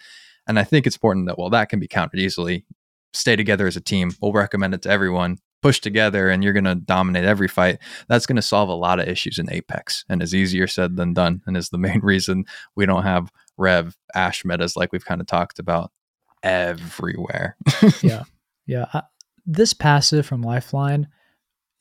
And 0.47 0.57
I 0.57 0.63
think 0.63 0.87
it's 0.87 0.95
important 0.95 1.27
that 1.27 1.37
while 1.37 1.49
that 1.49 1.67
can 1.67 1.81
be 1.81 1.89
countered 1.89 2.21
easily, 2.21 2.65
stay 3.13 3.35
together 3.35 3.67
as 3.67 3.75
a 3.75 3.81
team. 3.81 4.11
We'll 4.21 4.31
recommend 4.31 4.73
it 4.73 4.81
to 4.83 4.89
everyone. 4.89 5.39
Push 5.61 5.81
together 5.81 6.29
and 6.29 6.41
you're 6.41 6.53
going 6.53 6.63
to 6.63 6.75
dominate 6.75 7.25
every 7.25 7.49
fight. 7.49 7.79
That's 8.07 8.25
going 8.25 8.37
to 8.37 8.41
solve 8.41 8.69
a 8.69 8.73
lot 8.73 9.01
of 9.01 9.09
issues 9.09 9.37
in 9.37 9.51
Apex 9.51 10.05
and 10.07 10.23
is 10.23 10.33
easier 10.33 10.67
said 10.67 10.95
than 10.95 11.13
done. 11.13 11.41
And 11.45 11.57
is 11.57 11.67
the 11.67 11.77
main 11.77 11.99
reason 12.03 12.45
we 12.77 12.85
don't 12.85 13.03
have 13.03 13.29
Rev 13.57 13.97
Ash 14.15 14.45
metas 14.45 14.77
like 14.77 14.93
we've 14.93 15.03
kind 15.03 15.19
of 15.19 15.27
talked 15.27 15.59
about 15.59 15.91
everywhere. 16.43 17.55
yeah. 18.01 18.23
Yeah. 18.65 18.85
I, 18.93 19.03
this 19.45 19.73
passive 19.73 20.25
from 20.25 20.41
Lifeline 20.41 21.07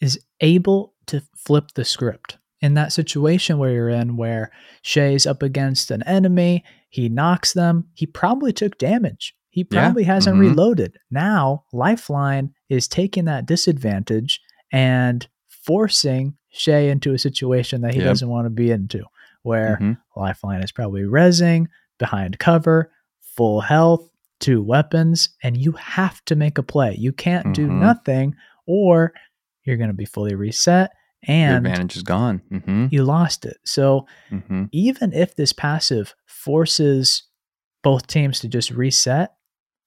is 0.01 0.19
able 0.41 0.95
to 1.07 1.23
flip 1.37 1.73
the 1.75 1.85
script. 1.85 2.39
In 2.61 2.75
that 2.75 2.93
situation 2.93 3.59
where 3.59 3.71
you're 3.71 3.89
in, 3.89 4.17
where 4.17 4.51
Shay's 4.83 5.27
up 5.27 5.43
against 5.43 5.91
an 5.91 6.03
enemy, 6.05 6.65
he 6.91 7.09
knocks 7.09 7.53
them, 7.53 7.87
he 7.95 8.07
probably 8.07 8.53
took 8.53 8.79
damage. 8.79 9.35
He 9.51 9.61
Yeah. 9.71 9.81
probably 9.81 10.05
hasn't 10.05 10.37
Mhm. 10.37 10.41
reloaded. 10.41 10.99
Now, 11.11 11.65
Lifeline 11.73 12.53
is 12.69 12.89
taking 12.89 13.27
that 13.27 13.47
disadvantage 13.47 14.41
and 14.73 15.27
forcing 15.49 16.37
Shay 16.51 16.91
into 16.91 17.13
a 17.13 17.19
situation 17.19 17.83
that 17.83 17.95
he 17.95 18.01
Yep. 18.01 18.09
doesn't 18.09 18.29
want 18.29 18.47
to 18.47 18.51
be 18.51 18.71
into, 18.71 19.05
where 19.43 19.79
Mhm. 19.81 19.99
Lifeline 20.17 20.63
is 20.63 20.73
probably 20.73 21.03
rezzing 21.03 21.67
behind 21.99 22.39
cover, 22.39 22.91
full 23.21 23.61
health, 23.61 24.09
two 24.41 24.63
weapons, 24.63 25.31
and 25.43 25.57
you 25.57 25.73
have 25.73 26.25
to 26.27 26.37
make 26.37 26.59
a 26.59 26.63
play. 26.63 26.95
You 26.99 27.13
can't 27.13 27.55
do 27.55 27.67
Mhm. 27.69 27.81
nothing, 27.81 28.35
or 28.67 29.13
you're 29.65 29.77
going 29.77 29.91
to 29.91 29.95
be 29.95 30.05
fully 30.05 30.35
reset 30.35 30.91
Your 31.27 31.37
and 31.37 31.67
advantage 31.67 31.97
is 31.97 32.03
gone. 32.03 32.41
Mm-hmm. 32.53 32.87
you 32.91 33.05
lost 33.05 33.45
it. 33.45 33.57
So 33.65 34.07
Mm-hmm. 34.31 34.65
even 34.73 35.13
if 35.13 35.35
this 35.35 35.53
passive 35.53 36.15
forces 36.27 37.25
both 37.83 38.07
teams 38.07 38.41
to 38.41 38.49
just 38.49 38.71
reset, 38.71 39.31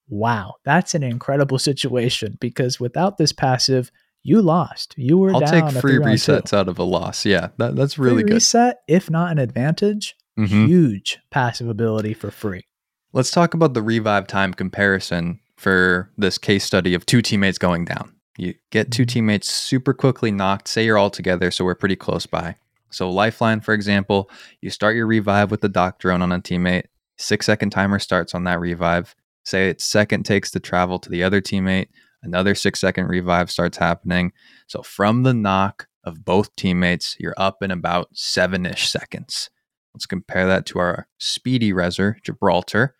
wow, 0.10 0.56
that's 0.66 0.94
an 0.96 1.04
incredible 1.04 1.58
situation 1.70 2.38
because 2.40 2.80
without 2.80 3.18
this 3.18 3.32
passive, 3.32 3.92
you 4.24 4.42
lost. 4.42 4.94
You 4.98 5.18
were 5.18 5.34
I'll 5.34 5.42
take 5.42 5.68
free 5.82 5.98
round 5.98 6.20
two. 6.20 6.32
resets 6.34 6.54
out 6.56 6.68
of 6.68 6.78
a 6.78 6.84
loss. 6.84 7.26
Yeah, 7.26 7.50
that, 7.58 7.76
that's 7.76 7.96
Free 7.96 8.12
really 8.12 8.24
good. 8.24 8.34
reset, 8.34 8.78
if 8.88 9.10
not 9.10 9.32
an 9.32 9.40
advantage, 9.40 10.16
Mhm. 10.38 10.68
huge 10.68 11.18
passive 11.32 11.68
ability 11.68 12.14
for 12.14 12.30
free. 12.30 12.66
Let's 13.14 13.32
talk 13.32 13.54
about 13.54 13.74
the 13.74 13.82
revive 13.82 14.28
time 14.28 14.54
comparison 14.54 15.40
for 15.58 16.10
this 16.18 16.38
case 16.38 16.64
study 16.64 16.94
of 16.94 17.06
two 17.06 17.22
teammates 17.22 17.58
going 17.58 17.86
down. 17.86 18.16
You 18.38 18.56
get 18.72 18.92
two 18.92 19.04
Mhm. 19.04 19.10
teammates 19.10 19.50
super 19.50 19.94
quickly 19.94 20.32
knocked, 20.32 20.68
say 20.68 20.86
you're 20.86 20.98
all 20.98 21.10
together, 21.10 21.52
so 21.52 21.66
we're 21.66 21.76
pretty 21.76 21.98
close 21.98 22.26
by. 22.26 22.56
So, 22.90 23.10
Lifeline, 23.10 23.60
for 23.62 23.74
example, 23.74 24.30
you 24.62 24.70
start 24.70 24.96
your 24.96 25.08
revive 25.08 25.52
with 25.52 25.62
the 25.62 25.70
dock 25.70 26.00
drone 26.00 26.22
on 26.22 26.32
a 26.32 26.40
teammate, 26.40 26.86
six 27.18 27.46
second 27.46 27.70
timer 27.72 28.00
starts 28.00 28.34
on 28.34 28.46
that 28.46 28.60
revive. 28.60 29.16
Say 29.44 29.70
its 29.70 29.84
second 29.84 30.24
takes 30.24 30.52
to 30.52 30.60
travel 30.60 31.00
to 31.00 31.10
the 31.10 31.24
other 31.24 31.42
teammate, 31.42 31.88
another 32.24 32.56
six 32.56 32.80
second 32.80 33.08
revive 33.08 33.52
starts 33.52 33.78
happening. 33.78 34.32
So, 34.68 34.82
from 34.82 35.24
the 35.24 35.34
knock 35.34 35.88
of 36.04 36.24
both 36.26 36.56
teammates, 36.56 37.16
you're 37.20 37.36
up 37.38 37.62
in 37.62 37.72
about 37.72 38.10
seven 38.14 38.66
ish 38.66 38.90
seconds. 38.90 39.50
Let's 39.94 40.06
compare 40.06 40.48
that 40.48 40.66
to 40.68 40.80
our 40.80 41.08
speedy 41.18 41.74
reser, 41.74 42.16
Gibraltar. 42.24 42.96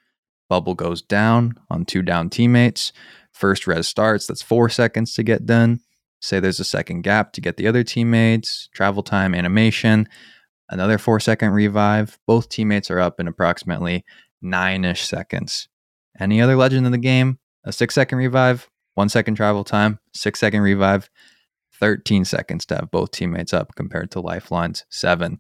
Bubble 0.52 0.76
goes 0.76 1.02
down 1.02 1.56
on 1.70 1.86
two 1.86 2.02
down 2.02 2.30
teammates. 2.30 2.92
First 3.32 3.68
res 3.68 3.88
starts, 3.88 4.28
that's 4.28 4.42
four 4.42 4.68
seconds 4.68 5.14
to 5.14 5.24
get 5.24 5.46
done. 5.46 5.80
Say 6.20 6.42
there's 6.42 6.60
a 6.60 6.66
second 6.66 7.04
gap 7.04 7.32
to 7.32 7.40
get 7.40 7.56
the 7.56 7.68
other 7.68 7.86
teammates, 7.86 8.68
travel 8.74 9.02
time, 9.02 9.34
animation, 9.34 10.10
another 10.70 10.98
four 10.98 11.22
second 11.22 11.52
revive. 11.52 12.20
Both 12.28 12.50
teammates 12.50 12.92
are 12.92 13.00
up 13.00 13.18
in 13.18 13.30
approximately 13.30 14.04
nine 14.42 14.84
ish 14.84 15.08
seconds. 15.08 15.70
Any 16.20 16.42
other 16.42 16.58
legend 16.58 16.86
in 16.86 16.92
the 16.92 16.98
game, 16.98 17.40
a 17.64 17.72
six 17.72 17.96
second 17.96 18.18
revive, 18.18 18.70
one 18.96 19.08
second 19.08 19.36
travel 19.36 19.64
time, 19.64 20.00
six 20.14 20.38
second 20.42 20.64
revive, 20.64 21.10
13 21.80 22.26
seconds 22.26 22.66
to 22.66 22.76
have 22.76 22.92
both 22.92 23.12
teammates 23.12 23.54
up 23.54 23.74
compared 23.76 24.12
to 24.12 24.20
Lifeline's 24.20 24.84
seven. 24.90 25.40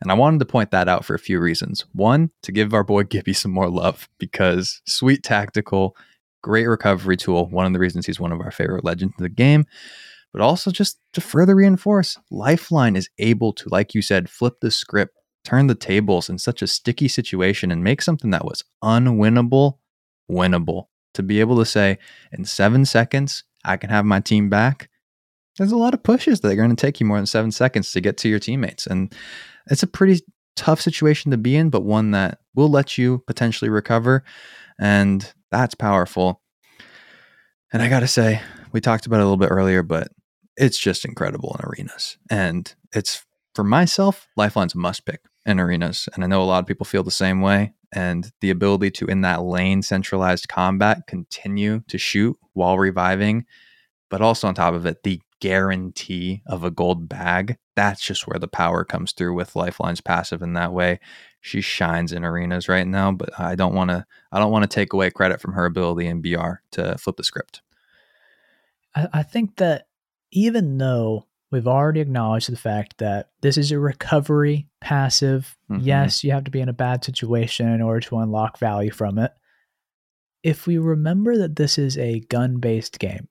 And 0.00 0.10
I 0.10 0.14
wanted 0.14 0.38
to 0.40 0.46
point 0.46 0.70
that 0.70 0.88
out 0.88 1.04
for 1.04 1.14
a 1.14 1.18
few 1.18 1.40
reasons. 1.40 1.84
One, 1.92 2.30
to 2.42 2.52
give 2.52 2.74
our 2.74 2.84
boy 2.84 3.02
Gibby 3.04 3.32
some 3.32 3.52
more 3.52 3.68
love 3.68 4.08
because 4.18 4.80
sweet 4.86 5.22
tactical, 5.22 5.96
great 6.42 6.66
recovery 6.66 7.16
tool. 7.16 7.46
One 7.46 7.66
of 7.66 7.72
the 7.72 7.78
reasons 7.78 8.06
he's 8.06 8.20
one 8.20 8.32
of 8.32 8.40
our 8.40 8.50
favorite 8.50 8.84
legends 8.84 9.14
in 9.18 9.22
the 9.22 9.28
game. 9.28 9.64
But 10.32 10.42
also 10.42 10.70
just 10.70 10.98
to 11.14 11.20
further 11.20 11.56
reinforce, 11.56 12.18
Lifeline 12.30 12.96
is 12.96 13.08
able 13.18 13.52
to, 13.54 13.68
like 13.70 13.94
you 13.94 14.02
said, 14.02 14.28
flip 14.28 14.60
the 14.60 14.70
script, 14.70 15.16
turn 15.42 15.68
the 15.68 15.74
tables 15.74 16.28
in 16.28 16.38
such 16.38 16.60
a 16.60 16.66
sticky 16.66 17.08
situation 17.08 17.70
and 17.70 17.82
make 17.82 18.02
something 18.02 18.30
that 18.30 18.44
was 18.44 18.62
unwinnable 18.84 19.78
winnable. 20.30 20.86
To 21.14 21.22
be 21.22 21.40
able 21.40 21.58
to 21.58 21.64
say, 21.64 21.98
in 22.32 22.44
seven 22.44 22.84
seconds, 22.84 23.44
I 23.64 23.76
can 23.76 23.90
have 23.90 24.04
my 24.04 24.20
team 24.20 24.48
back. 24.48 24.88
There's 25.56 25.72
a 25.72 25.76
lot 25.76 25.94
of 25.94 26.02
pushes 26.02 26.40
that 26.40 26.52
are 26.52 26.56
going 26.56 26.74
to 26.74 26.76
take 26.76 27.00
you 27.00 27.06
more 27.06 27.16
than 27.16 27.26
seven 27.26 27.50
seconds 27.50 27.90
to 27.92 28.00
get 28.00 28.16
to 28.18 28.28
your 28.28 28.38
teammates. 28.38 28.86
And 28.86 29.12
it's 29.70 29.82
a 29.82 29.86
pretty 29.86 30.22
tough 30.56 30.80
situation 30.80 31.30
to 31.30 31.36
be 31.36 31.56
in, 31.56 31.70
but 31.70 31.84
one 31.84 32.10
that 32.10 32.40
will 32.54 32.68
let 32.68 32.98
you 32.98 33.22
potentially 33.26 33.68
recover. 33.68 34.24
And 34.78 35.30
that's 35.50 35.74
powerful. 35.74 36.42
And 37.72 37.82
I 37.82 37.88
got 37.88 38.00
to 38.00 38.08
say, 38.08 38.40
we 38.72 38.80
talked 38.80 39.06
about 39.06 39.20
it 39.20 39.22
a 39.22 39.24
little 39.24 39.36
bit 39.36 39.50
earlier, 39.50 39.82
but 39.82 40.08
it's 40.56 40.78
just 40.78 41.04
incredible 41.04 41.56
in 41.58 41.68
arenas. 41.68 42.18
And 42.30 42.74
it's 42.92 43.24
for 43.54 43.64
myself, 43.64 44.28
Lifeline's 44.36 44.74
must 44.74 45.04
pick 45.04 45.20
in 45.46 45.60
arenas. 45.60 46.08
And 46.14 46.24
I 46.24 46.26
know 46.26 46.42
a 46.42 46.44
lot 46.44 46.60
of 46.60 46.66
people 46.66 46.84
feel 46.84 47.02
the 47.02 47.10
same 47.10 47.40
way. 47.40 47.74
And 47.92 48.30
the 48.40 48.50
ability 48.50 48.90
to, 48.92 49.06
in 49.06 49.22
that 49.22 49.42
lane 49.42 49.82
centralized 49.82 50.48
combat, 50.48 51.06
continue 51.06 51.80
to 51.88 51.96
shoot 51.96 52.36
while 52.52 52.78
reviving, 52.78 53.46
but 54.10 54.20
also 54.20 54.48
on 54.48 54.54
top 54.54 54.74
of 54.74 54.86
it, 54.86 55.02
the 55.02 55.20
guarantee 55.40 56.42
of 56.46 56.64
a 56.64 56.70
gold 56.70 57.08
bag. 57.08 57.56
That's 57.76 58.00
just 58.04 58.26
where 58.26 58.38
the 58.38 58.48
power 58.48 58.84
comes 58.84 59.12
through 59.12 59.34
with 59.34 59.54
Lifeline's 59.54 60.00
passive 60.00 60.42
in 60.42 60.54
that 60.54 60.72
way. 60.72 60.98
She 61.40 61.60
shines 61.60 62.12
in 62.12 62.24
arenas 62.24 62.68
right 62.68 62.86
now, 62.86 63.12
but 63.12 63.30
I 63.38 63.54
don't 63.54 63.74
want 63.74 63.90
to 63.90 64.04
I 64.32 64.38
don't 64.40 64.50
want 64.50 64.64
to 64.64 64.74
take 64.74 64.92
away 64.92 65.10
credit 65.10 65.40
from 65.40 65.52
her 65.52 65.64
ability 65.64 66.06
in 66.06 66.20
BR 66.20 66.54
to 66.72 66.98
flip 66.98 67.16
the 67.16 67.24
script. 67.24 67.62
I, 68.96 69.08
I 69.12 69.22
think 69.22 69.56
that 69.56 69.86
even 70.32 70.78
though 70.78 71.26
we've 71.50 71.68
already 71.68 72.00
acknowledged 72.00 72.50
the 72.50 72.56
fact 72.56 72.98
that 72.98 73.30
this 73.40 73.56
is 73.56 73.70
a 73.72 73.78
recovery 73.78 74.68
passive, 74.80 75.56
Mhm. 75.70 75.80
yes, 75.82 76.24
you 76.24 76.32
have 76.32 76.44
to 76.44 76.50
be 76.50 76.60
in 76.60 76.68
a 76.68 76.74
bad 76.74 77.04
situation 77.04 77.68
in 77.68 77.80
order 77.80 78.00
to 78.00 78.18
unlock 78.18 78.58
value 78.58 78.90
from 78.90 79.18
it. 79.18 79.32
If 80.42 80.66
we 80.66 80.78
remember 80.78 81.36
that 81.38 81.56
this 81.56 81.78
is 81.78 81.96
a 81.96 82.20
gun 82.20 82.58
based 82.58 82.98
game, 82.98 83.28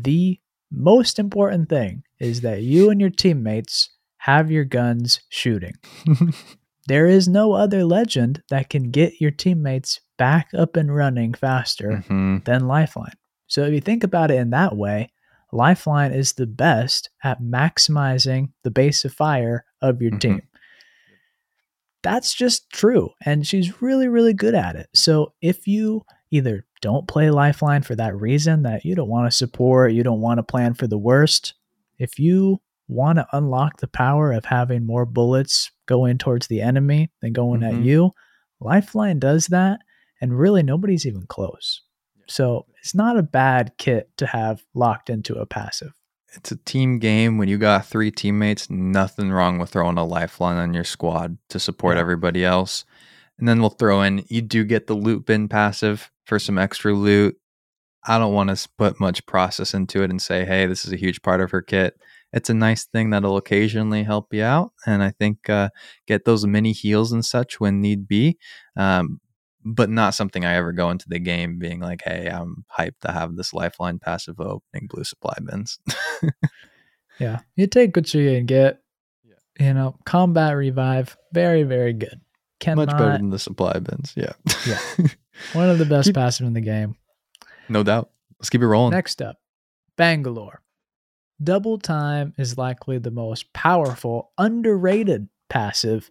the 0.00 0.38
most 0.70 1.18
important 1.18 1.68
thing 1.68 2.02
is 2.18 2.40
that 2.42 2.62
you 2.62 2.90
and 2.90 3.00
your 3.00 3.10
teammates 3.10 3.90
have 4.18 4.50
your 4.50 4.64
guns 4.64 5.20
shooting. 5.28 5.74
There 6.88 7.06
is 7.06 7.28
no 7.28 7.52
other 7.52 7.84
legend 7.84 8.42
that 8.50 8.68
can 8.68 8.90
get 8.90 9.20
your 9.20 9.30
teammates 9.30 10.00
back 10.18 10.48
up 10.52 10.74
and 10.76 10.92
running 10.92 11.32
faster 11.32 12.02
Mhm. 12.08 12.44
than 12.44 12.66
Lifeline. 12.66 13.14
So 13.46 13.62
if 13.64 13.72
you 13.72 13.80
think 13.80 14.02
about 14.02 14.32
it 14.32 14.38
in 14.38 14.50
that 14.50 14.76
way, 14.76 15.12
Lifeline 15.52 16.10
is 16.12 16.32
the 16.32 16.46
best 16.46 17.08
at 17.22 17.40
maximizing 17.40 18.50
the 18.64 18.72
base 18.72 19.04
of 19.04 19.12
fire 19.12 19.64
of 19.80 20.02
your 20.02 20.10
Mhm. 20.10 20.20
team. 20.20 20.42
That's 22.02 22.34
just 22.34 22.68
true. 22.70 23.10
And 23.24 23.46
she's 23.46 23.80
really, 23.80 24.08
really 24.08 24.34
good 24.34 24.54
at 24.54 24.74
it. 24.74 24.88
So 24.92 25.34
if 25.40 25.68
you 25.68 26.02
either 26.32 26.64
don't 26.80 27.06
play 27.06 27.30
Lifeline 27.30 27.82
for 27.82 27.94
that 27.94 28.16
reason 28.20 28.62
that 28.62 28.84
you 28.84 28.94
don't 28.96 29.08
want 29.08 29.30
to 29.30 29.36
support, 29.36 29.92
you 29.92 30.02
don't 30.02 30.20
want 30.20 30.38
to 30.38 30.42
plan 30.42 30.74
for 30.74 30.86
the 30.88 30.98
worst, 30.98 31.54
if 31.98 32.18
you 32.18 32.60
want 32.88 33.18
to 33.18 33.26
unlock 33.32 33.78
the 33.78 33.86
power 33.86 34.32
of 34.32 34.44
having 34.46 34.84
more 34.84 35.06
bullets 35.06 35.70
going 35.86 36.18
towards 36.18 36.48
the 36.48 36.60
enemy 36.60 37.10
than 37.20 37.32
going 37.32 37.62
at 37.62 37.74
Mhm. 37.74 37.84
you, 37.84 38.10
Lifeline 38.60 39.18
does 39.18 39.46
that. 39.48 39.80
And 40.20 40.38
really, 40.38 40.62
nobody's 40.62 41.06
even 41.06 41.26
close. 41.26 41.82
So 42.28 42.66
it's 42.78 42.94
not 42.94 43.18
a 43.18 43.22
bad 43.22 43.72
kit 43.78 44.10
to 44.18 44.26
have 44.26 44.64
locked 44.74 45.10
into 45.10 45.34
a 45.34 45.46
passive. 45.46 45.92
It's 46.34 46.52
a 46.52 46.56
team 46.56 46.98
game. 46.98 47.38
When 47.38 47.48
you 47.48 47.58
got 47.58 47.86
three 47.86 48.10
teammates, 48.10 48.70
nothing 48.70 49.30
wrong 49.30 49.58
with 49.58 49.70
throwing 49.70 49.98
a 49.98 50.04
lifeline 50.04 50.56
on 50.56 50.72
your 50.74 50.84
squad 50.84 51.38
to 51.48 51.58
support 51.58 51.96
Yeah. 51.96 52.00
everybody 52.02 52.44
else. 52.44 52.84
And 53.38 53.48
then 53.48 53.60
we'll 53.60 53.70
throw 53.70 54.02
in, 54.02 54.24
you 54.28 54.40
do 54.42 54.64
get 54.64 54.86
the 54.86 54.94
loot 54.94 55.26
bin 55.26 55.48
passive 55.48 56.10
for 56.24 56.38
some 56.38 56.58
extra 56.58 56.92
loot. 56.92 57.36
I 58.04 58.18
don't 58.18 58.34
want 58.34 58.50
to 58.50 58.68
put 58.78 58.98
much 58.98 59.24
process 59.26 59.74
into 59.74 60.02
it 60.02 60.10
and 60.10 60.20
say, 60.20 60.44
hey, 60.44 60.66
this 60.66 60.84
is 60.84 60.92
a 60.92 60.96
huge 60.96 61.22
part 61.22 61.40
of 61.40 61.52
her 61.52 61.62
kit. 61.62 61.94
It's 62.32 62.50
a 62.50 62.54
nice 62.54 62.84
thing 62.84 63.10
that'll 63.10 63.36
occasionally 63.36 64.02
help 64.02 64.32
you 64.34 64.42
out. 64.42 64.72
And 64.86 65.02
I 65.02 65.10
think 65.10 65.48
uh, 65.48 65.68
get 66.06 66.24
those 66.24 66.46
mini 66.46 66.72
heals 66.72 67.12
and 67.12 67.24
such 67.24 67.60
when 67.60 67.80
need 67.80 68.08
be. 68.08 68.38
Um, 68.76 69.20
but 69.64 69.90
not 69.90 70.14
something 70.14 70.44
I 70.44 70.54
ever 70.54 70.72
go 70.72 70.90
into 70.90 71.08
the 71.08 71.20
game 71.20 71.58
being 71.60 71.78
like, 71.78 72.02
hey, 72.04 72.26
I'm 72.26 72.64
hyped 72.76 73.00
to 73.02 73.12
have 73.12 73.36
this 73.36 73.52
lifeline 73.52 74.00
passive 74.00 74.40
opening 74.40 74.88
blue 74.88 75.04
supply 75.04 75.36
bins. 75.44 75.78
Yeah. 77.20 77.40
You 77.54 77.68
take 77.68 77.94
what 77.94 78.12
you 78.12 78.28
can 78.28 78.46
get. 78.46 78.80
You 79.60 79.74
know, 79.74 79.96
combat 80.06 80.56
revive, 80.56 81.16
very, 81.32 81.62
very 81.62 81.92
good. 81.92 82.20
Cannot, 82.62 82.86
Much 82.86 82.96
better 82.96 83.18
than 83.18 83.30
the 83.30 83.38
supply 83.38 83.78
bins. 83.80 84.12
Yeah. 84.16 84.32
Yeah. 84.66 84.78
one 85.52 85.68
of 85.68 85.78
the 85.78 85.84
best 85.84 86.06
Keep- 86.06 86.14
passive 86.14 86.46
in 86.46 86.52
the 86.54 86.60
game. 86.60 86.94
no 87.68 87.82
doubt. 87.82 88.10
Let's 88.38 88.50
keep 88.50 88.62
it 88.62 88.66
rolling. 88.66 88.92
Next 88.92 89.20
up, 89.20 89.36
Bangalore. 89.96 90.62
Double 91.42 91.76
time 91.78 92.34
is 92.38 92.56
likely 92.56 92.98
the 92.98 93.10
most 93.10 93.52
powerful, 93.52 94.30
underrated 94.38 95.28
passive, 95.50 96.08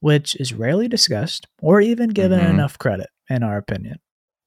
which 0.00 0.34
is 0.36 0.52
rarely 0.54 0.88
discussed 0.88 1.46
or 1.60 1.80
even 1.80 2.08
given 2.10 2.40
Mhm. 2.40 2.50
enough 2.50 2.78
credit, 2.78 3.08
in 3.28 3.42
our 3.42 3.58
opinion. 3.58 3.98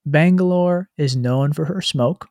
Bangalore 0.06 0.90
is 0.98 1.16
known 1.16 1.54
for 1.54 1.66
her 1.66 1.82
smoke. 1.82 2.28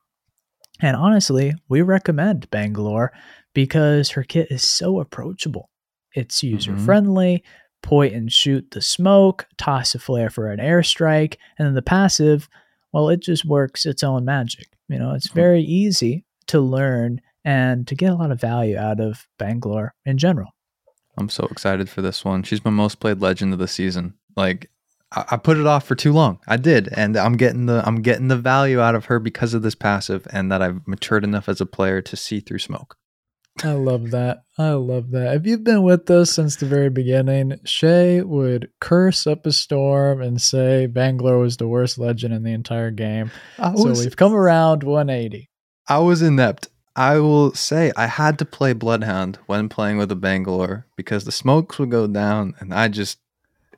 And 0.81 0.97
honestly, 0.97 1.55
we 1.69 1.83
recommend 1.83 2.51
Bangalore 2.51 3.13
because 3.53 4.11
her 4.11 4.25
kit 4.25 4.49
is 4.51 4.63
so 4.65 4.99
approachable. 5.01 5.71
It's 6.15 6.43
user 6.43 6.77
friendly, 6.77 7.43
point 7.85 8.15
and 8.15 8.33
shoot 8.33 8.69
the 8.73 8.83
smoke, 8.83 9.47
toss 9.59 9.95
a 9.95 9.99
flare 10.01 10.31
for 10.31 10.51
an 10.51 10.59
airstrike, 10.59 11.37
and 11.59 11.67
then 11.67 11.75
the 11.75 11.83
passive, 11.83 12.49
well, 12.93 13.09
it 13.09 13.21
just 13.21 13.45
works 13.45 13.87
its 13.87 14.03
own 14.03 14.25
magic. 14.25 14.67
You 14.89 14.99
know, 14.99 15.13
it's 15.13 15.29
Mhm. 15.29 15.35
very 15.35 15.63
easy 15.63 16.25
to 16.49 16.61
learn 16.61 17.21
and 17.45 17.87
to 17.87 17.95
get 17.95 18.11
a 18.13 18.17
lot 18.17 18.31
of 18.31 18.41
value 18.41 18.77
out 18.79 19.01
of 19.01 19.27
Bangalore 19.39 19.95
in 20.05 20.19
general. 20.19 20.51
I'm 21.17 21.29
so 21.29 21.45
excited 21.51 21.89
for 21.89 22.03
this 22.03 22.25
one. 22.25 22.43
She's 22.43 22.65
my 22.65 22.71
most 22.71 22.99
played 23.01 23.21
legend 23.21 23.53
of 23.53 23.59
the 23.59 23.69
season. 23.69 24.15
Like, 24.37 24.71
I, 25.13 25.25
I 25.33 25.37
put 25.37 25.59
it 25.59 25.67
off 25.67 25.87
for 25.87 25.95
too 25.95 26.13
long. 26.13 26.41
I 26.49 26.57
did, 26.57 26.89
and 26.93 27.17
I'm 27.17 27.37
getting 27.37 27.67
the 27.67 27.83
I'm 27.87 28.03
getting 28.03 28.29
the 28.29 28.37
value 28.37 28.81
out 28.81 28.95
of 28.95 29.05
her 29.07 29.19
because 29.19 29.55
of 29.55 29.63
this 29.63 29.75
passive, 29.77 30.27
and 30.31 30.51
that 30.51 30.61
I've 30.63 30.87
matured 30.89 31.23
enough 31.23 31.49
as 31.49 31.61
a 31.61 31.67
player 31.67 32.01
to 32.03 32.17
see 32.17 32.41
through 32.41 32.59
smoke. 32.59 32.97
I 33.65 33.73
love 33.73 34.11
that. 34.11 34.45
I 34.59 34.73
love 34.73 35.11
that. 35.13 35.35
If 35.37 35.47
you've 35.47 35.65
been 35.65 35.83
with 35.83 36.11
us 36.11 36.33
since 36.33 36.57
the 36.57 36.67
very 36.67 36.91
beginning, 36.91 37.59
Shay 37.65 38.21
would 38.21 38.71
curse 38.79 39.27
up 39.27 39.47
a 39.47 39.53
storm 39.53 40.21
and 40.21 40.41
say 40.41 40.87
Bangalore 40.87 41.39
was 41.39 41.57
the 41.57 41.67
worst 41.67 41.99
legend 41.99 42.35
in 42.35 42.43
the 42.43 42.53
entire 42.53 42.91
game. 42.91 43.31
I 43.59 43.75
So 43.75 43.93
we've 43.93 44.17
come 44.17 44.35
around 44.35 44.83
180. 44.83 45.49
I 45.89 45.99
was 45.99 46.21
inept. 46.21 46.69
I 46.95 47.19
will 47.19 47.55
say 47.55 47.91
I 47.97 48.07
had 48.07 48.39
to 48.39 48.45
play 48.45 48.75
Bloodhound 48.75 49.39
when 49.47 49.69
playing 49.69 49.97
with 49.97 50.11
the 50.11 50.17
Bangalore 50.17 50.87
because 50.95 51.25
the 51.25 51.33
smokes 51.33 51.79
would 51.79 51.91
go 51.91 52.07
down, 52.07 52.55
and 52.61 52.73
I 52.73 52.89
just 52.89 53.19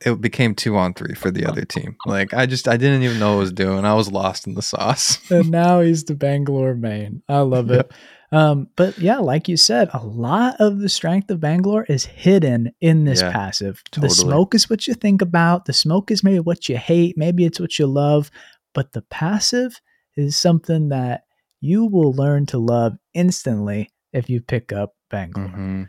it 0.04 0.20
became 0.20 0.54
two 0.54 0.76
on 0.76 0.92
three 0.92 1.14
for 1.14 1.30
the 1.30 1.46
other 1.46 1.64
team. 1.64 1.96
Like 2.04 2.34
I 2.34 2.44
just 2.44 2.68
I 2.68 2.76
didn't 2.76 3.02
even 3.02 3.18
know 3.18 3.30
what 3.30 3.36
I 3.36 3.40
was 3.40 3.52
doing. 3.52 3.84
I 3.84 3.94
was 3.94 4.12
lost 4.12 4.46
in 4.46 4.54
the 4.54 4.62
sauce. 4.62 5.18
and 5.30 5.50
now 5.50 5.80
he's 5.80 6.04
the 6.04 6.14
Bangalore 6.14 6.74
main. 6.74 7.22
I 7.28 7.40
love 7.40 7.70
it. 7.70 7.90
Um, 8.32 8.68
but 8.76 8.98
yeah, 8.98 9.18
like 9.18 9.48
you 9.48 9.56
said, 9.56 9.88
a 9.92 10.04
lot 10.04 10.56
of 10.58 10.80
the 10.80 10.88
strength 10.88 11.30
of 11.30 11.40
Bangalore 11.40 11.84
is 11.84 12.04
hidden 12.04 12.72
in 12.80 13.04
this 13.04 13.22
Yeah, 13.22 13.32
passive. 13.32 13.82
totally. 13.90 14.08
The 14.08 14.14
smoke 14.14 14.54
is 14.54 14.68
what 14.68 14.86
you 14.86 14.94
think 14.94 15.22
about. 15.22 15.66
The 15.66 15.72
smoke 15.72 16.10
is 16.10 16.24
maybe 16.24 16.40
what 16.40 16.68
you 16.68 16.76
hate. 16.76 17.16
Maybe 17.16 17.44
it's 17.44 17.60
what 17.60 17.78
you 17.78 17.86
love. 17.86 18.30
But 18.74 18.92
the 18.92 19.02
passive 19.02 19.80
is 20.16 20.36
something 20.36 20.88
that 20.88 21.22
you 21.60 21.86
will 21.86 22.12
learn 22.12 22.46
to 22.46 22.58
love 22.58 22.96
instantly 23.14 23.90
if 24.12 24.28
you 24.28 24.40
pick 24.40 24.72
up 24.72 24.94
Bangalore. 25.08 25.48
Mhm. 25.48 25.88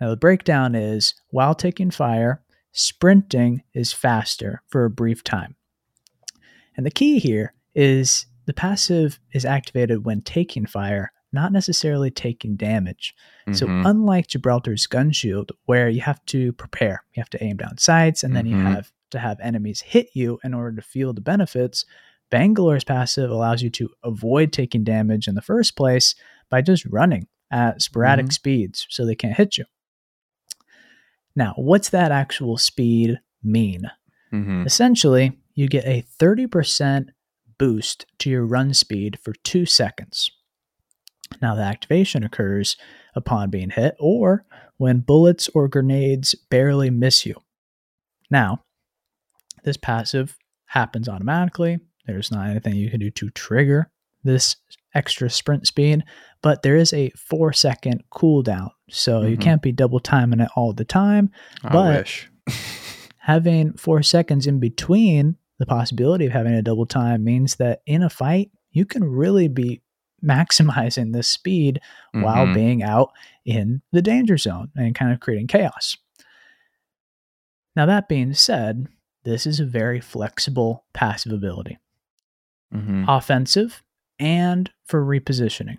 Now, 0.00 0.10
the 0.10 0.16
breakdown 0.16 0.74
is 0.74 1.14
while 1.30 1.54
taking 1.54 1.90
fire, 1.90 2.42
sprinting 2.72 3.62
is 3.72 3.92
faster 3.92 4.62
for 4.68 4.84
a 4.84 4.90
brief 4.90 5.24
time. 5.24 5.56
And 6.76 6.84
the 6.84 6.90
key 6.90 7.18
here 7.18 7.54
is 7.74 8.26
the 8.46 8.52
passive 8.52 9.18
is 9.32 9.44
activated 9.44 10.04
when 10.04 10.20
taking 10.20 10.66
fire, 10.66 11.12
not 11.34 11.52
necessarily 11.52 12.10
taking 12.10 12.56
damage. 12.56 13.14
So, 13.52 13.66
Mhm. 13.66 13.82
unlike 13.84 14.28
Gibraltar's 14.28 14.86
gun 14.86 15.10
shield, 15.10 15.52
where 15.66 15.88
you 15.90 16.00
have 16.00 16.24
to 16.26 16.52
prepare, 16.54 17.04
you 17.14 17.20
have 17.20 17.30
to 17.30 17.44
aim 17.44 17.58
down 17.58 17.76
sights, 17.76 18.22
and 18.24 18.34
then 18.34 18.46
you 18.46 18.56
Mhm. 18.56 18.62
have 18.72 18.92
to 19.10 19.18
have 19.18 19.38
enemies 19.40 19.82
hit 19.82 20.08
you 20.14 20.38
in 20.42 20.54
order 20.54 20.74
to 20.76 20.82
feel 20.82 21.12
the 21.12 21.20
benefits, 21.20 21.84
Bangalore's 22.30 22.84
passive 22.84 23.30
allows 23.30 23.62
you 23.62 23.70
to 23.70 23.90
avoid 24.02 24.52
taking 24.52 24.82
damage 24.82 25.28
in 25.28 25.34
the 25.34 25.42
first 25.42 25.76
place 25.76 26.14
by 26.48 26.62
just 26.62 26.84
running 26.86 27.28
at 27.50 27.82
sporadic 27.82 28.26
Mhm. 28.26 28.32
speeds 28.32 28.86
so 28.88 29.04
they 29.04 29.14
can't 29.14 29.36
hit 29.36 29.58
you. 29.58 29.64
Now, 31.36 31.54
what's 31.56 31.90
that 31.90 32.10
actual 32.12 32.56
speed 32.56 33.20
mean? 33.42 33.90
Mhm. 34.32 34.64
Essentially, 34.66 35.38
you 35.54 35.68
get 35.68 35.84
a 35.84 36.00
30% 36.00 37.10
boost 37.58 38.06
to 38.18 38.30
your 38.30 38.44
run 38.44 38.74
speed 38.74 39.18
for 39.20 39.32
two 39.44 39.66
seconds. 39.66 40.30
Now, 41.42 41.54
the 41.54 41.62
activation 41.62 42.24
occurs 42.24 42.76
upon 43.14 43.50
being 43.50 43.70
hit 43.70 43.94
or 43.98 44.44
when 44.76 45.00
bullets 45.00 45.48
or 45.54 45.68
grenades 45.68 46.34
barely 46.50 46.90
miss 46.90 47.24
you. 47.26 47.34
Now, 48.30 48.62
this 49.64 49.76
passive 49.76 50.36
happens 50.66 51.08
automatically. 51.08 51.78
There's 52.06 52.30
not 52.30 52.48
anything 52.48 52.74
you 52.74 52.90
can 52.90 53.00
do 53.00 53.10
to 53.10 53.30
trigger 53.30 53.90
this 54.24 54.56
extra 54.94 55.28
sprint 55.30 55.66
speed, 55.66 56.02
but 56.42 56.62
there 56.62 56.76
is 56.76 56.92
a 56.92 57.10
four 57.10 57.52
second 57.52 58.02
cooldown. 58.12 58.70
So 58.90 59.22
you 59.22 59.36
Mhm. 59.36 59.40
can't 59.40 59.62
be 59.62 59.72
double 59.72 60.00
timing 60.00 60.40
it 60.40 60.50
all 60.56 60.72
the 60.72 60.84
time 60.84 61.30
I 61.62 61.72
but- 61.72 61.98
wish. 62.00 62.30
having 63.18 63.72
four 63.74 64.02
seconds 64.02 64.46
in 64.46 64.60
between 64.60 65.36
the 65.58 65.66
possibility 65.66 66.26
of 66.26 66.32
having 66.32 66.52
a 66.54 66.62
double 66.62 66.84
time 66.86 67.24
means 67.24 67.56
that 67.56 67.80
in 67.86 68.02
a 68.02 68.10
fight, 68.10 68.50
you 68.70 68.84
can 68.84 69.04
really 69.04 69.48
be 69.48 69.80
maximizing 70.24 71.12
this 71.12 71.28
speed 71.28 71.80
while 72.12 72.46
Mhm. 72.46 72.54
being 72.54 72.82
out 72.82 73.12
in 73.44 73.82
the 73.92 74.02
danger 74.02 74.36
zone 74.38 74.70
and 74.76 74.94
kind 74.94 75.12
of 75.12 75.20
creating 75.20 75.46
chaos. 75.48 75.96
Now, 77.76 77.86
that 77.86 78.08
being 78.08 78.32
said, 78.34 78.86
this 79.24 79.46
is 79.46 79.60
a 79.60 79.66
very 79.66 80.00
flexible 80.00 80.84
passive 80.92 81.32
ability, 81.32 81.78
Mhm. 82.72 83.04
offensive 83.08 83.82
and 84.18 84.70
for 84.84 85.04
repositioning. 85.04 85.78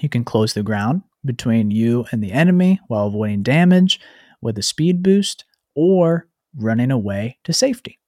You 0.00 0.08
can 0.08 0.24
close 0.24 0.54
the 0.54 0.62
ground 0.62 1.02
between 1.24 1.70
you 1.70 2.06
and 2.10 2.22
the 2.22 2.32
enemy 2.32 2.80
while 2.88 3.06
avoiding 3.06 3.42
damage 3.42 4.00
with 4.40 4.58
a 4.58 4.62
speed 4.62 5.02
boost 5.02 5.44
or 5.74 6.26
running 6.56 6.90
away 6.90 7.38
to 7.44 7.52
safety. 7.52 7.98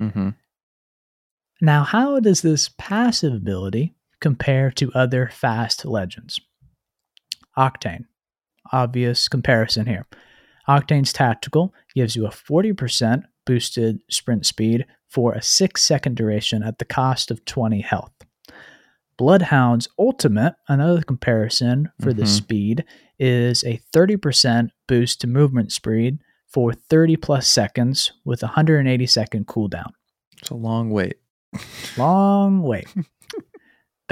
Mhm. 0.00 0.36
Now, 1.60 1.84
how 1.84 2.18
does 2.20 2.42
this 2.42 2.70
passive 2.78 3.34
ability 3.34 3.94
compare 4.22 4.70
to 4.70 4.90
other 4.94 5.28
fast 5.30 5.84
legends? 5.84 6.40
Octane. 7.58 8.06
Obvious 8.72 9.28
comparison 9.28 9.84
here. 9.86 10.06
Octane's 10.66 11.12
tactical 11.12 11.74
gives 11.94 12.16
you 12.16 12.24
a 12.24 12.30
40% 12.30 13.24
boosted 13.44 13.98
sprint 14.08 14.46
speed 14.46 14.86
for 15.08 15.34
a 15.34 15.42
6 15.42 15.82
second 15.82 16.16
duration 16.16 16.62
at 16.62 16.78
the 16.78 16.84
cost 16.86 17.30
of 17.30 17.44
20 17.44 17.80
health. 17.82 18.12
Bloodhound's 19.18 19.88
ultimate, 19.98 20.54
another 20.68 21.02
comparison 21.02 21.90
for 22.00 22.14
the 22.14 22.22
Mhm. 22.22 22.28
speed, 22.28 22.84
is 23.18 23.62
a 23.64 23.76
30% 23.92 24.70
boost 24.88 25.20
to 25.20 25.26
movement 25.26 25.70
speed 25.72 26.18
for 26.48 26.72
30 26.72 27.16
plus 27.16 27.46
seconds 27.46 28.12
with 28.24 28.42
a 28.42 28.46
180 28.48 29.06
second 29.06 29.46
cooldown. 29.46 29.92
It's 30.40 30.50
a 30.50 30.54
long 30.54 30.90
wait. 30.90 31.16
Long 31.98 32.62
wait. 32.62 32.86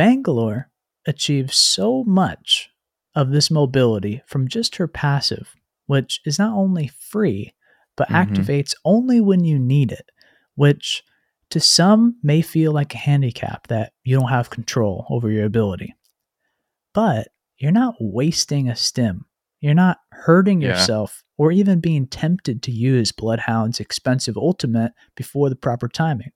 Bangalore 0.00 0.70
achieves 1.06 1.58
so 1.58 2.04
much 2.04 2.70
of 3.14 3.32
this 3.32 3.50
mobility 3.50 4.22
from 4.26 4.48
just 4.48 4.76
her 4.76 4.88
passive, 4.88 5.54
which 5.88 6.22
is 6.24 6.38
not 6.38 6.56
only 6.56 6.88
free, 6.88 7.52
but 7.98 8.08
Mhm. 8.08 8.14
activates 8.14 8.72
only 8.82 9.20
when 9.20 9.44
you 9.44 9.58
need 9.58 9.92
it, 9.92 10.08
which 10.54 11.04
to 11.50 11.60
some 11.60 12.16
may 12.22 12.40
feel 12.40 12.72
like 12.72 12.94
a 12.94 12.96
handicap 12.96 13.66
that 13.66 13.92
you 14.02 14.18
don't 14.18 14.30
have 14.30 14.48
control 14.48 15.06
over 15.10 15.30
your 15.30 15.44
ability. 15.44 15.94
But 16.94 17.28
you're 17.58 17.70
not 17.70 17.96
wasting 18.00 18.70
a 18.70 18.76
stim. 18.76 19.26
You're 19.60 19.74
not 19.74 19.98
hurting 20.12 20.62
Yeah. 20.62 20.68
yourself 20.68 21.22
or 21.36 21.52
even 21.52 21.78
being 21.78 22.06
tempted 22.06 22.62
to 22.62 22.72
use 22.72 23.12
Bloodhound's 23.12 23.80
expensive 23.80 24.38
ultimate 24.38 24.94
before 25.14 25.50
the 25.50 25.56
proper 25.56 25.88
timing. 25.88 26.32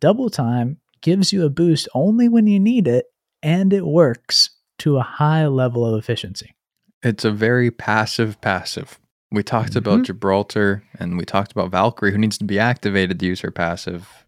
Double 0.00 0.30
time 0.30 0.80
gives 1.04 1.32
you 1.32 1.44
a 1.44 1.50
boost 1.50 1.88
only 1.94 2.28
when 2.28 2.48
you 2.48 2.58
need 2.58 2.88
it, 2.88 3.04
and 3.42 3.72
it 3.72 3.86
works 3.86 4.50
to 4.80 4.96
a 4.96 5.02
high 5.02 5.46
level 5.46 5.86
of 5.86 5.96
efficiency. 5.96 6.56
It's 7.04 7.24
a 7.24 7.30
very 7.30 7.70
passive 7.70 8.40
passive. 8.40 8.98
We 9.30 9.42
talked 9.42 9.74
Mhm. 9.74 9.76
about 9.76 10.02
Gibraltar 10.04 10.82
and 10.98 11.16
we 11.18 11.24
talked 11.24 11.52
about 11.52 11.70
Valkyrie, 11.70 12.10
who 12.12 12.18
needs 12.18 12.38
to 12.38 12.44
be 12.44 12.58
activated 12.58 13.20
to 13.20 13.26
use 13.26 13.40
her 13.42 13.50
passive. 13.50 14.24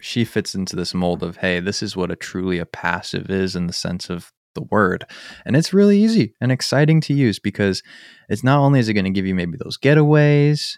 She 0.00 0.24
fits 0.24 0.54
into 0.54 0.76
this 0.76 0.94
mold 0.94 1.22
of, 1.22 1.38
hey, 1.38 1.60
this 1.60 1.82
is 1.82 1.96
what 1.96 2.10
a 2.10 2.16
truly 2.16 2.58
a 2.58 2.66
passive 2.66 3.30
is 3.30 3.56
in 3.56 3.66
the 3.66 3.72
sense 3.72 4.10
of 4.10 4.32
the 4.54 4.62
word. 4.62 5.04
And 5.46 5.56
it's 5.56 5.72
really 5.72 5.98
easy 5.98 6.34
and 6.40 6.52
exciting 6.52 7.00
to 7.02 7.14
use 7.14 7.38
because 7.38 7.82
it's 8.28 8.44
not 8.44 8.58
only 8.58 8.80
is 8.80 8.88
it 8.88 8.94
going 8.94 9.04
to 9.04 9.10
give 9.10 9.26
you 9.26 9.34
maybe 9.34 9.56
those 9.62 9.78
getaways, 9.78 10.76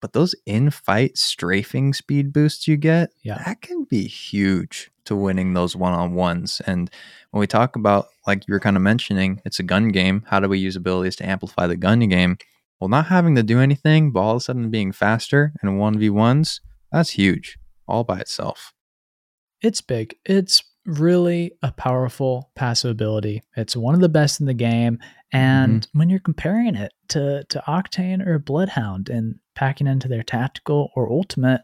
but 0.00 0.12
those 0.12 0.34
in-fight 0.46 1.16
strafing 1.16 1.92
speed 1.92 2.32
boosts 2.32 2.68
you 2.68 2.76
get, 2.76 3.10
Yeah. 3.22 3.42
that 3.44 3.62
can 3.62 3.84
be 3.84 4.06
huge 4.06 4.90
to 5.04 5.16
winning 5.16 5.54
those 5.54 5.76
one-on-ones. 5.76 6.60
And 6.66 6.90
when 7.30 7.40
we 7.40 7.46
talk 7.46 7.76
about, 7.76 8.08
like 8.26 8.46
you 8.46 8.52
were 8.52 8.60
kind 8.60 8.76
of 8.76 8.82
mentioning, 8.82 9.40
it's 9.44 9.58
a 9.58 9.62
gun 9.62 9.88
game. 9.88 10.24
How 10.26 10.40
do 10.40 10.48
we 10.48 10.58
use 10.58 10.76
abilities 10.76 11.16
to 11.16 11.28
amplify 11.28 11.66
the 11.66 11.76
gun 11.76 12.00
game? 12.00 12.38
Well, 12.80 12.88
not 12.88 13.06
having 13.06 13.34
to 13.36 13.42
do 13.42 13.60
anything, 13.60 14.10
but 14.10 14.20
all 14.20 14.32
of 14.32 14.36
a 14.38 14.40
sudden 14.40 14.70
being 14.70 14.92
faster 14.92 15.52
in 15.62 15.78
1v1s, 15.78 16.60
that's 16.92 17.10
huge 17.10 17.58
all 17.88 18.04
by 18.04 18.18
itself. 18.18 18.72
It's 19.62 19.80
big. 19.80 20.16
It's 20.24 20.62
really 20.84 21.52
a 21.62 21.72
powerful 21.72 22.50
passive 22.54 22.90
ability. 22.90 23.42
It's 23.56 23.76
one 23.76 23.94
of 23.94 24.00
the 24.00 24.08
best 24.08 24.40
in 24.40 24.46
the 24.46 24.54
game. 24.54 24.96
Mm-hmm. 24.96 25.36
And 25.38 25.88
when 25.92 26.10
you're 26.10 26.20
comparing 26.20 26.74
it 26.74 26.92
to, 27.08 27.44
to 27.44 27.62
Octane 27.66 28.26
or 28.26 28.38
Bloodhound 28.38 29.08
and 29.08 29.36
packing 29.56 29.88
into 29.88 30.06
their 30.06 30.22
tactical 30.22 30.90
or 30.94 31.10
ultimate, 31.10 31.62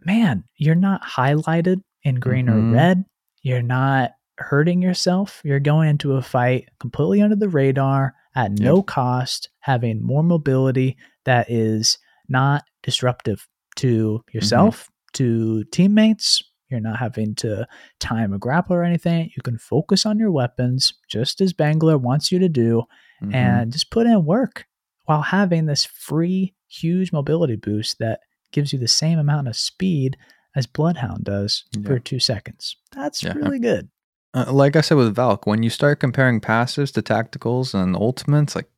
man, 0.00 0.44
you're 0.56 0.74
not 0.74 1.02
highlighted 1.02 1.80
in 2.02 2.16
green 2.16 2.46
Mhm. 2.46 2.52
or 2.54 2.74
red. 2.74 3.04
You're 3.42 3.62
not 3.62 4.12
hurting 4.38 4.82
yourself. 4.82 5.40
You're 5.44 5.60
going 5.60 5.88
into 5.88 6.14
a 6.14 6.22
fight 6.22 6.68
completely 6.80 7.22
under 7.22 7.36
the 7.36 7.48
radar 7.48 8.14
at 8.34 8.52
no 8.52 8.82
cost, 8.82 9.48
having 9.60 10.02
more 10.02 10.22
mobility 10.24 10.96
that 11.24 11.50
is 11.50 11.98
not 12.28 12.64
disruptive 12.82 13.46
to 13.76 14.22
yourself, 14.32 14.88
to 15.14 15.64
teammates. 15.64 16.42
You're 16.68 16.80
not 16.80 16.98
having 16.98 17.34
to 17.36 17.66
time 18.00 18.32
a 18.32 18.38
grapple 18.38 18.74
or 18.74 18.82
anything. 18.82 19.30
You 19.36 19.42
can 19.42 19.58
focus 19.58 20.04
on 20.04 20.18
your 20.18 20.32
weapons 20.32 20.92
just 21.08 21.40
as 21.40 21.52
Bangalore 21.52 21.98
wants 21.98 22.32
you 22.32 22.38
to 22.40 22.48
do 22.48 22.82
Mhm. 23.22 23.34
and 23.34 23.72
just 23.72 23.90
put 23.90 24.06
in 24.06 24.24
work 24.24 24.66
while 25.04 25.22
having 25.22 25.66
this 25.66 25.84
free, 25.84 26.54
huge 26.80 27.12
mobility 27.12 27.56
boost 27.56 27.98
that 27.98 28.20
gives 28.52 28.72
you 28.72 28.78
the 28.78 28.88
same 28.88 29.18
amount 29.18 29.48
of 29.48 29.56
speed 29.56 30.16
as 30.56 30.66
Bloodhound 30.66 31.24
does 31.24 31.64
Yeah. 31.72 31.86
for 31.88 31.98
two 31.98 32.18
seconds. 32.20 32.76
That's 32.92 33.22
Yeah. 33.22 33.32
really 33.34 33.58
good. 33.58 33.88
Uh, 34.32 34.52
like 34.52 34.74
I 34.76 34.80
said 34.80 34.96
with 34.96 35.14
Valk, 35.14 35.46
when 35.46 35.62
you 35.62 35.70
start 35.70 36.00
comparing 36.00 36.40
passives 36.40 36.92
to 36.94 37.02
tacticals 37.02 37.74
and 37.74 37.94
ultimates, 37.96 38.54
like 38.56 38.68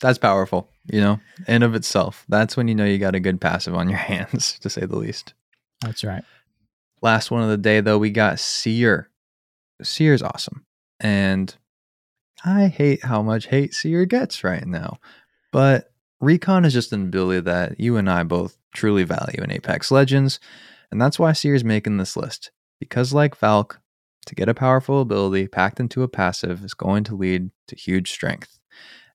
that's 0.00 0.18
powerful, 0.18 0.70
you 0.92 1.00
know, 1.00 1.20
in 1.46 1.62
of 1.62 1.74
itself. 1.74 2.24
That's 2.28 2.56
when 2.56 2.68
you 2.68 2.74
know 2.74 2.84
you 2.84 2.98
got 2.98 3.14
a 3.14 3.20
good 3.20 3.40
passive 3.40 3.74
on 3.74 3.88
your 3.88 3.98
hands, 4.12 4.58
to 4.60 4.70
say 4.70 4.82
the 4.86 4.96
least. 4.96 5.34
That's 5.80 6.04
right. 6.04 6.24
Last 7.02 7.30
one 7.30 7.42
of 7.42 7.48
the 7.48 7.56
day, 7.56 7.80
though, 7.80 7.98
we 7.98 8.10
got 8.10 8.38
Seer. 8.40 9.08
Seer's 9.82 10.22
awesome. 10.22 10.64
And 11.00 11.54
I 12.44 12.66
hate 12.68 13.04
how 13.04 13.22
much 13.22 13.46
hate 13.46 13.72
Seer 13.74 14.04
gets 14.04 14.42
right 14.44 14.66
now. 14.66 14.98
But 15.52 15.90
Recon 16.20 16.64
is 16.64 16.72
just 16.72 16.92
an 16.92 17.02
ability 17.02 17.40
that 17.40 17.78
you 17.78 17.96
and 17.96 18.10
I 18.10 18.22
both 18.24 18.56
truly 18.74 19.04
value 19.04 19.42
in 19.42 19.52
Apex 19.52 19.90
Legends. 19.90 20.40
And 20.90 21.00
that's 21.00 21.18
why 21.18 21.32
Seer's 21.32 21.64
making 21.64 21.98
this 21.98 22.16
list. 22.16 22.50
Because, 22.80 23.12
like 23.12 23.36
Valk, 23.36 23.80
to 24.26 24.34
get 24.34 24.48
a 24.48 24.54
powerful 24.54 25.00
ability 25.00 25.48
packed 25.48 25.80
into 25.80 26.02
a 26.02 26.08
passive 26.08 26.64
is 26.64 26.74
going 26.74 27.04
to 27.04 27.16
lead 27.16 27.50
to 27.68 27.76
huge 27.76 28.10
strength. 28.10 28.58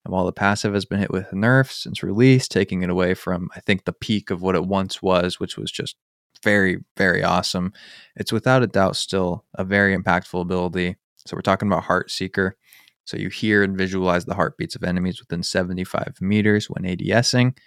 And 0.03 0.11
while 0.11 0.25
the 0.25 0.33
passive 0.33 0.73
has 0.73 0.85
been 0.85 0.99
hit 0.99 1.11
with 1.11 1.31
nerfs 1.33 1.83
since 1.83 2.03
release, 2.03 2.47
taking 2.47 2.83
it 2.83 2.89
away 2.89 3.13
from, 3.13 3.49
I 3.55 3.61
think, 3.61 3.85
the 3.85 3.93
peak 3.93 4.31
of 4.31 4.41
what 4.41 4.55
it 4.55 4.65
once 4.65 5.01
was, 5.01 5.39
which 5.39 5.57
was 5.57 5.71
just 5.71 5.95
very, 6.43 6.83
very 6.97 7.23
awesome, 7.23 7.73
it's 8.15 8.33
without 8.33 8.63
a 8.63 8.67
doubt 8.67 8.95
still 8.95 9.45
a 9.53 9.63
very 9.63 9.95
impactful 9.95 10.41
ability. 10.41 10.97
So 11.25 11.37
we're 11.37 11.41
talking 11.41 11.69
about 11.69 11.83
Heart 11.83 12.11
Seeker. 12.11 12.57
So 13.05 13.17
you 13.17 13.29
hear 13.29 13.63
and 13.63 13.77
visualize 13.77 14.25
the 14.25 14.35
heartbeats 14.35 14.75
of 14.75 14.83
enemies 14.83 15.19
within 15.19 15.43
75 15.43 16.21
meters 16.21 16.69
when 16.69 16.83
ADSing. 16.83 17.57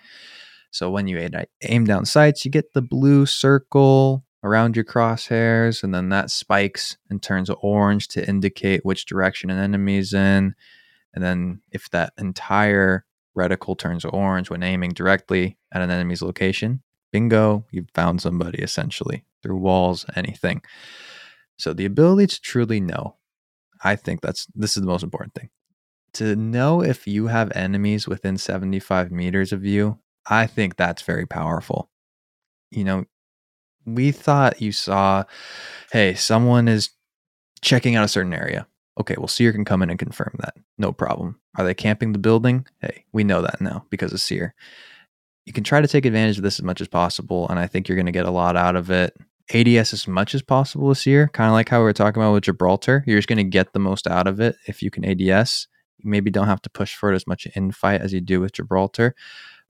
So 0.71 0.91
when 0.91 1.07
you 1.07 1.19
aim- 1.63 1.85
down 1.85 2.05
sights, 2.05 2.45
you 2.45 2.51
get 2.51 2.73
the 2.73 2.83
blue 2.83 3.27
circle 3.27 4.25
around 4.43 4.77
your 4.77 4.85
crosshairs, 4.85 5.83
and 5.83 5.95
then 5.95 6.09
that 6.11 6.31
spikes 6.31 6.97
and 7.11 7.23
turns 7.23 7.51
orange 7.51 8.09
to 8.09 8.29
indicate 8.29 8.85
which 8.85 9.07
direction 9.07 9.51
an 9.51 9.59
enemy's 9.59 10.13
in. 10.13 10.55
And 11.15 11.25
then 11.25 11.63
if 11.73 11.91
that 11.91 12.13
entire 12.19 13.05
reticle 13.37 13.79
turns 13.79 14.05
orange 14.05 14.51
when 14.51 14.63
aiming 14.63 14.91
directly 14.91 15.59
at 15.73 15.83
an 15.83 15.91
enemy's 15.91 16.23
location, 16.23 16.83
bingo, 17.11 17.65
you've 17.71 17.91
found 17.95 18.21
somebody 18.21 18.63
essentially 18.63 19.25
through 19.43 19.57
walls, 19.57 20.05
anything. 20.15 20.63
So 21.59 21.73
the 21.73 21.87
ability 21.87 22.27
to 22.29 22.41
truly 22.41 22.81
know, 22.81 23.17
I 23.83 23.97
think 23.97 24.21
that's 24.21 24.47
this 24.55 24.77
is 24.77 24.83
the 24.83 24.89
most 24.89 25.03
important 25.03 25.35
thing. 25.35 25.51
To 26.15 26.35
know 26.35 26.83
if 26.83 27.07
you 27.07 27.27
have 27.27 27.53
enemies 27.55 28.09
within 28.09 28.39
75 28.39 29.11
meters 29.11 29.53
of 29.53 29.65
you, 29.65 29.99
I 30.29 30.47
think 30.47 30.77
that's 30.77 31.03
very 31.03 31.27
powerful. 31.27 31.91
You 32.71 32.85
know, 32.85 33.05
we 33.85 34.13
thought 34.13 34.61
you 34.61 34.73
saw, 34.73 35.25
hey, 35.93 36.15
someone 36.15 36.69
is 36.69 36.91
checking 37.63 37.97
out 37.97 38.05
a 38.05 38.09
certain 38.09 38.35
area. 38.35 38.67
Okay, 38.99 39.15
well, 39.19 39.29
Seer 39.29 39.53
can 39.53 39.65
come 39.65 39.83
in 39.83 39.91
and 39.91 39.99
confirm 39.99 40.35
that. 40.39 40.55
No 40.79 40.93
problem. 40.93 41.39
Are 41.59 41.65
they 41.65 41.75
camping 41.75 42.13
the 42.13 42.19
building? 42.19 42.67
Hey, 42.81 43.05
we 43.13 43.25
know 43.25 43.43
that 43.43 43.61
now 43.61 43.85
because 43.91 44.13
of 44.13 44.21
Seer. 44.21 44.55
You 45.45 45.53
can 45.53 45.65
try 45.65 45.81
to 45.81 45.89
take 45.89 46.07
advantage 46.07 46.39
of 46.39 46.43
this 46.43 46.59
as 46.59 46.65
much 46.65 46.81
as 46.81 46.89
possible, 46.89 47.49
and 47.49 47.59
I 47.59 47.67
think 47.67 47.89
you're 47.89 47.97
going 47.97 48.07
to 48.07 48.13
get 48.13 48.27
a 48.27 48.31
lot 48.31 48.57
out 48.57 48.75
of 48.75 48.91
it. 48.91 49.15
ADS 49.53 49.93
as 49.93 50.09
much 50.09 50.35
as 50.35 50.43
possible 50.43 50.89
this 50.89 51.07
year, 51.07 51.29
kind 51.29 51.49
of 51.49 51.53
like 51.53 51.69
how 51.69 51.79
we 51.79 51.85
were 51.85 51.93
talking 51.93 52.23
about 52.23 52.33
with 52.33 52.45
Gibraltar. 52.45 53.05
You're 53.07 53.19
just 53.19 53.29
going 53.29 53.39
to 53.39 53.45
get 53.45 53.73
the 53.73 53.79
most 53.79 54.07
out 54.07 54.27
of 54.27 54.41
it 54.41 54.57
if 54.67 54.83
you 54.83 54.91
can 54.91 55.05
ADS. 55.05 55.69
You 55.99 56.11
maybe 56.11 56.31
don't 56.31 56.49
have 56.49 56.63
to 56.63 56.71
push 56.71 56.95
for 56.95 57.13
it 57.13 57.17
as 57.17 57.27
much 57.27 57.47
in 57.55 57.71
fight 57.71 58.01
as 58.01 58.13
you 58.13 58.21
do 58.21 58.41
with 58.41 58.53
Gibraltar, 58.53 59.15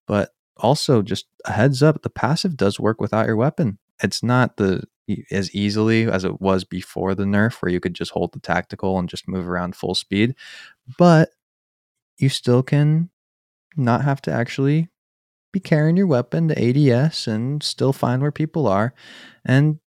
but 0.06 0.30
also 0.56 1.02
just 1.02 1.26
a 1.44 1.52
heads 1.52 1.82
up: 1.82 2.02
the 2.02 2.10
passive 2.10 2.56
does 2.56 2.80
work 2.80 3.00
without 3.00 3.26
your 3.26 3.36
weapon. 3.36 3.78
It's 4.02 4.22
not 4.22 4.56
the 4.56 4.84
as 5.30 5.54
easily 5.54 6.10
as 6.10 6.24
it 6.24 6.40
was 6.40 6.64
before 6.64 7.14
the 7.14 7.24
nerf, 7.24 7.62
where 7.62 7.70
you 7.70 7.78
could 7.78 7.94
just 7.94 8.10
hold 8.10 8.32
the 8.32 8.40
tactical 8.40 8.98
and 8.98 9.08
just 9.08 9.28
move 9.28 9.48
around 9.48 9.76
full 9.76 9.94
speed, 9.94 10.34
but 10.98 11.30
you 12.18 12.28
still 12.28 12.62
can 12.62 13.10
not 13.76 14.02
have 14.02 14.22
to 14.22 14.32
actually 14.32 14.88
be 15.56 15.60
carrying 15.60 15.96
your 15.96 16.06
weapon 16.06 16.48
to 16.48 16.54
ADS 16.92 17.26
and 17.26 17.62
still 17.62 17.92
find 17.92 18.20
where 18.20 18.32
people 18.32 18.66
are. 18.66 18.92
And 19.44 19.78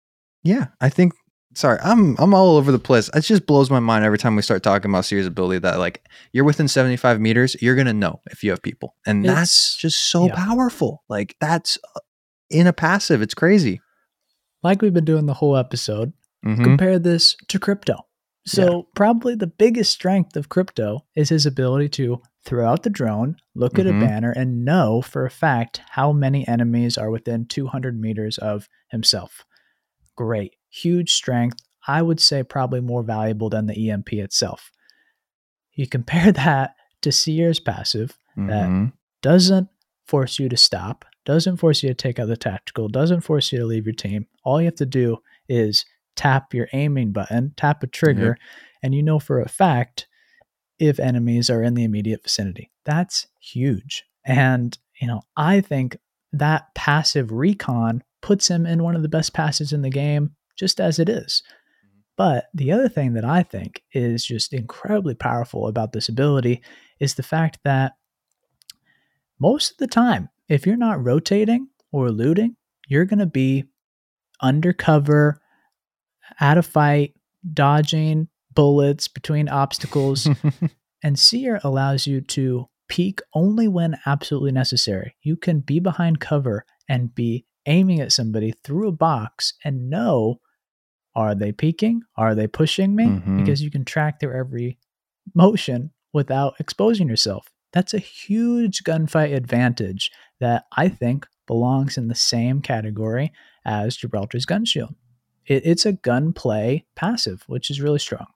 yeah, 0.44 0.68
I 0.82 0.90
think 0.90 1.14
sorry, 1.54 1.80
I'm 1.84 2.16
I'm 2.18 2.34
all 2.34 2.58
over 2.58 2.72
the 2.72 2.80
place. 2.80 3.10
It 3.14 3.22
just 3.22 3.46
blows 3.46 3.70
my 3.70 3.80
mind 3.80 4.04
every 4.04 4.18
time 4.18 4.36
we 4.36 4.42
start 4.42 4.64
talking 4.64 4.90
about 4.90 5.06
Seer's 5.06 5.28
ability 5.28 5.60
that 5.60 5.78
like 5.78 6.04
you're 6.34 6.46
within 6.46 6.68
75 6.68 7.20
meters, 7.20 7.56
you're 7.62 7.76
gonna 7.76 7.94
know 7.94 8.20
if 8.32 8.44
you 8.44 8.50
have 8.50 8.64
people. 8.64 8.96
And 9.06 9.24
that's 9.24 9.78
just 9.78 10.10
so 10.10 10.26
yeah. 10.26 10.36
powerful. 10.36 11.04
Like 11.08 11.36
that's 11.40 11.78
uh, 11.96 12.00
in 12.50 12.66
a 12.66 12.74
passive. 12.74 13.22
It's 13.22 13.36
crazy. 13.36 13.80
Like 14.64 14.82
we've 14.82 14.94
been 14.94 15.06
doing 15.06 15.28
the 15.28 15.36
whole 15.36 15.56
episode, 15.56 16.14
Mhm. 16.46 16.64
compare 16.64 16.98
this 17.00 17.36
to 17.48 17.60
crypto. 17.60 18.06
So, 18.46 18.88
probably 18.96 19.36
the 19.36 19.46
biggest 19.46 19.92
strength 19.92 20.36
of 20.36 20.50
crypto 20.50 21.06
is 21.16 21.30
his 21.30 21.46
ability 21.46 21.90
to 21.90 22.22
throw 22.46 22.68
out 22.70 22.84
the 22.84 22.90
drone, 22.90 23.36
look 23.54 23.78
at 23.78 23.86
a 23.88 23.92
Mhm. 23.92 24.00
banner, 24.00 24.32
and 24.32 24.64
know 24.66 25.02
for 25.02 25.26
a 25.26 25.30
fact 25.30 25.82
how 25.90 26.12
many 26.14 26.48
enemies 26.48 26.98
are 26.98 27.12
within 27.12 27.46
200 27.46 28.00
meters 28.00 28.38
of 28.38 28.68
himself. 28.90 29.46
Great. 30.16 30.56
Huge 30.70 31.14
strength. 31.14 31.60
I 31.88 32.02
would 32.02 32.20
say 32.20 32.44
probably 32.44 32.82
more 32.82 33.04
valuable 33.04 33.50
than 33.50 33.66
the 33.66 33.90
EMP 33.90 34.14
itself. 34.20 34.72
You 35.74 35.88
compare 35.90 36.32
that 36.32 36.76
to 37.02 37.12
Seer's 37.12 37.60
passive, 37.60 38.18
that 38.38 38.70
Mhm. 38.70 38.94
doesn't 39.22 39.70
force 40.06 40.40
you 40.40 40.50
to 40.50 40.58
stop, 40.58 41.06
doesn't 41.26 41.58
force 41.58 41.84
you 41.84 41.90
to 41.90 41.96
take 41.96 42.20
out 42.20 42.28
the 42.28 42.38
tactical, 42.38 42.88
doesn't 42.88 43.22
force 43.22 43.52
you 43.52 43.60
to 43.60 43.66
leave 43.66 43.86
your 43.86 43.94
team. 43.94 44.28
All 44.44 44.60
you 44.62 44.66
have 44.66 44.76
to 44.76 44.86
do 44.86 45.22
is 45.48 45.86
tap 46.16 46.54
your 46.54 46.68
aiming 46.74 47.12
button, 47.12 47.54
tap 47.56 47.84
a 47.84 47.88
trigger, 47.88 48.38
and 48.84 48.94
you 48.96 49.02
know 49.04 49.20
for 49.20 49.40
a 49.40 49.48
fact 49.50 50.08
if 50.80 51.00
enemies 51.00 51.50
are 51.50 51.62
in 51.62 51.74
the 51.74 51.84
immediate 51.84 52.24
vicinity. 52.24 52.72
That's 52.86 53.28
huge. 53.40 54.04
And, 54.26 54.78
you 55.00 55.08
know, 55.08 55.22
I 55.36 55.62
think 55.62 55.98
that 56.34 56.74
passive 56.76 57.32
recon 57.32 58.04
puts 58.22 58.50
him 58.50 58.66
in 58.66 58.84
one 58.84 58.96
of 58.96 59.02
the 59.02 59.10
best 59.10 59.34
passes 59.34 59.74
in 59.74 59.82
the 59.82 59.90
game 59.90 60.36
just 60.58 60.80
as 60.80 61.00
it 61.00 61.10
is. 61.10 61.44
Mm-hmm. 61.86 62.00
But 62.18 62.46
the 62.54 62.72
other 62.72 62.90
thing 62.90 63.14
that 63.14 63.26
I 63.26 63.44
think 63.44 63.84
is 63.94 64.26
just 64.26 64.54
incredibly 64.54 65.16
powerful 65.16 65.68
about 65.68 65.94
this 65.94 66.10
ability 66.10 66.62
is 67.00 67.16
the 67.16 67.24
fact 67.24 67.60
that 67.64 67.94
most 69.40 69.72
of 69.72 69.78
the 69.78 69.88
time, 69.88 70.30
if 70.48 70.66
you're 70.66 70.76
not 70.76 71.04
rotating 71.04 71.70
or 71.92 72.12
looting, 72.12 72.56
you're 72.88 73.06
going 73.06 73.20
to 73.20 73.26
be 73.26 73.66
undercover, 74.42 75.42
at 76.40 76.58
a 76.58 76.62
fight, 76.62 77.16
dodging 77.54 78.28
bullets 78.54 79.08
between 79.08 79.50
obstacles. 79.50 80.28
and 81.04 81.18
Seer 81.18 81.60
allows 81.64 82.08
you 82.08 82.22
to 82.22 82.68
peek 82.88 83.22
only 83.34 83.68
when 83.68 83.98
absolutely 84.06 84.52
necessary. 84.52 85.16
You 85.22 85.38
can 85.38 85.60
be 85.60 85.80
behind 85.80 86.20
cover 86.20 86.66
and 86.88 87.14
be 87.14 87.46
aiming 87.66 88.00
at 88.00 88.12
somebody 88.12 88.54
through 88.64 88.88
a 88.88 88.94
box 88.94 89.54
and 89.64 89.90
know 89.90 90.40
are 91.16 91.36
they 91.36 91.52
peeking? 91.52 92.02
Are 92.16 92.34
they 92.36 92.48
pushing 92.48 92.96
me? 92.96 93.06
Mhm. 93.06 93.38
Because 93.38 93.62
you 93.62 93.70
can 93.70 93.84
track 93.84 94.20
their 94.20 94.36
every 94.36 94.78
motion 95.36 95.92
without 96.14 96.56
exposing 96.60 97.10
yourself. 97.10 97.48
That's 97.74 97.94
a 97.94 98.00
huge 98.00 98.84
gunfight 98.84 99.36
advantage 99.36 100.12
that 100.40 100.66
I 100.76 100.88
think 100.90 101.28
belongs 101.46 101.98
in 101.98 102.08
the 102.08 102.16
same 102.16 102.62
category 102.62 103.32
as 103.66 103.98
Gibraltar's 103.98 104.46
gun 104.46 104.66
shield. 104.66 104.96
It, 105.46 105.66
it's 105.66 105.86
a 105.86 105.94
gunplay 105.94 106.86
passive, 106.96 107.44
which 107.48 107.70
is 107.70 107.82
really 107.82 108.00
strong. 108.00 108.28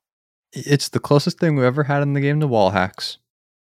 It's 0.53 0.89
the 0.89 0.99
closest 0.99 1.39
thing 1.39 1.55
we've 1.55 1.65
ever 1.65 1.83
had 1.83 2.01
in 2.03 2.13
the 2.13 2.21
game 2.21 2.39
to 2.39 2.47
wall 2.47 2.71
hacks. 2.71 3.17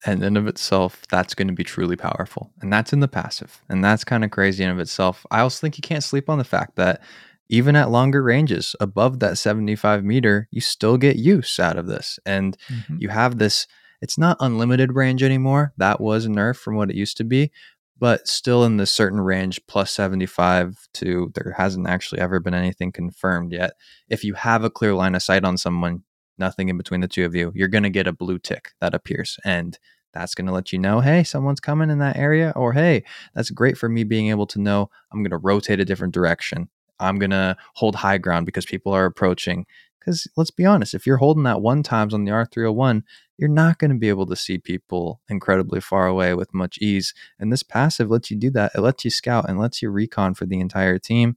And 0.07 0.23
in 0.23 0.37
of 0.37 0.47
itself, 0.47 1.03
that's 1.11 1.35
going 1.35 1.49
to 1.49 1.55
be 1.55 1.65
truly 1.65 1.97
powerful. 1.97 2.53
And 2.61 2.73
that's 2.73 2.93
in 2.93 3.01
the 3.01 3.09
passive. 3.09 3.63
And 3.69 3.85
that's 3.85 4.05
kind 4.05 4.25
of 4.25 4.31
crazy 4.31 4.63
in 4.63 4.71
of 4.71 4.79
itself. 4.79 5.27
I 5.31 5.41
also 5.41 5.61
think 5.61 5.77
you 5.77 5.83
can't 5.83 6.05
sleep 6.05 6.31
on 6.31 6.39
the 6.39 6.45
fact 6.45 6.77
that 6.77 7.03
even 7.49 7.75
at 7.75 7.91
longer 7.91 8.23
ranges, 8.23 8.77
above 8.79 9.21
that 9.21 9.39
75 9.39 10.05
meter, 10.05 10.49
you 10.51 10.61
still 10.61 10.99
get 10.99 11.17
use 11.17 11.59
out 11.59 11.77
of 11.77 11.87
this. 11.87 12.19
And 12.25 12.57
mm-hmm. 12.71 12.97
you 13.01 13.09
have 13.09 13.39
this, 13.39 13.67
it's 14.01 14.19
not 14.19 14.37
unlimited 14.41 14.95
range 14.95 15.23
anymore. 15.23 15.73
That 15.79 16.01
was 16.01 16.27
a 16.27 16.29
nerf 16.29 16.57
from 16.57 16.77
what 16.77 16.91
it 16.91 16.97
used 16.97 17.17
to 17.17 17.25
be, 17.25 17.51
but 17.99 18.29
still 18.29 18.65
in 18.65 18.77
this 18.77 18.93
certain 18.93 19.21
range, 19.21 19.61
plus 19.67 19.91
75 19.91 20.89
to 20.95 21.33
there 21.35 21.55
hasn't 21.57 21.89
actually 21.89 22.21
ever 22.21 22.39
been 22.39 22.55
anything 22.55 22.93
confirmed 22.93 23.53
yet. 23.53 23.73
If 24.09 24.23
you 24.23 24.35
have 24.35 24.63
a 24.63 24.71
clear 24.71 24.95
line 24.95 25.17
of 25.17 25.23
sight 25.23 25.45
on 25.45 25.57
someone, 25.57 26.05
nothing 26.39 26.69
in 26.69 26.77
between 26.77 27.01
the 27.01 27.09
two 27.09 27.25
of 27.25 27.35
you, 27.35 27.53
you're 27.55 27.69
going 27.69 27.83
to 27.85 27.91
get 27.91 28.07
a 28.07 28.13
blue 28.13 28.39
tick 28.39 28.73
that 28.81 28.95
appears. 28.95 29.39
And 29.45 29.79
that's 30.13 30.35
going 30.35 30.47
to 30.47 30.53
let 30.53 30.73
you 30.73 30.79
know, 30.79 31.01
hey, 31.01 31.23
someone's 31.23 31.61
coming 31.61 31.91
in 31.91 31.99
that 31.99 32.17
area, 32.17 32.53
or 32.57 32.73
hey, 32.73 33.05
that's 33.35 33.51
great 33.51 33.77
for 33.77 33.89
me 33.89 34.05
being 34.05 34.31
able 34.31 34.47
to 34.49 34.61
know 34.61 34.91
I'm 35.13 35.23
going 35.23 35.31
to 35.31 35.37
rotate 35.37 35.81
a 35.81 35.85
different 35.85 36.15
direction. 36.15 36.69
I'm 37.01 37.19
going 37.19 37.31
to 37.31 37.57
hold 37.75 37.95
high 37.95 38.19
ground 38.19 38.47
because 38.47 38.67
people 38.67 38.93
are 38.93 39.05
approaching. 39.05 39.67
Because 39.99 40.27
let's 40.37 40.51
be 40.51 40.65
honest, 40.65 40.95
if 40.95 41.07
you're 41.07 41.19
holding 41.19 41.43
that 41.43 41.61
one 41.61 41.83
times 41.83 42.15
on 42.15 42.25
the 42.25 42.31
R301, 42.31 43.03
you're 43.37 43.49
not 43.49 43.79
going 43.79 43.91
to 43.91 43.99
be 43.99 44.09
able 44.09 44.27
to 44.27 44.37
see 44.37 44.59
people 44.59 45.21
incredibly 45.29 45.81
far 45.81 46.07
away 46.07 46.35
with 46.35 46.55
much 46.55 46.79
ease. 46.79 47.15
And 47.39 47.53
this 47.53 47.63
passive 47.63 48.11
lets 48.11 48.31
you 48.31 48.37
do 48.37 48.51
that. 48.51 48.73
It 48.75 48.81
lets 48.81 49.05
you 49.05 49.11
scout 49.11 49.49
and 49.49 49.59
lets 49.59 49.83
you 49.83 49.91
recon 49.91 50.35
for 50.35 50.47
the 50.47 50.61
entire 50.61 50.99
team. 50.99 51.37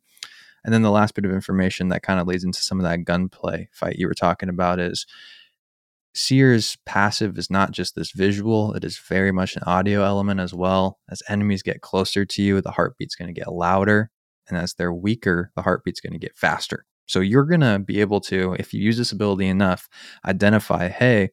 And 0.63 0.73
then 0.73 0.81
the 0.81 0.91
last 0.91 1.15
bit 1.15 1.25
of 1.25 1.31
information 1.31 1.89
that 1.89 2.03
kind 2.03 2.19
of 2.19 2.27
leads 2.27 2.43
into 2.43 2.61
some 2.61 2.79
of 2.79 2.83
that 2.83 3.03
gunplay 3.03 3.69
fight 3.71 3.97
you 3.97 4.07
were 4.07 4.13
talking 4.13 4.49
about 4.49 4.79
is 4.79 5.05
Seer's 6.13 6.77
passive 6.85 7.37
is 7.37 7.49
not 7.49 7.71
just 7.71 7.95
this 7.95 8.11
visual, 8.11 8.73
it 8.73 8.83
is 8.83 8.99
very 8.99 9.31
much 9.31 9.55
an 9.55 9.63
audio 9.65 10.03
element 10.03 10.39
as 10.39 10.53
well. 10.53 10.99
As 11.09 11.23
enemies 11.29 11.63
get 11.63 11.81
closer 11.81 12.25
to 12.25 12.43
you, 12.43 12.61
the 12.61 12.71
heartbeat's 12.71 13.15
going 13.15 13.33
to 13.33 13.39
get 13.39 13.51
louder. 13.51 14.11
And 14.49 14.57
as 14.57 14.73
they're 14.73 14.93
weaker, 14.93 15.51
the 15.55 15.61
heartbeat's 15.61 16.01
going 16.01 16.13
to 16.13 16.19
get 16.19 16.37
faster. 16.37 16.85
So 17.07 17.21
you're 17.21 17.45
going 17.45 17.61
to 17.61 17.79
be 17.79 18.01
able 18.01 18.19
to, 18.21 18.55
if 18.59 18.73
you 18.73 18.81
use 18.81 18.97
this 18.97 19.11
ability 19.11 19.47
enough, 19.47 19.87
identify, 20.25 20.89
hey, 20.89 21.29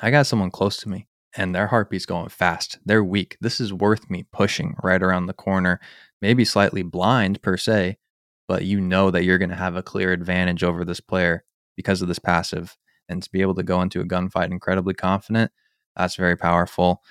I 0.00 0.10
got 0.10 0.26
someone 0.26 0.50
close 0.50 0.76
to 0.78 0.88
me 0.88 1.06
and 1.36 1.54
their 1.54 1.68
heartbeat's 1.68 2.06
going 2.06 2.28
fast. 2.28 2.78
They're 2.84 3.04
weak. 3.04 3.36
This 3.40 3.60
is 3.60 3.72
worth 3.72 4.10
me 4.10 4.24
pushing 4.32 4.74
right 4.82 5.02
around 5.02 5.26
the 5.26 5.32
corner, 5.32 5.80
maybe 6.20 6.44
slightly 6.44 6.82
blind 6.82 7.42
per 7.42 7.56
se, 7.56 7.98
but 8.46 8.64
you 8.64 8.80
know 8.80 9.10
that 9.10 9.24
you're 9.24 9.38
going 9.38 9.50
to 9.50 9.56
have 9.56 9.76
a 9.76 9.82
clear 9.82 10.12
advantage 10.12 10.62
over 10.62 10.84
this 10.84 11.00
player 11.00 11.44
because 11.76 12.02
of 12.02 12.08
this 12.08 12.18
passive. 12.18 12.76
And 13.08 13.22
to 13.22 13.30
be 13.30 13.40
able 13.40 13.54
to 13.54 13.62
go 13.62 13.82
into 13.82 14.00
a 14.00 14.04
gunfight 14.04 14.50
incredibly 14.50 14.94
confident, 14.94 15.52
that's 15.96 16.16
very 16.16 16.36
powerful. 16.36 17.02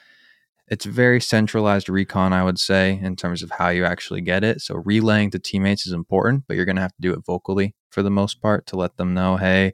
It's 0.68 0.86
very 0.86 1.22
centralized 1.22 1.90
recon, 1.90 2.34
I 2.34 2.44
would 2.44 2.60
say, 2.60 3.00
in 3.02 3.16
terms 3.16 3.44
of 3.44 3.52
how 3.52 3.70
you 3.70 3.86
actually 3.86 4.22
get 4.22 4.44
it. 4.44 4.62
So 4.62 4.76
relaying 4.76 5.32
to 5.32 5.40
teammates 5.40 5.86
is 5.86 5.94
important, 5.94 6.46
but 6.48 6.56
you're 6.56 6.66
going 6.66 6.76
to 6.78 6.82
have 6.82 6.96
to 6.96 7.02
do 7.02 7.14
it 7.14 7.24
vocally 7.26 7.76
for 7.92 8.02
the 8.02 8.10
most 8.10 8.42
part 8.42 8.66
to 8.68 8.76
let 8.76 8.98
them 8.98 9.14
know, 9.14 9.38
hey, 9.38 9.74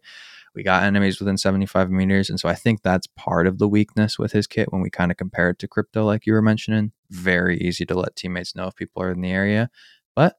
we 0.53 0.63
got 0.63 0.83
enemies 0.83 1.19
within 1.19 1.37
75 1.37 1.89
meters. 1.89 2.29
And 2.29 2.39
so 2.39 2.49
I 2.49 2.55
think 2.55 2.81
that's 2.81 3.07
part 3.07 3.47
of 3.47 3.57
the 3.57 3.69
weakness 3.69 4.19
with 4.19 4.33
his 4.33 4.47
kit 4.47 4.71
when 4.71 4.81
we 4.81 4.89
kind 4.89 5.11
of 5.11 5.17
compare 5.17 5.49
it 5.49 5.59
to 5.59 5.67
crypto, 5.67 6.03
like 6.05 6.25
you 6.25 6.33
were 6.33 6.41
mentioning. 6.41 6.91
Very 7.09 7.57
easy 7.57 7.85
to 7.85 7.95
let 7.95 8.17
teammates 8.17 8.53
know 8.53 8.67
if 8.67 8.75
people 8.75 9.01
are 9.01 9.11
in 9.11 9.21
the 9.21 9.31
area. 9.31 9.69
But 10.13 10.35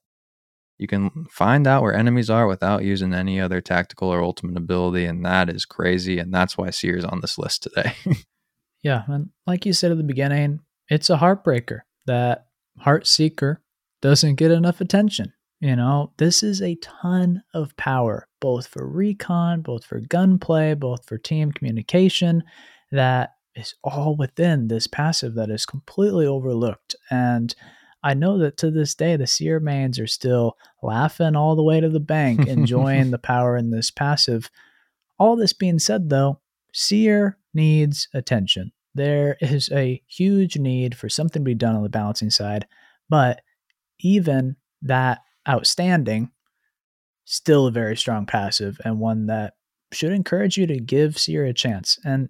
you 0.83 0.89
can 0.89 1.27
find 1.31 1.67
out 1.67 1.83
where 1.83 1.95
enemies 1.95 2.29
are 2.29 2.47
without 2.47 2.83
using 2.83 3.15
any 3.15 3.41
other 3.41 3.61
tactical 3.61 4.09
or 4.09 4.23
ultimate 4.23 4.57
ability. 4.57 5.07
And 5.07 5.25
that 5.25 5.49
is 5.49 5.65
crazy. 5.65 6.19
And 6.19 6.35
that's 6.35 6.59
why 6.59 6.71
Seer's 6.71 7.05
on 7.05 7.21
this 7.21 7.39
list 7.39 7.63
today. 7.63 7.93
yeah. 8.83 9.05
And 9.07 9.31
like 9.47 9.65
you 9.65 9.73
said 9.73 9.93
at 9.93 9.97
the 9.97 10.05
beginning, 10.05 10.61
it's 10.89 11.09
a 11.09 11.17
heartbreaker 11.17 11.81
that 12.07 12.47
Heart 12.79 13.07
Seeker 13.07 13.63
doesn't 14.03 14.35
get 14.35 14.51
enough 14.51 14.81
attention. 14.81 15.33
You 15.61 15.77
know, 15.77 16.13
this 16.19 16.43
is 16.43 16.61
a 16.61 16.75
ton 16.75 17.45
of 17.55 17.77
power, 17.77 18.27
both 18.41 18.67
for 18.67 18.85
recon, 18.85 19.63
both 19.63 19.85
for 19.85 20.01
gunplay, 20.01 20.75
both 20.75 21.07
for 21.07 21.17
team 21.17 21.53
communication, 21.53 22.43
that 22.91 23.35
is 23.55 23.77
all 23.85 24.17
within 24.17 24.67
this 24.67 24.89
passive 24.89 25.35
that 25.37 25.51
is 25.51 25.65
completely 25.65 26.27
overlooked. 26.27 26.97
And 27.11 27.55
I 28.03 28.15
know 28.15 28.39
that 28.39 28.57
to 28.59 28.71
this 28.71 28.95
day, 28.95 29.17
the 29.17 29.27
Seer 29.27 29.61
mains 29.61 29.99
are 29.99 30.07
still 30.07 30.57
laughing 30.83 31.37
all 31.37 31.55
the 31.55 31.63
way 31.63 31.81
to 31.81 31.89
the 31.89 32.01
bank, 32.01 32.47
enjoying 32.49 33.11
the 33.11 33.19
power 33.33 33.57
in 33.57 33.71
this 33.71 33.91
passive. 33.91 34.51
All 35.19 35.37
this 35.37 35.53
being 35.53 35.79
said, 35.79 36.11
though, 36.11 36.41
Seer 36.73 37.39
needs 37.55 38.09
attention. 38.13 38.73
There 38.95 39.37
is 39.41 39.71
a 39.71 40.03
huge 40.09 40.59
need 40.59 40.97
for 40.97 41.09
something 41.09 41.43
to 41.43 41.45
be 41.45 41.55
done 41.55 41.77
on 41.77 41.83
the 41.83 41.89
balancing 41.89 42.31
side, 42.31 42.67
but 43.09 43.41
even 44.01 44.57
that 44.83 45.21
outstanding, 45.49 46.31
still 47.25 47.67
a 47.67 47.73
very 47.73 47.97
strong 47.97 48.27
passive 48.27 48.81
and 48.85 48.99
one 48.99 49.27
that 49.27 49.55
should 49.93 50.13
encourage 50.13 50.57
you 50.57 50.67
to 50.67 50.81
give 50.81 51.19
Seer 51.19 51.45
a 51.45 51.55
chance. 51.55 51.99
And 52.05 52.29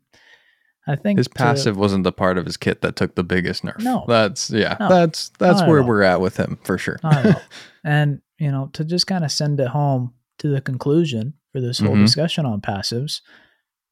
I 0.86 0.96
think 0.96 1.18
his 1.18 1.28
to, 1.28 1.34
passive 1.34 1.76
wasn't 1.76 2.04
the 2.04 2.12
part 2.12 2.38
of 2.38 2.44
his 2.44 2.56
kit 2.56 2.80
that 2.80 2.96
took 2.96 3.14
the 3.14 3.22
biggest 3.22 3.62
nerf. 3.62 3.78
No, 3.78 4.04
that's 4.08 4.50
yeah, 4.50 4.76
no, 4.80 4.88
that's 4.88 5.30
that's 5.38 5.62
where 5.62 5.82
we're 5.82 6.02
at 6.02 6.20
with 6.20 6.36
him 6.36 6.58
for 6.64 6.76
sure. 6.76 6.98
and 7.84 8.20
you 8.38 8.50
know, 8.50 8.68
to 8.72 8.84
just 8.84 9.06
kind 9.06 9.24
of 9.24 9.30
send 9.30 9.60
it 9.60 9.68
home 9.68 10.14
to 10.38 10.48
the 10.48 10.60
conclusion 10.60 11.34
for 11.52 11.60
this 11.60 11.78
whole 11.78 11.90
mm-hmm. 11.90 12.04
discussion 12.04 12.46
on 12.46 12.60
passives, 12.60 13.20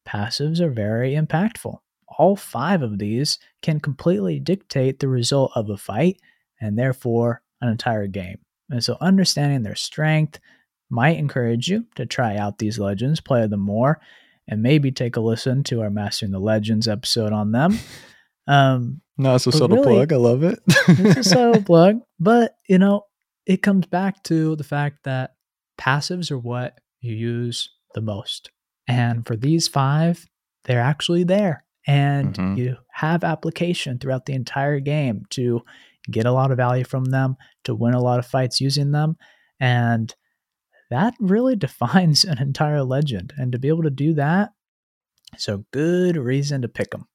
passives 0.06 0.60
are 0.60 0.70
very 0.70 1.14
impactful. 1.14 1.78
All 2.18 2.34
five 2.34 2.82
of 2.82 2.98
these 2.98 3.38
can 3.62 3.78
completely 3.78 4.40
dictate 4.40 4.98
the 4.98 5.08
result 5.08 5.52
of 5.54 5.70
a 5.70 5.76
fight 5.76 6.20
and 6.60 6.76
therefore 6.76 7.42
an 7.60 7.68
entire 7.68 8.08
game. 8.08 8.38
And 8.68 8.82
so, 8.82 8.96
understanding 9.00 9.62
their 9.62 9.76
strength 9.76 10.40
might 10.88 11.18
encourage 11.18 11.68
you 11.68 11.86
to 11.94 12.04
try 12.04 12.36
out 12.36 12.58
these 12.58 12.78
legends, 12.78 13.20
play 13.20 13.46
them 13.46 13.60
more, 13.60 14.00
and 14.50 14.62
maybe 14.62 14.90
take 14.90 15.16
a 15.16 15.20
listen 15.20 15.62
to 15.62 15.80
our 15.80 15.90
Mastering 15.90 16.32
the 16.32 16.40
Legends 16.40 16.88
episode 16.88 17.32
on 17.32 17.52
them. 17.52 17.78
Um, 18.46 19.00
no, 19.16 19.36
it's 19.36 19.46
a 19.46 19.52
subtle 19.52 19.76
really, 19.76 19.94
plug. 19.94 20.12
I 20.12 20.16
love 20.16 20.42
it. 20.42 20.58
it's 20.66 21.18
a 21.18 21.22
subtle 21.22 21.62
plug, 21.66 22.00
but 22.18 22.56
you 22.68 22.78
know, 22.78 23.04
it 23.46 23.62
comes 23.62 23.86
back 23.86 24.24
to 24.24 24.56
the 24.56 24.64
fact 24.64 25.04
that 25.04 25.34
passives 25.80 26.32
are 26.32 26.38
what 26.38 26.78
you 27.00 27.14
use 27.14 27.70
the 27.94 28.00
most. 28.00 28.50
And 28.88 29.24
for 29.24 29.36
these 29.36 29.68
five, 29.68 30.26
they're 30.64 30.80
actually 30.80 31.22
there. 31.22 31.64
And 31.86 32.34
mm-hmm. 32.34 32.56
you 32.56 32.76
have 32.92 33.22
application 33.22 33.98
throughout 33.98 34.26
the 34.26 34.34
entire 34.34 34.80
game 34.80 35.26
to 35.30 35.62
get 36.10 36.26
a 36.26 36.32
lot 36.32 36.50
of 36.50 36.56
value 36.56 36.84
from 36.84 37.04
them, 37.04 37.36
to 37.64 37.74
win 37.74 37.94
a 37.94 38.02
lot 38.02 38.18
of 38.18 38.26
fights 38.26 38.60
using 38.60 38.90
them. 38.90 39.16
And 39.60 40.12
that 40.90 41.14
really 41.20 41.56
defines 41.56 42.24
an 42.24 42.38
entire 42.38 42.82
legend. 42.82 43.32
And 43.36 43.52
to 43.52 43.58
be 43.58 43.68
able 43.68 43.82
to 43.82 43.90
do 43.90 44.14
that, 44.14 44.50
so 45.36 45.64
good 45.72 46.16
reason 46.16 46.62
to 46.62 46.68
pick 46.68 46.90
them. 46.90 47.06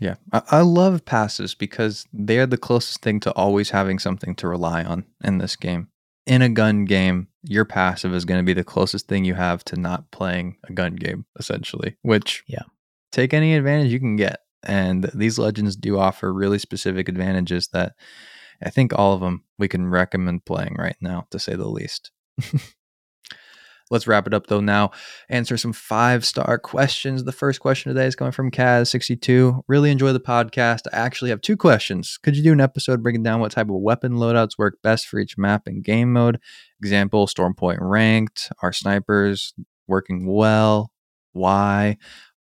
Yeah, 0.00 0.16
I, 0.32 0.42
I 0.50 0.60
love 0.60 1.04
passes 1.04 1.54
because 1.54 2.06
they're 2.12 2.46
the 2.46 2.56
closest 2.56 3.02
thing 3.02 3.20
to 3.20 3.32
always 3.32 3.70
having 3.70 3.98
something 3.98 4.34
to 4.36 4.48
rely 4.48 4.84
on 4.84 5.04
in 5.24 5.38
this 5.38 5.56
game. 5.56 5.88
In 6.26 6.42
a 6.42 6.48
gun 6.48 6.84
game, 6.84 7.28
your 7.42 7.64
passive 7.64 8.14
is 8.14 8.24
going 8.24 8.38
to 8.38 8.46
be 8.46 8.52
the 8.52 8.62
closest 8.62 9.08
thing 9.08 9.24
you 9.24 9.34
have 9.34 9.64
to 9.64 9.76
not 9.76 10.10
playing 10.10 10.56
a 10.68 10.72
gun 10.72 10.94
game, 10.94 11.26
essentially. 11.38 11.96
Which, 12.02 12.44
yeah, 12.46 12.62
take 13.10 13.34
any 13.34 13.54
advantage 13.54 13.92
you 13.92 13.98
can 13.98 14.16
get. 14.16 14.40
And 14.62 15.10
these 15.14 15.38
legends 15.38 15.74
do 15.74 15.98
offer 15.98 16.32
really 16.32 16.58
specific 16.58 17.08
advantages 17.08 17.68
that 17.72 17.94
I 18.62 18.70
think 18.70 18.92
all 18.94 19.14
of 19.14 19.20
them 19.20 19.44
we 19.58 19.68
can 19.68 19.88
recommend 19.88 20.44
playing 20.44 20.76
right 20.78 20.96
now, 21.00 21.26
to 21.30 21.38
say 21.38 21.56
the 21.56 21.68
least. 21.68 22.10
Let's 23.90 24.06
wrap 24.06 24.28
it 24.28 24.34
up 24.34 24.46
though 24.46 24.60
now. 24.60 24.92
Answer 25.28 25.56
some 25.56 25.72
five 25.72 26.24
star 26.24 26.58
questions. 26.58 27.24
The 27.24 27.32
first 27.32 27.58
question 27.58 27.92
today 27.92 28.06
is 28.06 28.14
coming 28.14 28.30
from 28.30 28.52
Kaz62. 28.52 29.62
Really 29.66 29.90
enjoy 29.90 30.12
the 30.12 30.20
podcast. 30.20 30.82
I 30.92 30.96
actually 30.96 31.30
have 31.30 31.40
two 31.40 31.56
questions. 31.56 32.16
Could 32.22 32.36
you 32.36 32.42
do 32.44 32.52
an 32.52 32.60
episode 32.60 33.02
breaking 33.02 33.24
down 33.24 33.40
what 33.40 33.50
type 33.50 33.68
of 33.68 33.74
weapon 33.76 34.12
loadouts 34.12 34.56
work 34.56 34.78
best 34.82 35.08
for 35.08 35.18
each 35.18 35.36
map 35.36 35.66
and 35.66 35.82
game 35.82 36.12
mode? 36.12 36.38
Example, 36.80 37.26
Stormpoint 37.26 37.78
ranked. 37.80 38.52
Are 38.62 38.72
snipers 38.72 39.54
working 39.88 40.24
well? 40.24 40.92
Why? 41.32 41.96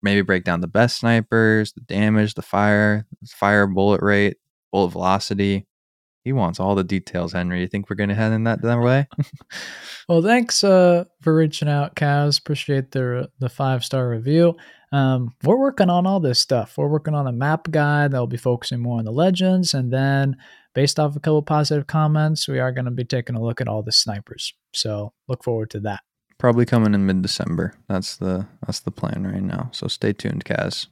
Maybe 0.03 0.23
break 0.23 0.45
down 0.45 0.61
the 0.61 0.69
best 0.69 0.99
snipers, 0.99 1.73
the 1.73 1.81
damage, 1.81 2.35
the 2.35 2.43
fire, 2.43 3.07
fire 3.27 3.67
bullet 3.67 4.03
rate, 4.03 4.37
bullet 4.71 4.91
velocity. 4.91 5.67
He 6.25 6.33
wants 6.33 6.59
all 6.59 6.75
the 6.75 6.83
details, 6.83 7.35
Henry. 7.35 7.61
You 7.61 7.67
think 7.67 7.91
we're 7.91 7.97
going 7.97 8.09
to 8.09 8.15
head 8.15 8.33
in 8.33 8.45
that, 8.45 8.63
that 8.63 8.81
way? 8.81 9.07
well, 10.09 10.23
thanks 10.23 10.65
uh, 10.65 11.05
for 11.21 11.37
reaching 11.37 11.69
out, 11.69 11.97
Kaz. 11.97 12.41
Appreciate 12.41 12.93
the 12.93 13.31
the 13.39 13.51
five 13.51 13.85
star 13.85 14.09
review. 14.09 14.57
Um, 14.91 15.35
we're 15.43 15.59
working 15.59 15.91
on 15.91 16.07
all 16.07 16.21
this 16.21 16.39
stuff. 16.39 16.79
We're 16.79 16.89
working 16.89 17.15
on 17.15 17.27
a 17.27 17.33
map 17.33 17.71
guide 17.71 18.13
that'll 18.13 18.27
be 18.27 18.39
focusing 18.39 18.81
more 18.81 18.99
on 18.99 19.05
the 19.05 19.13
legends, 19.13 19.75
and 19.75 19.93
then 19.93 20.37
based 20.75 20.99
off 20.99 21.15
a 21.15 21.21
couple 21.21 21.43
positive 21.43 21.87
comments, 21.87 22.49
we 22.49 22.59
are 22.59 22.73
going 22.73 22.87
to 22.87 22.91
be 22.91 23.05
taking 23.05 23.37
a 23.37 23.43
look 23.43 23.61
at 23.61 23.69
all 23.69 23.83
the 23.83 23.93
snipers. 23.93 24.55
So 24.73 25.13
look 25.29 25.45
forward 25.45 25.69
to 25.71 25.81
that. 25.81 26.01
Probably 26.39 26.65
coming 26.65 26.95
in 26.95 27.05
mid 27.05 27.21
December. 27.21 27.75
That's 27.87 28.17
the 28.17 28.47
that's 28.65 28.81
the 28.81 28.91
plan 28.91 29.27
right 29.27 29.43
now. 29.43 29.69
So 29.73 29.89
stay 29.89 30.15
tuned, 30.15 30.47
Kaz. 30.47 30.87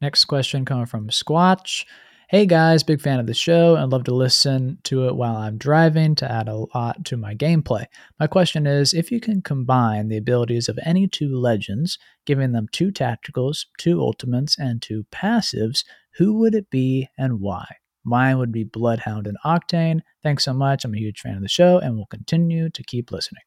Next 0.00 0.24
question 0.24 0.64
coming 0.64 0.86
from 0.86 1.10
Squatch. 1.10 1.84
Hey 2.30 2.46
guys, 2.46 2.84
big 2.84 3.00
fan 3.00 3.18
of 3.18 3.26
the 3.26 3.34
show 3.34 3.74
and 3.74 3.90
love 3.90 4.04
to 4.04 4.14
listen 4.14 4.78
to 4.84 5.08
it 5.08 5.16
while 5.16 5.34
I'm 5.34 5.58
driving 5.58 6.14
to 6.14 6.30
add 6.30 6.46
a 6.46 6.64
lot 6.72 7.04
to 7.06 7.16
my 7.16 7.34
gameplay. 7.34 7.86
My 8.20 8.28
question 8.28 8.68
is 8.68 8.94
if 8.94 9.10
you 9.10 9.18
can 9.18 9.42
combine 9.42 10.06
the 10.06 10.16
abilities 10.16 10.68
of 10.68 10.78
any 10.84 11.08
two 11.08 11.34
legends, 11.34 11.98
giving 12.26 12.52
them 12.52 12.68
two 12.70 12.92
tacticals, 12.92 13.64
two 13.78 14.00
ultimates, 14.00 14.56
and 14.56 14.80
two 14.80 15.06
passives, 15.10 15.82
who 16.18 16.38
would 16.38 16.54
it 16.54 16.70
be 16.70 17.08
and 17.18 17.40
why? 17.40 17.66
Mine 18.04 18.38
would 18.38 18.52
be 18.52 18.62
Bloodhound 18.62 19.26
and 19.26 19.36
Octane. 19.44 19.98
Thanks 20.22 20.44
so 20.44 20.52
much. 20.52 20.84
I'm 20.84 20.94
a 20.94 20.98
huge 20.98 21.18
fan 21.18 21.34
of 21.34 21.42
the 21.42 21.48
show 21.48 21.78
and 21.78 21.96
will 21.96 22.06
continue 22.06 22.70
to 22.70 22.82
keep 22.84 23.10
listening. 23.10 23.42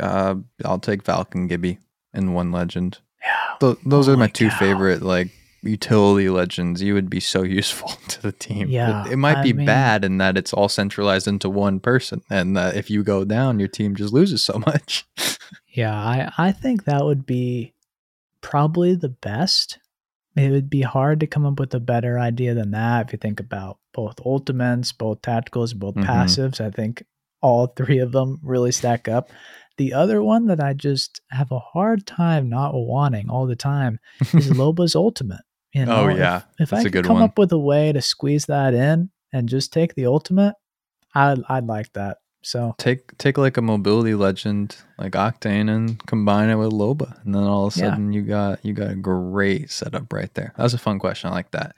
Uh, 0.00 0.36
I'll 0.64 0.78
take 0.78 1.02
Valk 1.02 1.34
and 1.34 1.46
Gibby 1.46 1.78
in 2.14 2.32
one 2.32 2.52
legend. 2.52 3.00
Yeah. 3.22 3.56
Th- 3.60 3.78
those 3.84 4.08
are 4.08 4.16
my 4.16 4.28
two 4.28 4.48
favorite 4.48 5.02
like 5.02 5.28
utility 5.62 6.28
legends, 6.28 6.82
you 6.82 6.94
would 6.94 7.08
be 7.10 7.20
so 7.20 7.42
useful 7.42 7.88
to 8.08 8.20
the 8.22 8.32
team. 8.32 8.68
Yeah, 8.68 9.06
it, 9.06 9.12
it 9.12 9.16
might 9.16 9.38
I 9.38 9.42
be 9.42 9.52
mean, 9.52 9.66
bad 9.66 10.04
in 10.04 10.18
that 10.18 10.36
it's 10.36 10.52
all 10.52 10.68
centralized 10.68 11.28
into 11.28 11.48
one 11.48 11.80
person, 11.80 12.22
and 12.30 12.56
that 12.56 12.76
if 12.76 12.90
you 12.90 13.02
go 13.04 13.24
down, 13.24 13.58
your 13.58 13.68
team 13.68 13.94
just 13.94 14.12
loses 14.12 14.42
so 14.42 14.58
much. 14.66 15.06
yeah, 15.68 15.94
I 15.94 16.32
I 16.38 16.52
think 16.52 16.84
that 16.84 17.04
would 17.04 17.26
be 17.26 17.74
probably 18.40 18.94
the 18.94 19.08
best. 19.08 19.78
It 20.34 20.50
would 20.50 20.70
be 20.70 20.80
hard 20.82 21.20
to 21.20 21.26
come 21.26 21.44
up 21.44 21.60
with 21.60 21.74
a 21.74 21.80
better 21.80 22.18
idea 22.18 22.54
than 22.54 22.70
that 22.70 23.06
if 23.06 23.12
you 23.12 23.18
think 23.18 23.38
about 23.38 23.78
both 23.92 24.14
ultimates, 24.24 24.90
both 24.92 25.20
tacticals, 25.20 25.74
both 25.76 25.94
Mhm. 25.94 26.06
passives. 26.06 26.60
I 26.60 26.70
think 26.70 27.04
all 27.42 27.66
three 27.66 27.98
of 27.98 28.12
them 28.12 28.40
really 28.42 28.72
stack 28.72 29.08
up. 29.08 29.28
The 29.76 29.92
other 29.92 30.22
one 30.22 30.46
that 30.46 30.60
I 30.62 30.72
just 30.72 31.20
have 31.30 31.50
a 31.52 31.58
hard 31.58 32.06
time 32.06 32.48
not 32.48 32.72
wanting 32.74 33.28
all 33.28 33.46
the 33.46 33.56
time 33.56 33.98
is 34.32 34.50
Loba's 34.58 34.94
ultimate. 34.94 35.42
You 35.72 35.86
know, 35.86 36.04
Oh, 36.04 36.08
yeah. 36.08 36.42
If, 36.58 36.70
That's 36.70 36.84
I 36.86 36.90
could 36.90 37.04
come 37.04 37.14
one. 37.14 37.22
up 37.22 37.38
with 37.38 37.50
a 37.52 37.58
way 37.58 37.92
to 37.92 38.02
squeeze 38.02 38.46
that 38.46 38.74
in 38.74 39.10
and 39.32 39.48
just 39.48 39.72
take 39.72 39.94
the 39.94 40.06
ultimate, 40.06 40.54
I'd 41.14 41.38
I'd 41.48 41.66
like 41.66 41.92
that. 41.94 42.18
So 42.44 42.74
Take 42.76 43.16
take 43.18 43.38
like 43.38 43.56
a 43.56 43.62
mobility 43.62 44.14
legend 44.16 44.76
like 44.98 45.12
Octane 45.12 45.70
and 45.70 46.04
combine 46.06 46.50
it 46.50 46.56
with 46.56 46.72
Loba, 46.72 47.24
and 47.24 47.32
then 47.34 47.44
all 47.44 47.68
of 47.68 47.76
a 47.76 47.78
Yeah. 47.78 47.90
sudden 47.90 48.12
you 48.12 48.22
got 48.22 48.64
you 48.64 48.72
got 48.74 48.90
a 48.90 48.94
great 48.96 49.70
setup 49.70 50.12
right 50.12 50.32
there. 50.34 50.52
That 50.56 50.62
was 50.64 50.74
a 50.74 50.78
fun 50.78 50.98
question. 50.98 51.30
I 51.30 51.34
like 51.34 51.52
that. 51.52 51.76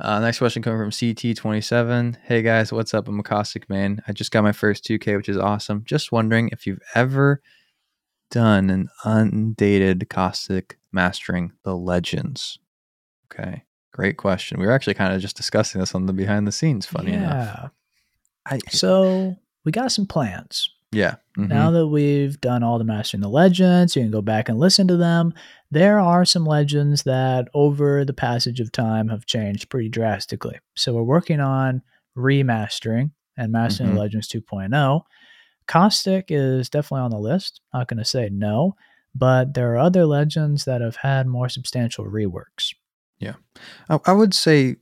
Uh, 0.00 0.18
next 0.18 0.38
question 0.38 0.60
coming 0.62 0.80
from 0.80 0.90
CT27. 0.90 2.16
Hey 2.24 2.42
guys, 2.42 2.72
what's 2.72 2.92
up? 2.94 3.06
I'm 3.08 3.20
a 3.20 3.22
Caustic 3.22 3.70
man. 3.70 4.02
I 4.08 4.12
just 4.12 4.32
got 4.32 4.42
my 4.42 4.50
first 4.52 4.84
2K, 4.84 5.16
which 5.16 5.28
is 5.28 5.38
awesome. 5.38 5.84
Just 5.86 6.10
wondering 6.12 6.48
if 6.50 6.66
you've 6.66 6.80
ever 6.96 7.40
done 8.30 8.70
an 8.70 8.88
undated 9.04 10.08
Caustic 10.10 10.78
mastering 10.90 11.52
the 11.62 11.76
legends. 11.76 12.58
Okay, 13.32 13.62
great 13.92 14.16
question. 14.16 14.60
We 14.60 14.66
were 14.66 14.72
actually 14.72 14.94
kind 14.94 15.14
of 15.14 15.20
just 15.20 15.36
discussing 15.36 15.80
this 15.80 15.94
on 15.94 16.06
the 16.06 16.12
behind 16.12 16.46
the 16.46 16.52
scenes. 16.52 16.86
Funny 16.86 17.12
enough, 17.12 17.32
yeah. 17.32 17.68
I, 18.46 18.58
So 18.70 19.36
we 19.64 19.72
got 19.72 19.92
some 19.92 20.06
plans. 20.06 20.68
yeah. 20.92 21.14
mhm. 21.38 21.48
Now 21.48 21.70
that 21.70 21.86
we've 21.86 22.38
done 22.40 22.62
all 22.62 22.78
the 22.78 22.84
Mastering 22.84 23.22
the 23.22 23.28
Legends, 23.28 23.96
you 23.96 24.02
can 24.02 24.10
go 24.10 24.20
back 24.20 24.48
and 24.50 24.58
listen 24.58 24.86
to 24.88 24.96
them. 24.96 25.32
There 25.70 25.98
are 25.98 26.24
some 26.26 26.44
legends 26.44 27.04
that 27.04 27.48
over 27.54 28.04
the 28.04 28.12
passage 28.12 28.60
of 28.60 28.70
time 28.72 29.08
have 29.08 29.24
changed 29.24 29.70
pretty 29.70 29.88
drastically. 29.88 30.58
So 30.76 30.92
we're 30.92 31.02
working 31.02 31.40
on 31.40 31.80
remastering 32.14 33.12
and 33.38 33.50
Mastering 33.52 33.90
Mhm. 33.90 33.94
the 33.94 34.00
Legends 34.00 34.28
2.0. 34.28 35.02
Caustic 35.66 36.26
is 36.28 36.68
definitely 36.68 37.04
on 37.04 37.10
the 37.10 37.18
list. 37.18 37.60
Not 37.72 37.88
going 37.88 37.98
to 37.98 38.04
say 38.04 38.28
no, 38.30 38.76
but 39.14 39.54
there 39.54 39.72
are 39.72 39.78
other 39.78 40.04
legends 40.04 40.64
that 40.66 40.80
have 40.82 40.96
had 40.96 41.26
more 41.26 41.48
substantial 41.48 42.04
reworks. 42.04 42.74
I, 43.88 43.98
I 44.06 44.12
would 44.12 44.34
say 44.34 44.76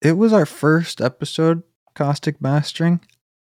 it 0.00 0.16
was 0.16 0.32
our 0.32 0.46
first 0.46 1.00
episode, 1.00 1.62
Caustic 1.94 2.40
Mastering. 2.40 3.00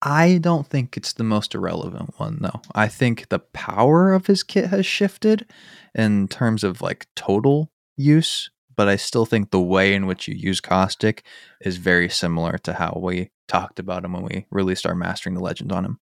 I 0.02 0.38
don't 0.38 0.68
think 0.68 0.98
it's 0.98 1.14
the 1.14 1.24
most 1.24 1.56
irrelevant 1.56 2.14
one, 2.18 2.38
though. 2.42 2.62
I 2.76 2.88
think 2.88 3.30
the 3.30 3.40
power 3.40 4.14
of 4.14 4.28
his 4.28 4.44
kit 4.44 4.68
has 4.68 4.86
shifted 4.86 5.48
in 5.96 6.28
terms 6.28 6.64
of 6.64 6.82
like 6.82 7.08
total 7.16 7.72
use, 7.98 8.52
but 8.76 8.88
I 8.88 8.98
still 8.98 9.26
think 9.26 9.50
the 9.50 9.60
way 9.60 9.94
in 9.94 10.06
which 10.06 10.28
you 10.28 10.36
use 10.36 10.62
Caustic 10.62 11.24
is 11.62 11.78
very 11.78 12.10
similar 12.10 12.58
to 12.60 12.74
how 12.74 13.00
we 13.02 13.32
talked 13.48 13.80
about 13.80 14.06
him 14.06 14.14
when 14.14 14.24
we 14.24 14.46
released 14.52 14.86
our 14.86 14.96
Mastering 14.96 15.36
the 15.36 15.42
Legend 15.42 15.72
on 15.72 15.86
him. 15.86 16.00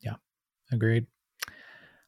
Yeah, 0.00 0.16
agreed. 0.72 1.06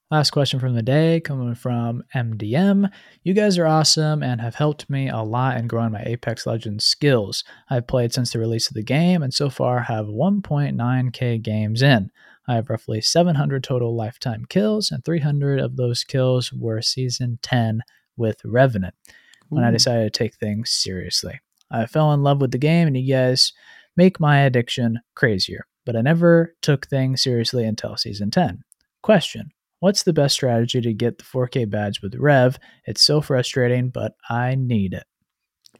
Last 0.08 0.30
question 0.30 0.60
from 0.60 0.76
the 0.76 0.84
day 0.84 1.20
coming 1.20 1.56
from 1.56 2.04
MDM. 2.14 2.92
You 3.24 3.34
guys 3.34 3.58
are 3.58 3.66
awesome 3.66 4.22
and 4.22 4.40
have 4.40 4.54
helped 4.54 4.88
me 4.88 5.08
a 5.08 5.18
lot 5.18 5.56
in 5.56 5.66
growing 5.66 5.90
my 5.90 6.04
Apex 6.06 6.46
Legends 6.46 6.86
skills. 6.86 7.42
I've 7.68 7.88
played 7.88 8.14
since 8.14 8.32
the 8.32 8.38
release 8.38 8.68
of 8.68 8.74
the 8.74 8.84
game 8.84 9.24
and 9.24 9.34
so 9.34 9.50
far 9.50 9.80
have 9.80 10.06
1.9k 10.06 11.42
games 11.42 11.82
in. 11.82 12.12
I 12.46 12.54
have 12.54 12.70
roughly 12.70 13.00
700 13.00 13.64
total 13.64 13.96
lifetime 13.96 14.44
kills, 14.48 14.92
and 14.92 15.04
300 15.04 15.58
of 15.58 15.74
those 15.74 16.04
kills 16.04 16.52
were 16.52 16.80
season 16.82 17.40
10 17.42 17.80
with 18.16 18.40
Revenant 18.44 18.94
when 19.48 19.64
I 19.64 19.72
decided 19.72 20.04
to 20.12 20.16
take 20.16 20.36
things 20.36 20.70
seriously. 20.70 21.40
I 21.68 21.86
fell 21.86 22.12
in 22.12 22.22
love 22.22 22.40
with 22.40 22.52
the 22.52 22.58
game, 22.58 22.86
and 22.86 22.96
you 22.96 23.12
guys 23.12 23.52
make 23.96 24.20
my 24.20 24.42
addiction 24.42 25.00
crazier, 25.16 25.66
but 25.84 25.96
I 25.96 26.02
never 26.02 26.54
took 26.62 26.86
things 26.86 27.22
seriously 27.22 27.64
until 27.64 27.96
season 27.96 28.30
10. 28.30 28.62
Question 29.02 29.50
What's 29.80 30.02
the 30.04 30.12
best 30.12 30.34
strategy 30.34 30.80
to 30.80 30.92
get 30.94 31.18
the 31.18 31.24
4K 31.24 31.68
badge 31.68 32.00
with 32.02 32.14
Rev? 32.14 32.58
It's 32.86 33.02
so 33.02 33.20
frustrating, 33.20 33.90
but 33.90 34.12
I 34.28 34.54
need 34.54 34.94
it. 34.94 35.04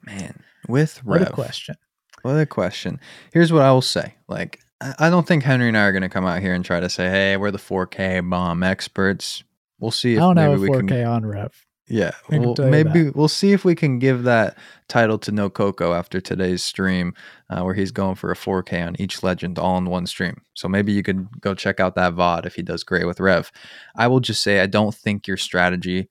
Man, 0.05 0.43
with 0.69 1.05
What 1.05 1.23
a 1.23 1.31
question. 1.31 1.77
What 2.23 2.33
a 2.33 2.47
question. 2.47 3.01
Here's 3.33 3.53
what 3.53 3.63
I 3.63 3.73
will 3.73 3.83
say. 3.83 4.15
Like, 4.29 4.61
I 4.81 4.95
I 4.99 5.11
don't 5.11 5.27
think 5.27 5.43
Henry 5.45 5.69
and 5.69 5.77
I 5.77 5.83
are 5.83 5.93
going 5.93 6.03
to 6.03 6.09
come 6.09 6.27
out 6.27 6.41
here 6.43 6.55
and 6.55 6.65
try 6.65 6.81
to 6.81 6.89
say, 6.89 7.09
"Hey, 7.09 7.37
we're 7.37 7.51
the 7.51 7.59
4K 7.59 8.29
bomb 8.29 8.63
experts." 8.63 9.43
We'll 9.79 9.91
see 9.91 10.13
I 10.13 10.15
if 10.15 10.19
don't 10.21 10.35
maybe 10.37 10.51
have 10.51 10.63
a 10.63 10.67
4K 10.67 10.89
can. 10.89 11.07
on 11.07 11.27
Rev. 11.27 11.67
Yeah, 11.89 12.11
we'll, 12.30 12.57
maybe 12.59 13.03
that. 13.05 13.16
we'll 13.16 13.28
see 13.28 13.53
if 13.53 13.64
we 13.64 13.76
can 13.76 14.01
give 14.01 14.24
that 14.24 14.59
title 14.89 15.18
to 15.18 15.30
No 15.30 15.49
Coco 15.49 15.93
after 15.95 16.20
today's 16.20 16.64
stream, 16.64 17.14
uh, 17.49 17.62
where 17.62 17.74
he's 17.74 17.93
going 17.93 18.16
for 18.16 18.32
a 18.32 18.34
4K 18.34 18.84
on 18.84 19.01
each 19.01 19.22
legend 19.22 19.57
all 19.59 19.78
in 19.78 19.84
one 19.84 20.07
stream. 20.07 20.43
So 20.55 20.68
maybe 20.68 20.93
you 20.93 21.05
could 21.05 21.41
go 21.41 21.55
check 21.55 21.78
out 21.78 21.95
that 21.95 22.14
VOD 22.14 22.45
if 22.45 22.57
he 22.57 22.62
does 22.62 22.82
great 22.82 23.07
with 23.07 23.20
Rev. 23.20 23.53
I 23.95 24.09
will 24.09 24.18
just 24.20 24.43
say 24.43 24.59
I 24.61 24.66
don't 24.66 24.95
think 24.95 25.28
your 25.28 25.37
strategy 25.37 26.09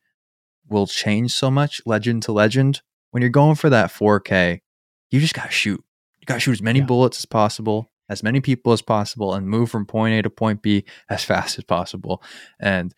will 0.70 0.88
change 0.88 1.34
so 1.34 1.52
much 1.52 1.82
legend 1.86 2.24
to 2.24 2.32
legend. 2.32 2.82
When 3.12 3.22
you're 3.22 3.30
going 3.30 3.56
for 3.56 3.70
that 3.70 3.92
4K, 3.92 4.62
you 5.12 5.20
just 5.20 5.34
gotta 5.34 5.52
shoot. 5.52 5.84
You 6.20 6.26
gotta 6.26 6.40
shoot 6.40 6.54
as 6.54 6.62
many 6.62 6.80
Yeah. 6.80 6.86
bullets 6.86 7.18
as 7.20 7.26
possible, 7.26 7.92
as 8.08 8.24
many 8.24 8.40
people 8.40 8.72
as 8.72 8.82
possible, 8.82 9.34
and 9.34 9.46
move 9.48 9.70
from 9.70 9.86
point 9.86 10.14
A 10.20 10.22
to 10.22 10.30
point 10.30 10.62
B 10.62 10.86
as 11.10 11.26
fast 11.26 11.58
as 11.58 11.66
possible. 11.66 12.24
And 12.60 12.94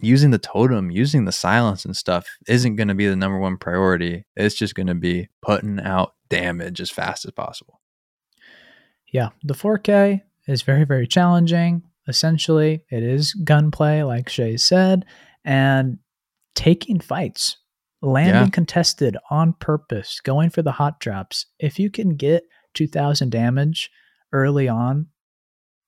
using 0.00 0.30
the 0.30 0.38
totem, 0.38 0.90
using 0.90 1.24
the 1.24 1.32
silence 1.32 1.84
and 1.84 1.96
stuff 1.96 2.26
isn't 2.48 2.76
going 2.76 2.88
to 2.88 2.94
be 2.94 3.06
the 3.06 3.16
number 3.16 3.38
one 3.38 3.56
priority. 3.56 4.24
It's 4.36 4.54
just 4.54 4.74
going 4.74 4.88
to 4.88 4.94
be 4.94 5.28
putting 5.42 5.80
out 5.80 6.14
damage 6.28 6.80
as 6.80 6.90
fast 6.90 7.24
as 7.24 7.30
possible. 7.32 7.80
Yeah, 9.12 9.28
the 9.42 9.54
4K 9.54 10.22
is 10.48 10.62
very, 10.62 10.84
very 10.84 11.06
challenging. 11.06 11.82
Essentially, 12.08 12.84
it 12.90 13.02
is 13.02 13.32
gunplay, 13.34 14.02
like 14.02 14.28
Shay 14.28 14.56
said, 14.56 15.04
and 15.44 15.98
taking 16.54 17.00
fights, 17.00 17.56
landing 18.02 18.34
Yeah. 18.44 18.50
contested 18.50 19.16
on 19.30 19.54
purpose, 19.54 20.20
going 20.20 20.50
for 20.50 20.62
the 20.62 20.72
hot 20.72 21.00
drops. 21.00 21.46
If 21.58 21.78
you 21.78 21.90
can 21.90 22.16
get 22.16 22.44
2,000 22.74 23.30
damage 23.30 23.90
early 24.32 24.68
on 24.68 25.06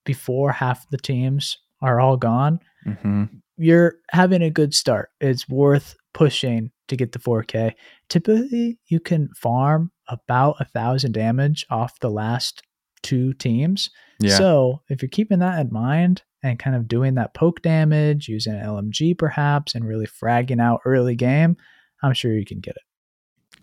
before 0.05 0.53
half 0.53 0.89
the 0.89 0.99
teams 0.99 1.59
are 1.83 2.01
all 2.01 2.17
gone, 2.17 2.61
hmm 3.03 3.25
you're 3.57 3.95
having 4.11 4.43
a 4.43 4.51
good 4.51 4.75
start. 4.75 5.11
It's 5.21 5.49
worth 5.49 5.97
pushing 6.15 6.71
to 6.89 6.97
get 6.97 7.13
the 7.13 7.19
4K. 7.19 7.73
Typically, 8.09 8.79
you 8.87 9.01
can 9.01 9.29
farm 9.37 9.91
about 10.09 10.57
a 10.61 10.65
thousand 10.65 11.13
damage 11.13 11.67
off 11.71 11.99
the 12.01 12.11
last 12.11 12.63
two 13.03 13.33
teams. 13.35 13.91
Yeah. 14.21 14.37
So 14.37 14.83
if 14.89 15.03
you're 15.03 15.09
keeping 15.09 15.41
that 15.41 15.61
in 15.61 15.73
mind 15.73 16.23
and 16.43 16.59
kind 16.59 16.77
of 16.77 16.89
doing 16.89 17.15
that 17.15 17.35
poke 17.35 17.63
damage, 17.63 18.29
using 18.29 18.55
an 18.55 18.65
LMG 18.65 19.17
perhaps, 19.19 19.75
and 19.75 19.87
really 19.87 20.07
fragging 20.07 20.61
out 20.61 20.81
early 20.85 21.17
game, 21.17 21.57
I'm 22.03 22.15
sure 22.15 22.33
you 22.33 22.45
can 22.45 22.61
get 22.61 22.77
it. 22.77 22.83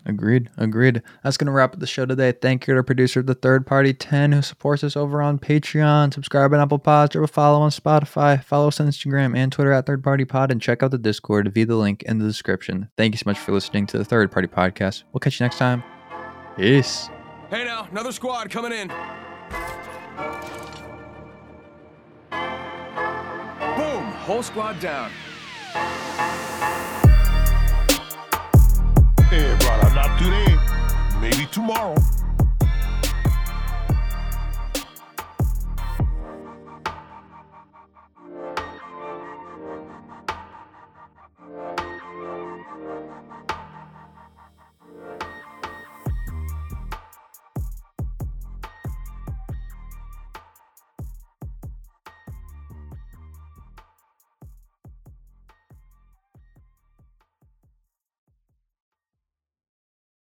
Agreed. 0.06 0.50
Agreed. 0.58 1.02
That's 1.22 1.36
going 1.36 1.46
to 1.46 1.52
wrap 1.52 1.72
up 1.72 1.80
the 1.80 1.86
show 1.86 2.04
today. 2.04 2.32
Thank 2.32 2.66
you 2.66 2.74
to 2.74 2.78
our 2.78 2.82
producer, 2.82 3.22
the 3.22 3.34
third 3.34 3.66
party 3.66 3.94
10, 3.94 4.32
who 4.32 4.42
supports 4.42 4.84
us 4.84 4.96
over 4.96 5.22
on 5.22 5.38
Patreon. 5.38 6.12
Subscribe 6.12 6.52
on 6.52 6.60
Apple 6.60 6.78
Pods, 6.78 7.12
drop 7.12 7.24
a 7.24 7.32
follow 7.32 7.60
on 7.60 7.70
Spotify, 7.70 8.42
follow 8.44 8.68
us 8.68 8.80
on 8.80 8.88
Instagram 8.88 9.36
and 9.36 9.50
Twitter 9.50 9.72
at 9.72 9.86
Third 9.86 10.04
Party 10.04 10.24
Pod, 10.24 10.50
and 10.50 10.60
check 10.60 10.82
out 10.82 10.90
the 10.90 10.98
Discord 10.98 11.52
via 11.54 11.64
the 11.66 11.76
link 11.76 12.02
in 12.02 12.18
the 12.18 12.26
description. 12.26 12.90
Thank 12.96 13.14
you 13.14 13.18
so 13.18 13.24
much 13.26 13.38
for 13.38 13.52
listening 13.52 13.86
to 13.86 13.98
the 13.98 14.04
Third 14.04 14.30
Party 14.30 14.48
Podcast. 14.48 15.04
We'll 15.12 15.20
catch 15.20 15.40
you 15.40 15.44
next 15.44 15.58
time. 15.58 15.82
Peace. 16.56 17.08
Hey 17.50 17.64
now, 17.64 17.88
another 17.90 18.12
squad 18.12 18.50
coming 18.50 18.72
in. 18.72 18.88
Boom! 23.76 24.04
Whole 24.24 24.42
squad 24.42 24.80
down. 24.80 25.10
Hey, 29.64 29.70
brother, 29.80 29.94
not 29.94 30.18
today. 30.18 30.58
Maybe 31.20 31.46
tomorrow. 31.46 31.94